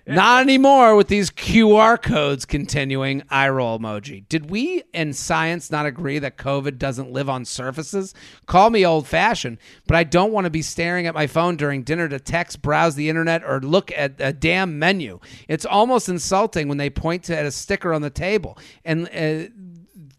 Not 0.07 0.43
anymore 0.43 0.95
with 0.97 1.09
these 1.09 1.30
QR 1.30 2.01
codes 2.01 2.45
continuing. 2.45 3.22
Eye 3.30 3.49
roll 3.49 3.78
emoji. 3.78 4.24
Did 4.28 4.51
we 4.51 4.82
and 4.95 5.14
science 5.14 5.70
not 5.70 5.86
agree 5.86 6.18
that 6.20 6.36
COVID 6.36 6.78
doesn't 6.78 7.11
live 7.11 7.28
on 7.28 7.45
surfaces? 7.45 8.14
Call 8.47 8.70
me 8.70 8.86
old 8.86 9.07
fashioned, 9.09 9.59
but 9.86 9.97
I 9.97 10.05
don't 10.05 10.32
want 10.32 10.45
to 10.45 10.51
be 10.51 10.62
staring 10.62 11.07
at 11.07 11.14
my 11.14 11.26
phone 11.26 11.57
during 11.57 11.82
dinner 11.82 12.09
to 12.09 12.20
text, 12.20 12.62
browse 12.62 12.95
the 12.95 13.09
internet, 13.09 13.43
or 13.45 13.61
look 13.61 13.91
at 13.97 14.14
a 14.18 14.32
damn 14.32 14.78
menu. 14.78 15.18
It's 15.49 15.66
almost 15.66 16.09
insulting 16.09 16.68
when 16.68 16.78
they 16.78 16.91
point 16.91 17.24
to 17.24 17.36
at 17.36 17.47
a 17.47 17.51
sticker 17.51 17.93
on 17.93 18.03
the 18.03 18.11
table 18.11 18.59
and. 18.84 19.09
Uh, 19.09 19.51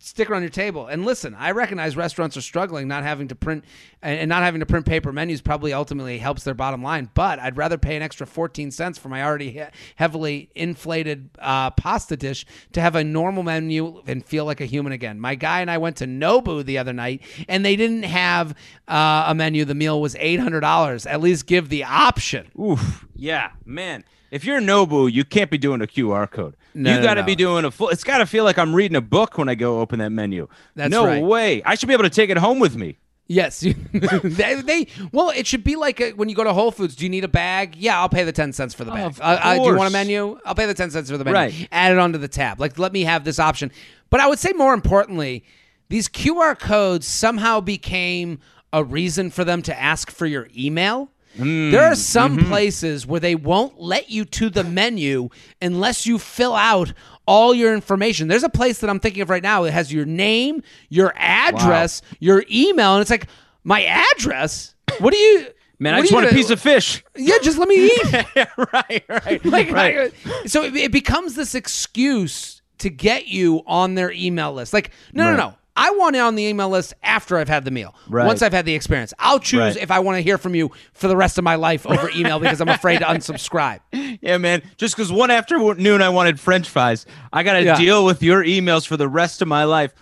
sticker 0.01 0.33
on 0.33 0.41
your 0.41 0.49
table. 0.49 0.87
And 0.87 1.05
listen, 1.05 1.35
I 1.37 1.51
recognize 1.51 1.95
restaurants 1.95 2.35
are 2.35 2.41
struggling, 2.41 2.87
not 2.87 3.03
having 3.03 3.27
to 3.29 3.35
print 3.35 3.63
and 4.01 4.29
not 4.29 4.41
having 4.41 4.59
to 4.59 4.65
print 4.65 4.85
paper 4.85 5.11
menus 5.13 5.41
probably 5.41 5.73
ultimately 5.73 6.17
helps 6.17 6.43
their 6.43 6.55
bottom 6.55 6.81
line. 6.81 7.09
But 7.13 7.39
I'd 7.39 7.55
rather 7.55 7.77
pay 7.77 7.95
an 7.95 8.01
extra 8.01 8.25
14 8.25 8.71
cents 8.71 8.97
for 8.97 9.09
my 9.09 9.23
already 9.23 9.63
heavily 9.95 10.49
inflated 10.55 11.29
uh, 11.37 11.69
pasta 11.71 12.17
dish 12.17 12.45
to 12.73 12.81
have 12.81 12.95
a 12.95 13.03
normal 13.03 13.43
menu 13.43 14.01
and 14.07 14.25
feel 14.25 14.45
like 14.45 14.59
a 14.59 14.65
human 14.65 14.91
again. 14.91 15.19
My 15.19 15.35
guy 15.35 15.61
and 15.61 15.69
I 15.69 15.77
went 15.77 15.97
to 15.97 16.05
Nobu 16.05 16.65
the 16.65 16.79
other 16.79 16.93
night, 16.93 17.21
and 17.47 17.63
they 17.63 17.75
didn't 17.75 18.03
have 18.03 18.55
uh, 18.87 19.25
a 19.27 19.35
menu. 19.35 19.65
The 19.65 19.75
meal 19.75 20.01
was 20.01 20.15
$800. 20.15 21.09
At 21.09 21.21
least 21.21 21.45
give 21.45 21.69
the 21.69 21.83
option. 21.83 22.49
Oof. 22.59 23.05
Yeah, 23.15 23.51
man. 23.65 24.03
If 24.31 24.45
you're 24.45 24.61
Nobu, 24.61 25.11
you 25.11 25.25
can't 25.25 25.51
be 25.51 25.57
doing 25.57 25.81
a 25.81 25.87
QR 25.87 26.29
code. 26.31 26.55
No, 26.73 26.95
you 26.95 27.01
got 27.03 27.15
to 27.15 27.21
no. 27.21 27.25
be 27.25 27.35
doing 27.35 27.65
a 27.65 27.71
full. 27.71 27.89
It's 27.89 28.05
got 28.05 28.19
to 28.19 28.25
feel 28.25 28.45
like 28.45 28.57
I'm 28.57 28.73
reading 28.73 28.95
a 28.95 29.01
book 29.01 29.37
when 29.37 29.49
I 29.49 29.55
go 29.55 29.81
open 29.81 29.99
that 29.99 30.11
menu. 30.11 30.47
That's 30.75 30.89
no 30.89 31.05
right. 31.05 31.21
way. 31.21 31.61
I 31.63 31.75
should 31.75 31.87
be 31.87 31.93
able 31.93 32.05
to 32.05 32.09
take 32.09 32.29
it 32.29 32.37
home 32.37 32.59
with 32.59 32.77
me. 32.77 32.97
Yes, 33.27 33.59
they, 33.93 34.61
they. 34.61 34.87
Well, 35.13 35.29
it 35.29 35.47
should 35.47 35.63
be 35.63 35.77
like 35.77 36.01
a, 36.01 36.11
when 36.13 36.27
you 36.27 36.35
go 36.35 36.43
to 36.43 36.51
Whole 36.53 36.71
Foods. 36.71 36.95
Do 36.95 37.05
you 37.05 37.09
need 37.09 37.23
a 37.23 37.29
bag? 37.29 37.75
Yeah, 37.77 37.99
I'll 37.99 38.09
pay 38.09 38.23
the 38.23 38.33
ten 38.33 38.51
cents 38.51 38.73
for 38.73 38.83
the 38.83 38.91
bag. 38.91 39.05
Of 39.05 39.21
Uh, 39.21 39.39
uh, 39.41 39.55
do 39.55 39.69
you 39.69 39.75
want 39.75 39.89
a 39.89 39.93
menu? 39.93 40.37
I'll 40.45 40.55
pay 40.55 40.65
the 40.65 40.73
ten 40.73 40.91
cents 40.91 41.09
for 41.09 41.17
the 41.17 41.23
menu. 41.23 41.35
Right. 41.37 41.67
Add 41.71 41.93
it 41.93 41.97
onto 41.97 42.17
the 42.17 42.27
tab. 42.27 42.59
Like, 42.59 42.77
let 42.77 42.91
me 42.91 43.03
have 43.03 43.23
this 43.23 43.39
option. 43.39 43.71
But 44.09 44.19
I 44.19 44.27
would 44.27 44.39
say 44.39 44.51
more 44.53 44.73
importantly, 44.73 45.45
these 45.87 46.09
QR 46.09 46.57
codes 46.59 47.07
somehow 47.07 47.61
became 47.61 48.39
a 48.73 48.83
reason 48.83 49.29
for 49.29 49.43
them 49.43 49.61
to 49.63 49.79
ask 49.79 50.11
for 50.11 50.25
your 50.25 50.49
email. 50.57 51.11
Mm, 51.37 51.71
there 51.71 51.83
are 51.83 51.95
some 51.95 52.37
mm-hmm. 52.37 52.49
places 52.49 53.07
where 53.07 53.19
they 53.19 53.35
won't 53.35 53.79
let 53.79 54.09
you 54.09 54.25
to 54.25 54.49
the 54.49 54.63
menu 54.63 55.29
unless 55.61 56.05
you 56.05 56.19
fill 56.19 56.53
out 56.55 56.93
all 57.25 57.53
your 57.53 57.73
information. 57.73 58.27
There's 58.27 58.43
a 58.43 58.49
place 58.49 58.79
that 58.79 58.89
I'm 58.89 58.99
thinking 58.99 59.21
of 59.21 59.29
right 59.29 59.43
now 59.43 59.63
that 59.63 59.71
has 59.71 59.93
your 59.93 60.05
name, 60.05 60.61
your 60.89 61.13
address, 61.15 62.01
your 62.19 62.43
email, 62.51 62.93
and 62.95 63.01
it's 63.01 63.11
like 63.11 63.27
my 63.63 63.83
address. 63.85 64.75
What 64.99 65.13
do 65.13 65.17
you? 65.17 65.47
Man, 65.79 65.93
what 65.93 65.99
I 65.99 66.01
just 66.01 66.13
want 66.13 66.25
a 66.27 66.29
piece 66.29 66.49
of 66.51 66.59
fish. 66.59 67.03
Yeah, 67.15 67.37
just 67.41 67.57
let 67.57 67.67
me 67.67 67.85
eat. 67.85 68.13
right, 68.57 69.03
right, 69.09 69.45
like, 69.45 69.71
right. 69.71 70.13
I- 70.25 70.47
so 70.47 70.63
it, 70.63 70.75
it 70.75 70.91
becomes 70.91 71.35
this 71.35 71.55
excuse 71.55 72.61
to 72.79 72.89
get 72.89 73.27
you 73.27 73.63
on 73.65 73.95
their 73.95 74.11
email 74.11 74.53
list. 74.53 74.73
Like, 74.73 74.91
no, 75.13 75.25
Right. 75.25 75.37
no, 75.37 75.37
no. 75.49 75.53
I 75.81 75.89
want 75.91 76.15
it 76.15 76.19
on 76.19 76.35
the 76.35 76.43
email 76.43 76.69
list 76.69 76.93
after 77.01 77.37
I've 77.37 77.47
had 77.49 77.65
the 77.65 77.71
meal. 77.71 77.95
Right. 78.07 78.25
Once 78.27 78.41
I've 78.41 78.53
had 78.53 78.65
the 78.65 78.75
experience, 78.75 79.13
I'll 79.17 79.39
choose 79.39 79.59
Right. 79.59 79.77
if 79.77 79.89
I 79.91 79.99
want 79.99 80.17
to 80.17 80.21
hear 80.21 80.37
from 80.37 80.53
you 80.53 80.71
for 80.93 81.07
the 81.07 81.17
rest 81.17 81.37
of 81.37 81.43
my 81.43 81.55
life 81.55 81.85
over 81.87 82.09
email 82.15 82.39
because 82.39 82.61
I'm 82.61 82.69
afraid 82.69 82.99
to 82.99 83.05
unsubscribe. 83.05 83.79
Yeah, 84.21 84.37
man. 84.37 84.61
Just 84.77 84.95
because 84.95 85.11
one 85.11 85.31
afternoon 85.31 86.01
I 86.01 86.09
wanted 86.09 86.39
French 86.39 86.69
fries, 86.69 87.05
I 87.33 87.43
got 87.43 87.53
to 87.53 87.63
Yeah. 87.63 87.75
deal 87.77 88.05
with 88.05 88.21
your 88.21 88.43
emails 88.43 88.85
for 88.85 88.95
the 88.97 89.07
rest 89.09 89.41
of 89.41 89.47
my 89.47 89.63
life. 89.63 89.93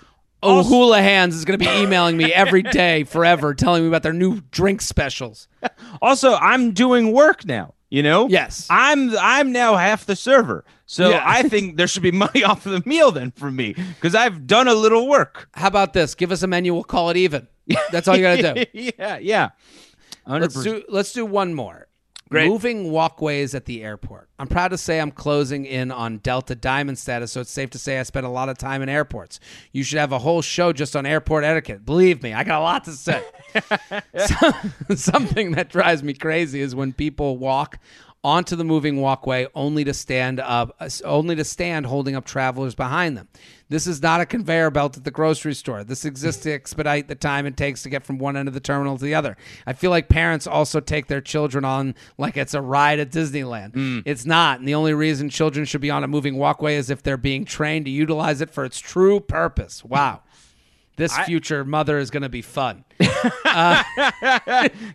Oh, 0.42 0.64
Hula 0.64 1.02
Hands 1.02 1.36
is 1.36 1.44
going 1.46 1.60
to 1.60 1.66
be 1.66 1.72
emailing 1.72 2.16
me 2.16 2.34
every 2.34 2.62
day 2.64 3.04
forever, 3.04 3.54
telling 3.54 3.82
me 3.84 3.88
about 3.90 4.04
their 4.04 4.14
new 4.14 4.42
drink 4.52 4.82
specials. 4.82 5.48
Also, 6.02 6.36
I'm 6.36 6.72
doing 6.72 7.12
work 7.12 7.46
now. 7.46 7.74
You 7.90 8.04
know. 8.04 8.28
Yes. 8.30 8.68
I'm 8.70 9.18
I'm 9.18 9.52
now 9.52 9.76
half 9.76 10.06
the 10.06 10.16
server, 10.16 10.64
so 10.86 11.10
Yeah. 11.10 11.24
I 11.26 11.44
think 11.44 11.78
there 11.78 11.88
should 11.88 12.04
be 12.04 12.12
money 12.12 12.44
off 12.50 12.66
of 12.66 12.72
the 12.72 12.88
meal 12.88 13.12
then 13.12 13.32
for 13.32 13.50
me 13.52 13.74
because 13.74 14.14
I've 14.16 14.46
done 14.48 14.68
a 14.68 14.74
little 14.76 15.08
work. 15.08 15.50
How 15.54 15.68
about 15.68 15.94
this? 15.94 16.16
Give 16.16 16.32
us 16.32 16.44
a 16.44 16.48
menu. 16.48 16.74
We'll 16.74 16.84
call 16.84 17.10
it 17.10 17.18
even. 17.18 17.48
That's 17.92 18.08
all 18.08 18.16
you 18.16 18.24
got 18.24 18.36
to 18.38 18.66
do. 18.66 18.66
yeah, 18.98 19.18
yeah. 19.18 19.50
100%. 20.28 20.42
Let's 20.42 20.64
do 20.64 20.84
let's 20.90 21.14
do 21.14 21.26
one 21.26 21.54
more. 21.54 21.88
Great. 22.30 22.48
Moving 22.48 22.92
walkways 22.92 23.56
at 23.56 23.66
the 23.66 23.84
airport. 23.84 24.30
I'm 24.38 24.48
proud 24.48 24.68
to 24.68 24.78
say 24.78 25.00
I'm 25.00 25.10
closing 25.10 25.66
in 25.66 25.92
on 25.92 26.20
Delta 26.20 26.54
Diamond 26.54 27.00
status, 27.00 27.32
so 27.32 27.42
it's 27.42 27.50
safe 27.50 27.72
to 27.72 27.80
say 27.80 28.00
I 28.00 28.04
spend 28.04 28.26
a 28.26 28.30
lot 28.30 28.50
of 28.50 28.58
time 28.58 28.84
in 28.84 28.90
airports. 28.90 29.40
You 29.72 29.84
should 29.84 29.98
have 29.98 30.12
a 30.12 30.20
whole 30.20 30.44
show 30.44 30.72
just 30.72 30.96
on 30.96 31.08
airport 31.08 31.44
etiquette. 31.44 31.86
Believe 31.86 32.22
me, 32.22 32.34
I 32.34 32.44
got 32.44 32.60
a 32.60 32.64
lot 32.64 32.84
to 32.86 32.92
say. 32.92 33.24
So- 34.28 34.96
something 34.96 35.54
that 35.54 35.70
drives 35.70 36.04
me 36.04 36.14
crazy 36.14 36.62
is 36.62 36.76
when 36.76 36.94
people 36.94 37.38
walk 37.38 37.80
onto 38.22 38.56
the 38.56 38.66
moving 38.66 39.00
walkway 39.00 39.48
only 39.56 39.84
to 39.86 39.94
stand 39.94 40.40
up 40.42 40.76
only 41.06 41.36
to 41.38 41.44
stand 41.46 41.86
holding 41.86 42.16
up 42.16 42.26
travelers 42.26 42.76
behind 42.76 43.16
them. 43.16 43.28
This 43.70 43.88
is 43.88 44.02
not 44.02 44.20
a 44.20 44.26
conveyor 44.26 44.72
belt 44.72 44.98
at 44.98 45.04
the 45.06 45.12
grocery 45.12 45.54
store. 45.54 45.84
This 45.86 46.04
exists 46.04 46.44
to 46.44 46.52
expedite 46.52 47.08
the 47.08 47.16
time 47.16 47.46
it 47.46 47.56
takes 47.56 47.84
to 47.84 47.90
get 47.90 48.04
from 48.04 48.18
one 48.18 48.36
end 48.36 48.48
of 48.50 48.54
the 48.54 48.60
terminal 48.60 48.98
to 48.98 49.04
the 49.06 49.16
other. 49.16 49.38
I 49.66 49.74
feel 49.74 49.90
like 49.92 50.10
parents 50.10 50.48
also 50.48 50.80
take 50.82 51.08
their 51.08 51.22
children 51.22 51.64
on 51.64 51.96
like 52.18 52.36
it's 52.36 52.54
a 52.54 52.62
ride 52.62 53.00
at 53.00 53.12
Disneyland. 53.12 54.02
It's 54.06 54.26
not. 54.26 54.60
And 54.60 54.68
the 54.68 54.76
only 54.76 54.94
reason 54.94 55.30
children 55.30 55.64
should 55.66 55.82
be 55.82 55.92
on 55.92 56.04
a 56.04 56.08
moving 56.08 56.36
walkway 56.36 56.76
is 56.76 56.90
if 56.90 57.02
they're 57.04 57.16
being 57.16 57.46
trained 57.46 57.86
to 57.86 57.92
utilize 57.92 58.42
it 58.42 58.50
for 58.50 58.66
its 58.66 58.80
true 58.80 59.20
purpose. 59.22 59.86
Wow. 59.86 60.24
This 60.98 61.18
future 61.20 61.64
mother 61.64 61.98
is 62.00 62.10
going 62.10 62.24
to 62.24 62.30
be 62.30 62.42
fun. 62.42 62.84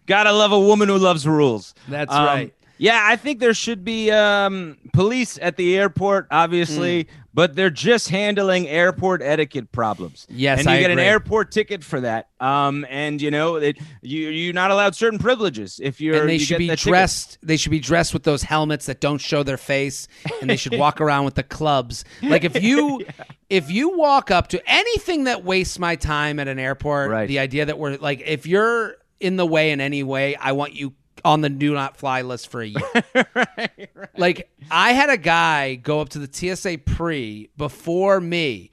Gotta 0.06 0.32
love 0.32 0.52
a 0.52 0.60
woman 0.60 0.88
who 0.88 0.98
loves 0.98 1.26
rules. 1.26 1.74
That's 1.88 2.12
Um, 2.12 2.26
right. 2.26 2.54
Yeah, 2.78 3.00
I 3.02 3.16
think 3.16 3.38
there 3.40 3.54
should 3.54 3.84
be 3.84 4.10
um, 4.10 4.76
police 4.92 5.38
at 5.40 5.56
the 5.56 5.76
airport, 5.78 6.26
obviously, 6.30 7.06
but 7.32 7.54
they're 7.54 7.70
just 7.70 8.08
handling 8.08 8.66
airport 8.68 9.22
etiquette 9.22 9.70
problems. 9.72 10.26
Yes, 10.28 10.58
and 10.60 10.66
you 10.68 10.72
I 10.74 10.80
get 10.80 10.90
agree. 10.90 11.02
an 11.04 11.08
airport 11.08 11.52
ticket 11.52 11.84
for 11.84 12.00
that. 12.00 12.28
Um, 12.40 12.84
and 12.90 13.22
you 13.22 13.30
know, 13.30 13.56
it, 13.56 13.78
you 14.02 14.28
you're 14.28 14.52
not 14.54 14.70
allowed 14.72 14.94
certain 14.96 15.18
privileges 15.20 15.80
if 15.82 16.00
you're. 16.00 16.16
and 16.20 16.28
they 16.28 16.34
you 16.34 16.38
should 16.40 16.54
get 16.54 16.58
be 16.58 16.66
that 16.68 16.78
ticket. 16.78 16.90
dressed 16.90 17.38
they 17.42 17.56
should 17.56 17.70
be 17.70 17.80
dressed 17.80 18.12
with 18.12 18.24
those 18.24 18.42
helmets 18.42 18.86
that 18.86 19.00
don't 19.00 19.18
show 19.20 19.42
their 19.44 19.56
face 19.56 20.08
and 20.40 20.50
they 20.50 20.56
should 20.56 20.76
walk 20.76 21.00
around 21.00 21.24
with 21.24 21.34
the 21.34 21.42
clubs 21.42 22.04
like 22.22 22.44
if 22.44 22.60
you 22.62 23.04
if 23.50 23.70
you 23.70 23.96
walk 23.96 24.30
up 24.30 24.48
to 24.48 24.60
anything 24.70 25.24
that 25.24 25.44
wastes 25.44 25.78
my 25.78 25.96
time 25.96 26.38
at 26.40 26.48
an 26.48 26.58
airport 26.58 27.10
Right. 27.10 27.26
the 27.28 27.38
idea 27.38 27.64
that 27.66 27.78
we're 27.78 27.96
like 27.96 28.20
if 28.24 28.46
you're 28.46 28.96
in 29.20 29.36
the 29.36 29.46
way 29.46 29.70
in 29.70 29.80
any 29.80 30.02
way 30.02 30.36
i 30.36 30.52
want 30.52 30.74
you 30.74 30.92
on 31.24 31.40
the 31.40 31.48
do 31.48 31.74
not 31.74 31.96
fly 31.96 32.22
list 32.22 32.48
for 32.48 32.62
a 32.62 32.66
year 32.66 33.28
like 34.16 34.50
i 34.70 34.92
had 34.92 35.10
a 35.10 35.16
guy 35.16 35.74
go 35.74 36.00
up 36.00 36.08
to 36.08 36.18
the 36.18 36.28
tsa 36.30 36.78
pre 36.78 37.50
before 37.56 38.20
me 38.20 38.70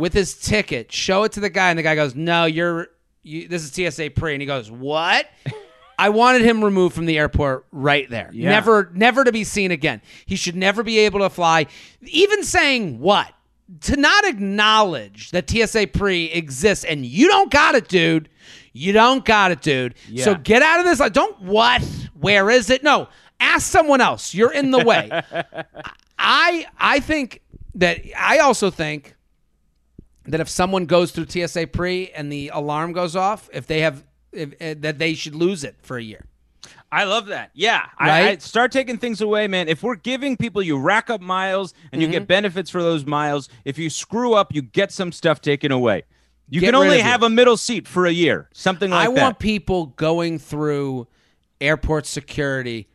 with 0.00 0.12
his 0.12 0.34
ticket, 0.34 0.90
show 0.92 1.24
it 1.24 1.32
to 1.32 1.40
the 1.40 1.50
guy, 1.50 1.70
and 1.70 1.78
the 1.78 1.82
guy 1.82 1.94
goes, 1.94 2.14
"No, 2.14 2.44
you're 2.46 2.88
you, 3.22 3.46
this 3.46 3.62
is 3.62 3.94
TSA 3.94 4.10
pre," 4.10 4.34
and 4.34 4.42
he 4.42 4.46
goes, 4.46 4.70
"What?" 4.70 5.28
I 5.98 6.08
wanted 6.08 6.40
him 6.40 6.64
removed 6.64 6.94
from 6.94 7.04
the 7.04 7.18
airport 7.18 7.66
right 7.72 8.08
there. 8.08 8.30
Yeah. 8.32 8.48
Never, 8.48 8.90
never 8.94 9.22
to 9.22 9.32
be 9.32 9.44
seen 9.44 9.70
again. 9.70 10.00
He 10.24 10.34
should 10.34 10.56
never 10.56 10.82
be 10.82 11.00
able 11.00 11.20
to 11.20 11.28
fly. 11.28 11.66
Even 12.00 12.42
saying 12.42 13.00
what 13.00 13.30
to 13.82 13.96
not 13.96 14.24
acknowledge 14.24 15.30
that 15.32 15.50
TSA 15.50 15.88
pre 15.88 16.24
exists, 16.24 16.86
and 16.86 17.04
you 17.04 17.28
don't 17.28 17.50
got 17.50 17.74
it, 17.74 17.88
dude. 17.88 18.30
You 18.72 18.92
don't 18.92 19.24
got 19.24 19.50
it, 19.50 19.62
dude. 19.62 19.94
Yeah. 20.08 20.24
So 20.24 20.34
get 20.34 20.62
out 20.62 20.80
of 20.80 20.86
this. 20.86 21.00
Like, 21.00 21.12
don't 21.12 21.40
what? 21.42 21.82
Where 22.18 22.50
is 22.50 22.70
it? 22.70 22.82
No, 22.82 23.08
ask 23.40 23.70
someone 23.70 24.00
else. 24.00 24.34
You're 24.34 24.52
in 24.52 24.70
the 24.70 24.84
way. 24.84 25.10
I 26.18 26.66
I 26.78 27.00
think 27.00 27.40
that 27.76 28.00
I 28.16 28.38
also 28.38 28.70
think 28.70 29.16
that 30.26 30.40
if 30.40 30.48
someone 30.48 30.86
goes 30.86 31.12
through 31.12 31.26
TSA 31.28 31.68
pre 31.68 32.10
and 32.10 32.30
the 32.30 32.50
alarm 32.52 32.92
goes 32.92 33.16
off, 33.16 33.48
if 33.52 33.66
they 33.66 33.80
have 33.80 34.04
if, 34.32 34.52
eh, 34.60 34.74
that 34.78 34.98
they 34.98 35.14
should 35.14 35.34
lose 35.34 35.64
it 35.64 35.76
for 35.82 35.96
a 35.96 36.02
year. 36.02 36.24
I 36.92 37.04
love 37.04 37.26
that. 37.26 37.50
Yeah. 37.54 37.86
Right? 38.00 38.28
I 38.30 38.36
start 38.38 38.72
taking 38.72 38.98
things 38.98 39.20
away, 39.20 39.46
man. 39.46 39.68
If 39.68 39.82
we're 39.82 39.94
giving 39.94 40.36
people, 40.36 40.60
you 40.60 40.76
rack 40.76 41.08
up 41.08 41.20
miles 41.20 41.72
and 41.92 42.02
you 42.02 42.08
Mm-hmm. 42.08 42.12
get 42.12 42.26
benefits 42.26 42.68
for 42.68 42.82
those 42.82 43.06
miles. 43.06 43.48
If 43.64 43.78
you 43.78 43.88
screw 43.90 44.34
up, 44.34 44.52
you 44.52 44.60
get 44.62 44.90
some 44.90 45.12
stuff 45.12 45.40
taken 45.40 45.70
away. 45.72 46.02
You 46.50 46.60
Get 46.60 46.68
can 46.68 46.74
only 46.74 46.98
have 46.98 47.22
a 47.22 47.30
middle 47.30 47.56
seat 47.56 47.86
for 47.86 48.06
a 48.06 48.10
year, 48.10 48.48
something 48.52 48.90
like 48.90 49.08
I 49.08 49.12
that. 49.12 49.18
I 49.18 49.22
want 49.22 49.38
people 49.38 49.86
going 49.86 50.38
through 50.38 51.06
airport 51.60 52.06
security 52.06 52.88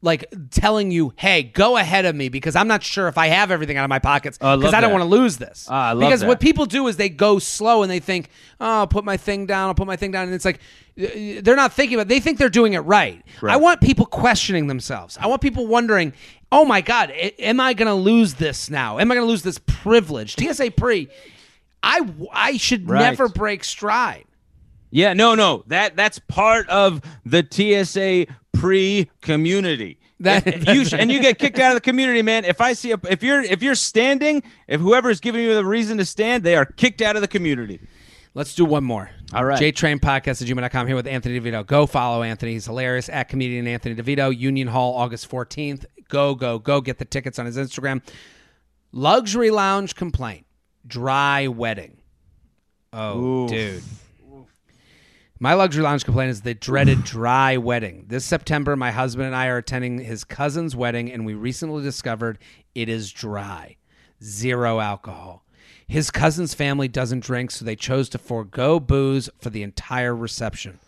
like 0.00 0.32
telling 0.50 0.90
you, 0.90 1.12
"Hey, 1.16 1.42
go 1.42 1.76
ahead 1.76 2.04
of 2.04 2.14
me 2.14 2.28
because 2.28 2.54
I'm 2.54 2.68
not 2.68 2.82
sure 2.82 3.08
if 3.08 3.18
I 3.18 3.28
have 3.28 3.50
everything 3.50 3.76
out 3.76 3.84
of 3.84 3.88
my 3.88 3.98
pockets 3.98 4.38
Oh, 4.40 4.50
I 4.52 4.56
because 4.56 4.74
I 4.74 4.80
don't 4.80 4.92
want 4.92 5.02
to 5.02 5.08
lose 5.08 5.38
this." 5.38 5.66
Ah, 5.68 5.88
I 5.88 5.92
love 5.92 6.00
because 6.00 6.20
that. 6.20 6.28
what 6.28 6.40
people 6.40 6.66
do 6.66 6.86
is 6.86 6.96
they 6.96 7.08
go 7.08 7.38
slow 7.38 7.82
and 7.82 7.90
they 7.90 7.98
think, 7.98 8.30
"Oh, 8.60 8.80
I'll 8.80 8.86
put 8.86 9.04
my 9.04 9.16
thing 9.16 9.46
down. 9.46 9.68
I'll 9.68 9.74
put 9.74 9.86
my 9.86 9.96
thing 9.96 10.12
down," 10.12 10.26
and 10.26 10.34
it's 10.34 10.44
like 10.44 10.60
uh, 11.00 11.06
they're 11.42 11.56
not 11.56 11.72
thinking 11.72 11.96
about. 11.96 12.06
It. 12.06 12.10
They 12.10 12.20
think 12.20 12.38
they're 12.38 12.48
doing 12.48 12.74
it 12.74 12.80
right. 12.80 13.22
Right. 13.40 13.54
I 13.54 13.56
want 13.56 13.80
people 13.80 14.06
questioning 14.06 14.68
themselves. 14.68 15.18
I 15.20 15.26
want 15.26 15.42
people 15.42 15.66
wondering, 15.66 16.12
"Oh 16.52 16.64
my 16.64 16.80
God, 16.80 17.10
am 17.10 17.58
I 17.58 17.74
going 17.74 17.88
to 17.88 17.94
lose 17.94 18.34
this 18.34 18.70
now? 18.70 18.98
Am 18.98 19.10
I 19.10 19.14
going 19.16 19.26
to 19.26 19.30
lose 19.30 19.42
this 19.42 19.58
privilege?" 19.66 20.36
TSA 20.36 20.70
pre. 20.72 21.08
I, 21.82 22.00
I 22.32 22.56
should 22.56 22.88
Right. 22.88 23.00
never 23.00 23.28
break 23.28 23.64
stride. 23.64 24.24
Yeah, 24.90 25.12
no, 25.12 25.34
no. 25.34 25.64
That 25.66 25.96
that's 25.96 26.18
part 26.18 26.68
of 26.68 27.00
the 27.26 27.46
TSA 27.48 28.26
pre-community. 28.52 29.98
That- 30.20 30.46
If- 30.46 30.66
if 30.68 30.74
you 30.74 30.84
sh- 30.84 30.94
and 30.94 31.12
you 31.12 31.20
get 31.20 31.38
kicked 31.38 31.58
out 31.58 31.70
of 31.72 31.76
the 31.76 31.80
community, 31.80 32.22
man. 32.22 32.44
If 32.44 32.60
I 32.60 32.72
see 32.72 32.90
a, 32.92 32.98
if 33.08 33.22
you're 33.22 33.42
if 33.42 33.62
you're 33.62 33.74
standing, 33.76 34.42
if 34.66 34.80
whoever's 34.80 35.20
giving 35.20 35.42
you 35.44 35.54
the 35.54 35.64
reason 35.64 35.98
to 35.98 36.04
stand, 36.04 36.42
they 36.42 36.56
are 36.56 36.64
kicked 36.64 37.00
out 37.02 37.14
of 37.16 37.22
the 37.22 37.28
community. 37.28 37.80
Let's 38.34 38.54
do 38.54 38.64
one 38.64 38.84
more. 38.84 39.10
All 39.32 39.44
right. 39.44 39.60
JTrain 39.60 40.00
Podcast 40.00 40.42
at 40.42 40.48
gmail.com 40.48 40.86
here 40.86 40.96
with 40.96 41.06
Anthony 41.06 41.40
DeVito. 41.40 41.66
Go 41.66 41.86
follow 41.86 42.22
Anthony. 42.22 42.52
He's 42.52 42.66
hilarious 42.66 43.08
at 43.08 43.28
comedian 43.28 43.66
Anthony 43.66 43.94
DeVito. 43.94 44.36
Union 44.36 44.68
Hall, 44.68 44.94
August 44.94 45.28
14th. 45.30 45.84
Go, 46.08 46.34
go, 46.34 46.58
go. 46.58 46.80
Get 46.80 46.98
the 46.98 47.04
tickets 47.04 47.38
on 47.38 47.46
his 47.46 47.56
Instagram. 47.56 48.00
Luxury 48.92 49.50
Lounge 49.50 49.94
complaint. 49.94 50.46
Dry 50.88 51.46
wedding. 51.48 51.98
Oh, 52.92 53.44
Oof. 53.44 53.50
dude. 53.50 53.82
My 55.40 55.54
luxury 55.54 55.84
lounge 55.84 56.04
complaint 56.04 56.30
is 56.30 56.40
the 56.40 56.54
dreaded 56.54 57.04
dry 57.04 57.58
wedding. 57.58 58.06
This 58.08 58.24
September, 58.24 58.74
my 58.74 58.90
husband 58.90 59.26
and 59.26 59.36
I 59.36 59.46
are 59.46 59.58
attending 59.58 60.00
his 60.00 60.24
cousin's 60.24 60.74
wedding, 60.74 61.12
and 61.12 61.24
we 61.24 61.34
recently 61.34 61.82
discovered 61.82 62.38
it 62.74 62.88
is 62.88 63.12
dry, 63.12 63.76
zero 64.22 64.80
alcohol. 64.80 65.44
His 65.86 66.10
cousin's 66.10 66.54
family 66.54 66.88
doesn't 66.88 67.20
drink, 67.20 67.50
so 67.50 67.64
they 67.64 67.76
chose 67.76 68.08
to 68.10 68.18
forego 68.18 68.80
booze 68.80 69.30
for 69.38 69.50
the 69.50 69.62
entire 69.62 70.14
reception. 70.14 70.80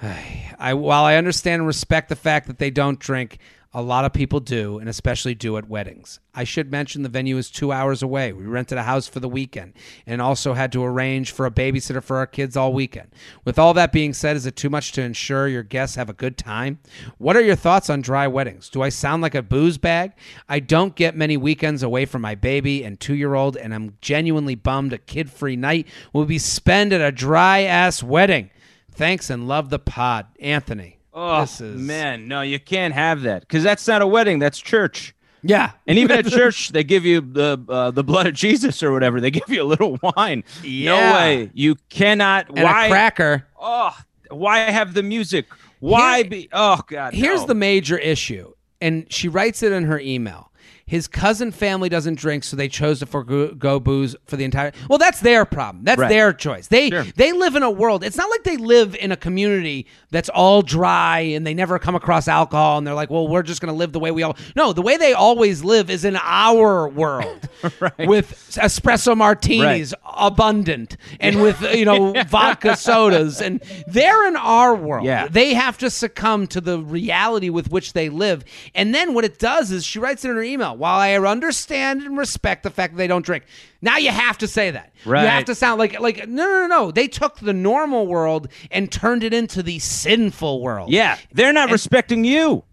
I, 0.02 0.74
while 0.74 1.04
I 1.04 1.16
understand 1.16 1.60
and 1.60 1.66
respect 1.66 2.08
the 2.08 2.16
fact 2.16 2.46
that 2.48 2.58
they 2.58 2.70
don't 2.70 2.98
drink, 2.98 3.38
a 3.74 3.80
lot 3.80 4.04
of 4.04 4.12
people 4.12 4.38
do, 4.38 4.78
and 4.78 4.88
especially 4.88 5.34
do 5.34 5.56
at 5.56 5.68
weddings. 5.68 6.20
I 6.34 6.44
should 6.44 6.70
mention 6.70 7.02
the 7.02 7.08
venue 7.08 7.38
is 7.38 7.50
two 7.50 7.72
hours 7.72 8.02
away. 8.02 8.32
We 8.32 8.44
rented 8.44 8.76
a 8.76 8.82
house 8.82 9.08
for 9.08 9.20
the 9.20 9.28
weekend 9.28 9.72
and 10.06 10.20
also 10.20 10.52
had 10.52 10.72
to 10.72 10.84
arrange 10.84 11.32
for 11.32 11.46
a 11.46 11.50
babysitter 11.50 12.02
for 12.02 12.18
our 12.18 12.26
kids 12.26 12.56
all 12.56 12.72
weekend. 12.72 13.08
With 13.44 13.58
all 13.58 13.72
that 13.74 13.92
being 13.92 14.12
said, 14.12 14.36
is 14.36 14.44
it 14.44 14.56
too 14.56 14.68
much 14.68 14.92
to 14.92 15.02
ensure 15.02 15.48
your 15.48 15.62
guests 15.62 15.96
have 15.96 16.10
a 16.10 16.14
good 16.14 16.36
time? 16.36 16.80
What 17.16 17.36
are 17.36 17.42
your 17.42 17.56
thoughts 17.56 17.88
on 17.88 18.02
dry 18.02 18.26
weddings? 18.26 18.68
Do 18.68 18.82
I 18.82 18.90
sound 18.90 19.22
like 19.22 19.34
a 19.34 19.42
booze 19.42 19.78
bag? 19.78 20.12
I 20.48 20.60
don't 20.60 20.94
get 20.94 21.16
many 21.16 21.38
weekends 21.38 21.82
away 21.82 22.04
from 22.04 22.22
my 22.22 22.34
baby 22.34 22.84
and 22.84 23.00
two 23.00 23.14
year 23.14 23.34
old, 23.34 23.56
and 23.56 23.74
I'm 23.74 23.96
genuinely 24.02 24.54
bummed 24.54 24.92
a 24.92 24.98
kid 24.98 25.30
free 25.30 25.56
night 25.56 25.86
will 26.12 26.26
be 26.26 26.38
spent 26.38 26.92
at 26.92 27.00
a 27.00 27.12
dry 27.12 27.62
ass 27.62 28.02
wedding. 28.02 28.50
Thanks 28.90 29.30
and 29.30 29.48
love 29.48 29.70
the 29.70 29.78
pod, 29.78 30.26
Anthony. 30.38 31.01
Oh 31.14 31.42
is 31.42 31.60
man, 31.60 32.28
no, 32.28 32.40
you 32.42 32.58
can't 32.58 32.94
have 32.94 33.22
that 33.22 33.40
because 33.42 33.62
that's 33.62 33.86
not 33.86 34.00
a 34.02 34.06
wedding. 34.06 34.38
That's 34.38 34.58
church. 34.58 35.14
yeah, 35.42 35.72
And 35.86 35.98
even 35.98 36.18
at 36.18 36.26
church, 36.40 36.70
they 36.70 36.84
give 36.84 37.04
you 37.04 37.20
the 37.20 37.62
uh, 37.68 37.90
the 37.90 38.04
blood 38.04 38.26
of 38.26 38.34
Jesus 38.34 38.82
or 38.82 38.92
whatever. 38.92 39.20
They 39.20 39.30
give 39.30 39.48
you 39.48 39.62
a 39.62 39.64
little 39.64 39.98
wine. 40.16 40.44
Yeah. 40.62 40.90
No 41.10 41.14
way. 41.14 41.50
You 41.52 41.76
cannot. 41.90 42.48
and 42.48 42.62
why? 42.62 42.86
a 42.86 42.90
cracker. 42.90 43.46
oh, 43.60 43.96
why 44.30 44.60
have 44.60 44.94
the 44.94 45.02
music? 45.02 45.46
Why 45.80 46.18
Here- 46.18 46.30
be? 46.30 46.48
Oh 46.52 46.80
God. 46.86 47.12
Here's 47.12 47.40
no. 47.42 47.46
the 47.48 47.54
major 47.56 47.98
issue, 47.98 48.52
and 48.80 49.12
she 49.12 49.28
writes 49.28 49.62
it 49.62 49.72
in 49.72 49.84
her 49.84 49.98
email. 49.98 50.51
His 50.92 51.08
cousin 51.08 51.52
family 51.52 51.88
doesn't 51.88 52.18
drink, 52.18 52.44
so 52.44 52.54
they 52.54 52.68
chose 52.68 52.98
to 52.98 53.06
forego 53.06 53.80
booze 53.80 54.14
for 54.26 54.36
the 54.36 54.44
entire. 54.44 54.72
Well, 54.90 54.98
that's 54.98 55.20
their 55.20 55.46
problem. 55.46 55.84
That's 55.84 55.98
Right. 55.98 56.10
their 56.10 56.34
choice. 56.34 56.66
They 56.66 56.90
Sure. 56.90 57.06
they 57.16 57.32
live 57.32 57.56
in 57.56 57.62
a 57.62 57.70
world. 57.70 58.04
It's 58.04 58.18
not 58.18 58.28
like 58.28 58.44
they 58.44 58.58
live 58.58 58.94
in 58.96 59.10
a 59.10 59.16
community 59.16 59.86
that's 60.10 60.28
all 60.28 60.60
dry 60.60 61.20
and 61.20 61.46
they 61.46 61.54
never 61.54 61.78
come 61.78 61.94
across 61.94 62.28
alcohol, 62.28 62.76
and 62.76 62.86
they're 62.86 62.92
like, 62.92 63.08
"Well, 63.08 63.26
we're 63.26 63.42
just 63.42 63.62
going 63.62 63.72
to 63.72 63.78
live 63.78 63.92
the 63.92 64.00
way 64.00 64.10
we 64.10 64.22
all." 64.22 64.36
No, 64.54 64.74
the 64.74 64.82
way 64.82 64.98
they 64.98 65.14
always 65.14 65.64
live 65.64 65.88
is 65.88 66.04
in 66.04 66.16
our 66.22 66.86
world, 66.90 67.48
with 67.98 68.50
espresso 68.60 69.16
martinis 69.16 69.94
abundant, 70.14 70.98
and 71.20 71.40
with 71.40 71.62
you 71.74 71.86
know 71.86 72.12
vodka 72.28 72.76
sodas, 72.76 73.40
and 73.40 73.62
they're 73.86 74.28
in 74.28 74.36
our 74.36 74.74
world. 74.74 75.06
Yeah. 75.06 75.26
They 75.26 75.54
have 75.54 75.78
to 75.78 75.88
succumb 75.88 76.46
to 76.48 76.60
the 76.60 76.80
reality 76.80 77.48
with 77.48 77.70
which 77.70 77.94
they 77.94 78.10
live. 78.10 78.44
And 78.74 78.94
then 78.94 79.14
what 79.14 79.24
it 79.24 79.38
does 79.38 79.70
is 79.70 79.86
she 79.86 79.98
writes 79.98 80.22
it 80.26 80.28
in 80.28 80.36
her 80.36 80.42
email, 80.42 80.76
while 80.82 80.98
I 80.98 81.16
understand 81.16 82.02
and 82.02 82.18
respect 82.18 82.64
the 82.64 82.70
fact 82.70 82.94
that 82.94 82.98
they 82.98 83.06
don't 83.06 83.24
drink. 83.24 83.44
Now 83.82 83.98
you 83.98 84.10
have 84.10 84.36
to 84.38 84.48
say 84.48 84.72
that. 84.72 84.92
Right. 85.06 85.22
You 85.22 85.28
have 85.28 85.44
to 85.44 85.54
sound 85.54 85.78
like 85.78 86.00
like 86.00 86.26
no 86.26 86.44
no 86.44 86.60
no 86.62 86.66
no. 86.66 86.90
They 86.90 87.06
took 87.06 87.38
the 87.38 87.52
normal 87.52 88.08
world 88.08 88.48
and 88.72 88.90
turned 88.90 89.22
it 89.22 89.32
into 89.32 89.62
the 89.62 89.78
sinful 89.78 90.60
world. 90.60 90.90
Yeah, 90.90 91.18
they're 91.30 91.52
not 91.52 91.70
respecting 91.70 92.24
you. 92.24 92.64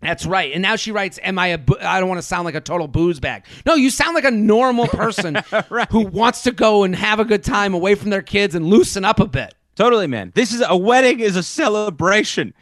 That's 0.00 0.26
right. 0.26 0.52
And 0.52 0.60
now 0.60 0.74
she 0.74 0.90
writes, 0.90 1.20
"Am 1.22 1.38
I 1.38 1.46
a? 1.48 1.58
bo- 1.58 1.78
I 1.80 2.00
don't 2.00 2.08
want 2.08 2.18
to 2.18 2.26
sound 2.26 2.46
like 2.46 2.56
a 2.56 2.60
total 2.60 2.88
booze 2.88 3.20
bag. 3.20 3.44
No, 3.64 3.74
you 3.76 3.90
sound 3.90 4.16
like 4.16 4.24
a 4.24 4.32
normal 4.32 4.88
person 4.88 5.36
who 5.90 6.00
wants 6.00 6.42
to 6.42 6.50
go 6.50 6.82
and 6.82 6.96
have 6.96 7.20
a 7.20 7.24
good 7.24 7.44
time 7.44 7.74
away 7.74 7.94
from 7.94 8.10
their 8.10 8.22
kids 8.22 8.56
and 8.56 8.66
loosen 8.66 9.04
up 9.04 9.20
a 9.20 9.26
bit. 9.28 9.54
Totally, 9.76 10.08
man. 10.08 10.32
This 10.34 10.52
is 10.52 10.64
a 10.66 10.76
wedding 10.76 11.20
is 11.20 11.36
a 11.36 11.44
celebration. 11.44 12.54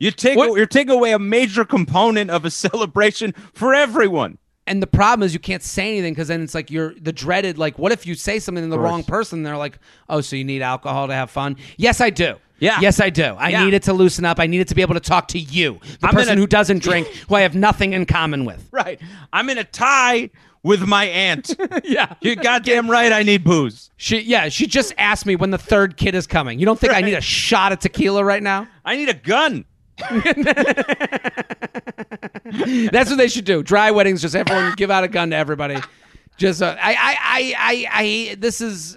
You 0.00 0.10
take 0.10 0.36
What- 0.36 0.56
you're 0.56 0.66
taking 0.66 0.94
away 0.94 1.12
a 1.12 1.18
major 1.20 1.64
component 1.64 2.30
of 2.30 2.44
a 2.44 2.50
celebration 2.50 3.34
for 3.54 3.72
everyone. 3.74 4.38
And 4.68 4.82
the 4.82 4.86
problem 4.86 5.24
is 5.26 5.32
you 5.34 5.40
can't 5.40 5.62
say 5.62 5.88
anything 5.90 6.12
because 6.14 6.28
then 6.28 6.42
it's 6.42 6.54
like 6.54 6.70
you're 6.70 6.94
the 7.00 7.12
dreaded 7.12 7.58
like 7.58 7.78
what 7.78 7.92
if 7.92 8.06
you 8.06 8.14
say 8.14 8.38
something 8.38 8.62
to 8.64 8.70
the 8.70 8.78
wrong 8.78 9.02
person? 9.02 9.42
They're 9.42 9.56
like, 9.56 9.78
oh, 10.08 10.20
so 10.20 10.36
you 10.36 10.44
need 10.44 10.62
alcohol 10.62 11.06
to 11.08 11.14
have 11.14 11.30
fun? 11.30 11.56
Yes, 11.76 12.00
I 12.00 12.10
do. 12.10 12.36
Yeah. 12.60 12.80
Yes, 12.80 13.00
I 13.00 13.08
do. 13.10 13.22
I 13.38 13.50
Yeah. 13.50 13.64
need 13.64 13.74
it 13.74 13.84
to 13.84 13.92
loosen 13.92 14.24
up. 14.24 14.40
I 14.40 14.46
need 14.48 14.60
it 14.60 14.68
to 14.68 14.74
be 14.74 14.82
able 14.82 14.94
to 14.94 15.00
talk 15.00 15.28
to 15.28 15.38
you, 15.38 15.78
the 16.00 16.08
I'm 16.08 16.14
person 16.14 16.38
a- 16.38 16.40
who 16.40 16.46
doesn't 16.46 16.82
drink, 16.82 17.06
who 17.28 17.36
I 17.36 17.42
have 17.42 17.54
nothing 17.54 17.92
in 17.92 18.04
common 18.04 18.44
with. 18.44 18.68
Right. 18.72 19.00
I'm 19.32 19.48
in 19.48 19.58
a 19.58 19.64
tie 19.64 20.30
with 20.64 20.82
my 20.86 21.04
aunt. 21.04 21.54
Yeah. 21.84 22.14
You're 22.20 22.34
goddamn 22.34 22.90
right. 22.90 23.12
I 23.12 23.22
need 23.22 23.44
booze. 23.44 23.90
She 23.96 24.20
yeah, 24.22 24.48
she 24.48 24.66
just 24.66 24.92
asked 24.98 25.24
me 25.24 25.36
when 25.36 25.50
the 25.52 25.58
third 25.58 25.96
kid 25.96 26.14
is 26.16 26.26
coming. 26.26 26.58
You 26.58 26.66
don't 26.66 26.78
think 26.78 26.92
I 26.92 27.00
need 27.00 27.14
a 27.14 27.20
shot 27.20 27.70
of 27.72 27.78
tequila 27.78 28.24
right 28.24 28.42
now? 28.42 28.66
I 28.84 28.96
need 28.96 29.08
a 29.08 29.14
gun. 29.14 29.64
That's 32.92 33.10
what 33.10 33.16
they 33.18 33.28
should 33.28 33.44
do. 33.44 33.62
Dry 33.62 33.90
weddings, 33.90 34.22
just 34.22 34.34
everyone 34.34 34.74
give 34.76 34.90
out 34.90 35.04
a 35.04 35.08
gun 35.08 35.30
to 35.30 35.36
everybody. 35.36 35.76
Just 36.36 36.62
uh, 36.62 36.76
I, 36.80 36.92
I 36.92 37.16
I 37.20 37.54
I 37.58 37.86
I 38.30 38.34
this 38.36 38.60
is 38.60 38.96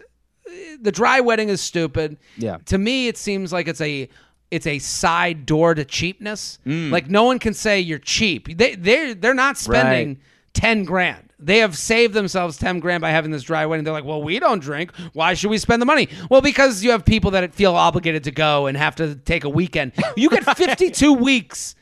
the 0.79 0.91
dry 0.91 1.19
wedding 1.19 1.49
is 1.49 1.61
stupid. 1.61 2.17
Yeah. 2.37 2.57
To 2.65 2.77
me, 2.77 3.07
it 3.07 3.17
seems 3.17 3.51
like 3.51 3.67
it's 3.67 3.81
a 3.81 4.07
it's 4.51 4.67
a 4.67 4.79
side 4.79 5.45
door 5.45 5.73
to 5.73 5.83
cheapness. 5.85 6.59
Mm. 6.65 6.91
Like 6.91 7.09
no 7.09 7.23
one 7.23 7.39
can 7.39 7.53
say 7.53 7.79
you're 7.79 7.99
cheap. 7.99 8.57
They 8.57 8.75
they 8.75 9.13
they're 9.13 9.33
not 9.33 9.57
spending 9.57 10.07
Right. 10.09 10.17
ten 10.53 10.83
grand. 10.83 11.30
They 11.41 11.59
have 11.59 11.77
saved 11.77 12.13
themselves 12.13 12.57
ten 12.57 12.79
grand 12.79 13.01
by 13.01 13.09
having 13.11 13.31
this 13.31 13.43
dry 13.43 13.65
wedding. 13.65 13.83
They're 13.83 13.93
like, 13.93 14.05
well, 14.05 14.21
we 14.21 14.39
don't 14.39 14.59
drink. 14.59 14.95
Why 15.13 15.33
should 15.33 15.49
we 15.49 15.57
spend 15.57 15.81
the 15.81 15.85
money? 15.85 16.07
Well, 16.29 16.41
because 16.41 16.83
you 16.83 16.91
have 16.91 17.03
people 17.05 17.31
that 17.31 17.53
feel 17.53 17.75
obligated 17.75 18.23
to 18.25 18.31
go 18.31 18.67
and 18.67 18.77
have 18.77 18.95
to 18.97 19.15
take 19.15 19.43
a 19.43 19.49
weekend. 19.49 19.93
You 20.15 20.29
get 20.29 20.43
fifty 20.57 20.91
two 20.91 21.13
weeks 21.13 21.75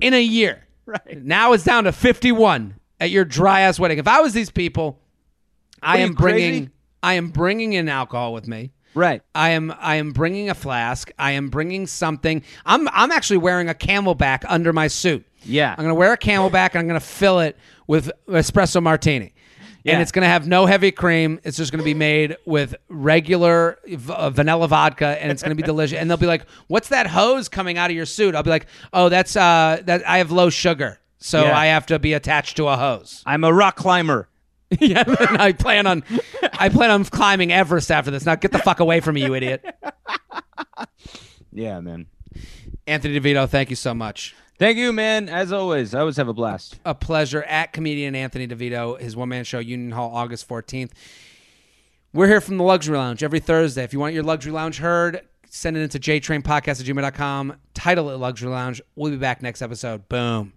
in 0.00 0.14
a 0.14 0.22
year. 0.22 0.66
Right. 0.86 1.22
Now 1.22 1.52
it's 1.52 1.64
down 1.64 1.84
to 1.84 1.92
51 1.92 2.74
at 3.00 3.10
your 3.10 3.24
dry 3.24 3.60
ass 3.60 3.78
wedding. 3.78 3.98
If 3.98 4.06
I 4.06 4.20
was 4.20 4.34
these 4.34 4.50
people, 4.50 5.00
I 5.82 5.94
What 5.94 6.00
am 6.00 6.14
bringing 6.14 6.52
crazy? 6.52 6.70
I 7.02 7.14
am 7.14 7.28
bringing 7.28 7.72
in 7.74 7.88
alcohol 7.88 8.32
with 8.32 8.46
me. 8.46 8.72
Right. 8.94 9.22
I 9.34 9.50
am 9.50 9.74
I 9.78 9.96
am 9.96 10.12
bringing 10.12 10.50
a 10.50 10.54
flask. 10.54 11.10
I 11.18 11.32
am 11.32 11.48
bringing 11.48 11.86
something. 11.86 12.42
I'm 12.64 12.88
I'm 12.88 13.10
actually 13.10 13.38
wearing 13.38 13.68
a 13.68 13.74
CamelBak 13.74 14.44
under 14.48 14.72
my 14.72 14.86
suit. 14.86 15.26
Yeah. 15.44 15.70
I'm 15.72 15.78
going 15.78 15.88
to 15.88 15.94
wear 15.94 16.12
a 16.12 16.18
CamelBak 16.18 16.70
and 16.70 16.78
I'm 16.78 16.88
going 16.88 17.00
to 17.00 17.06
fill 17.06 17.40
it 17.40 17.58
with 17.86 18.10
espresso 18.28 18.82
martini. 18.82 19.32
Yeah. 19.82 19.92
And 19.94 20.02
it's 20.02 20.12
going 20.12 20.22
to 20.22 20.28
have 20.28 20.46
no 20.48 20.64
heavy 20.64 20.90
cream. 20.92 21.40
It's 21.44 21.58
just 21.58 21.70
going 21.70 21.80
to 21.80 21.84
be 21.84 21.92
made 21.92 22.38
with 22.46 22.74
regular 22.88 23.78
v- 23.86 24.12
uh, 24.14 24.30
vanilla 24.30 24.66
vodka, 24.66 25.22
and 25.22 25.30
it's 25.30 25.42
going 25.42 25.50
to 25.54 25.62
be 25.62 25.62
delicious. 25.66 25.98
And 25.98 26.08
they'll 26.08 26.16
be 26.16 26.26
like, 26.26 26.46
"What's 26.68 26.88
that 26.88 27.06
hose 27.06 27.50
coming 27.50 27.76
out 27.76 27.90
of 27.90 27.96
your 27.96 28.06
suit?" 28.06 28.34
I'll 28.34 28.42
be 28.42 28.48
like, 28.48 28.66
"Oh, 28.94 29.10
that's 29.10 29.36
uh, 29.36 29.82
that 29.84 30.08
I 30.08 30.18
have 30.18 30.30
low 30.30 30.48
sugar, 30.48 31.00
so 31.18 31.42
Yeah. 31.44 31.58
I 31.58 31.66
have 31.66 31.84
to 31.86 31.98
be 31.98 32.14
attached 32.14 32.56
to 32.56 32.68
a 32.68 32.78
hose." 32.78 33.22
I'm 33.26 33.44
a 33.44 33.52
rock 33.52 33.76
climber. 33.76 34.30
yeah, 34.80 35.04
and 35.06 35.40
I 35.42 35.52
plan 35.52 35.86
on, 35.86 36.02
I 36.54 36.70
plan 36.70 36.90
on 36.90 37.04
climbing 37.04 37.52
Everest 37.52 37.90
after 37.90 38.10
this. 38.10 38.24
Now 38.24 38.36
get 38.36 38.52
the 38.52 38.58
fuck 38.60 38.80
away 38.80 39.00
from 39.00 39.16
me, 39.16 39.22
you 39.24 39.34
idiot. 39.34 39.62
Yeah, 41.52 41.78
man. 41.80 42.06
Anthony 42.86 43.20
DeVito, 43.20 43.48
thank 43.48 43.70
you 43.70 43.76
so 43.76 43.94
much. 43.94 44.34
Thank 44.58 44.78
you, 44.78 44.92
man. 44.92 45.28
As 45.28 45.52
always, 45.52 45.94
I 45.94 46.00
always 46.00 46.16
have 46.16 46.28
a 46.28 46.32
blast. 46.32 46.78
a 46.84 46.94
pleasure 46.94 47.42
at 47.42 47.72
comedian 47.72 48.14
Anthony 48.14 48.46
DeVito, 48.46 49.00
his 49.00 49.16
one 49.16 49.28
man 49.28 49.44
show, 49.44 49.58
Union 49.58 49.90
Hall, 49.90 50.14
August 50.14 50.48
14th. 50.48 50.92
We're 52.12 52.28
here 52.28 52.40
from 52.40 52.58
the 52.58 52.64
Luxury 52.64 52.96
Lounge 52.96 53.24
every 53.24 53.40
Thursday. 53.40 53.82
If 53.82 53.92
you 53.92 53.98
want 53.98 54.14
your 54.14 54.22
Luxury 54.22 54.52
Lounge 54.52 54.78
heard, 54.78 55.22
send 55.50 55.76
it 55.76 55.80
into 55.80 55.98
jtrainpodcast 55.98 56.80
at 56.80 56.86
gmail.com. 56.86 57.56
Title 57.74 58.10
it 58.10 58.16
Luxury 58.16 58.48
Lounge. 58.48 58.80
We'll 58.94 59.10
be 59.10 59.16
back 59.18 59.42
next 59.42 59.60
episode. 59.60 60.08
Boom. 60.08 60.54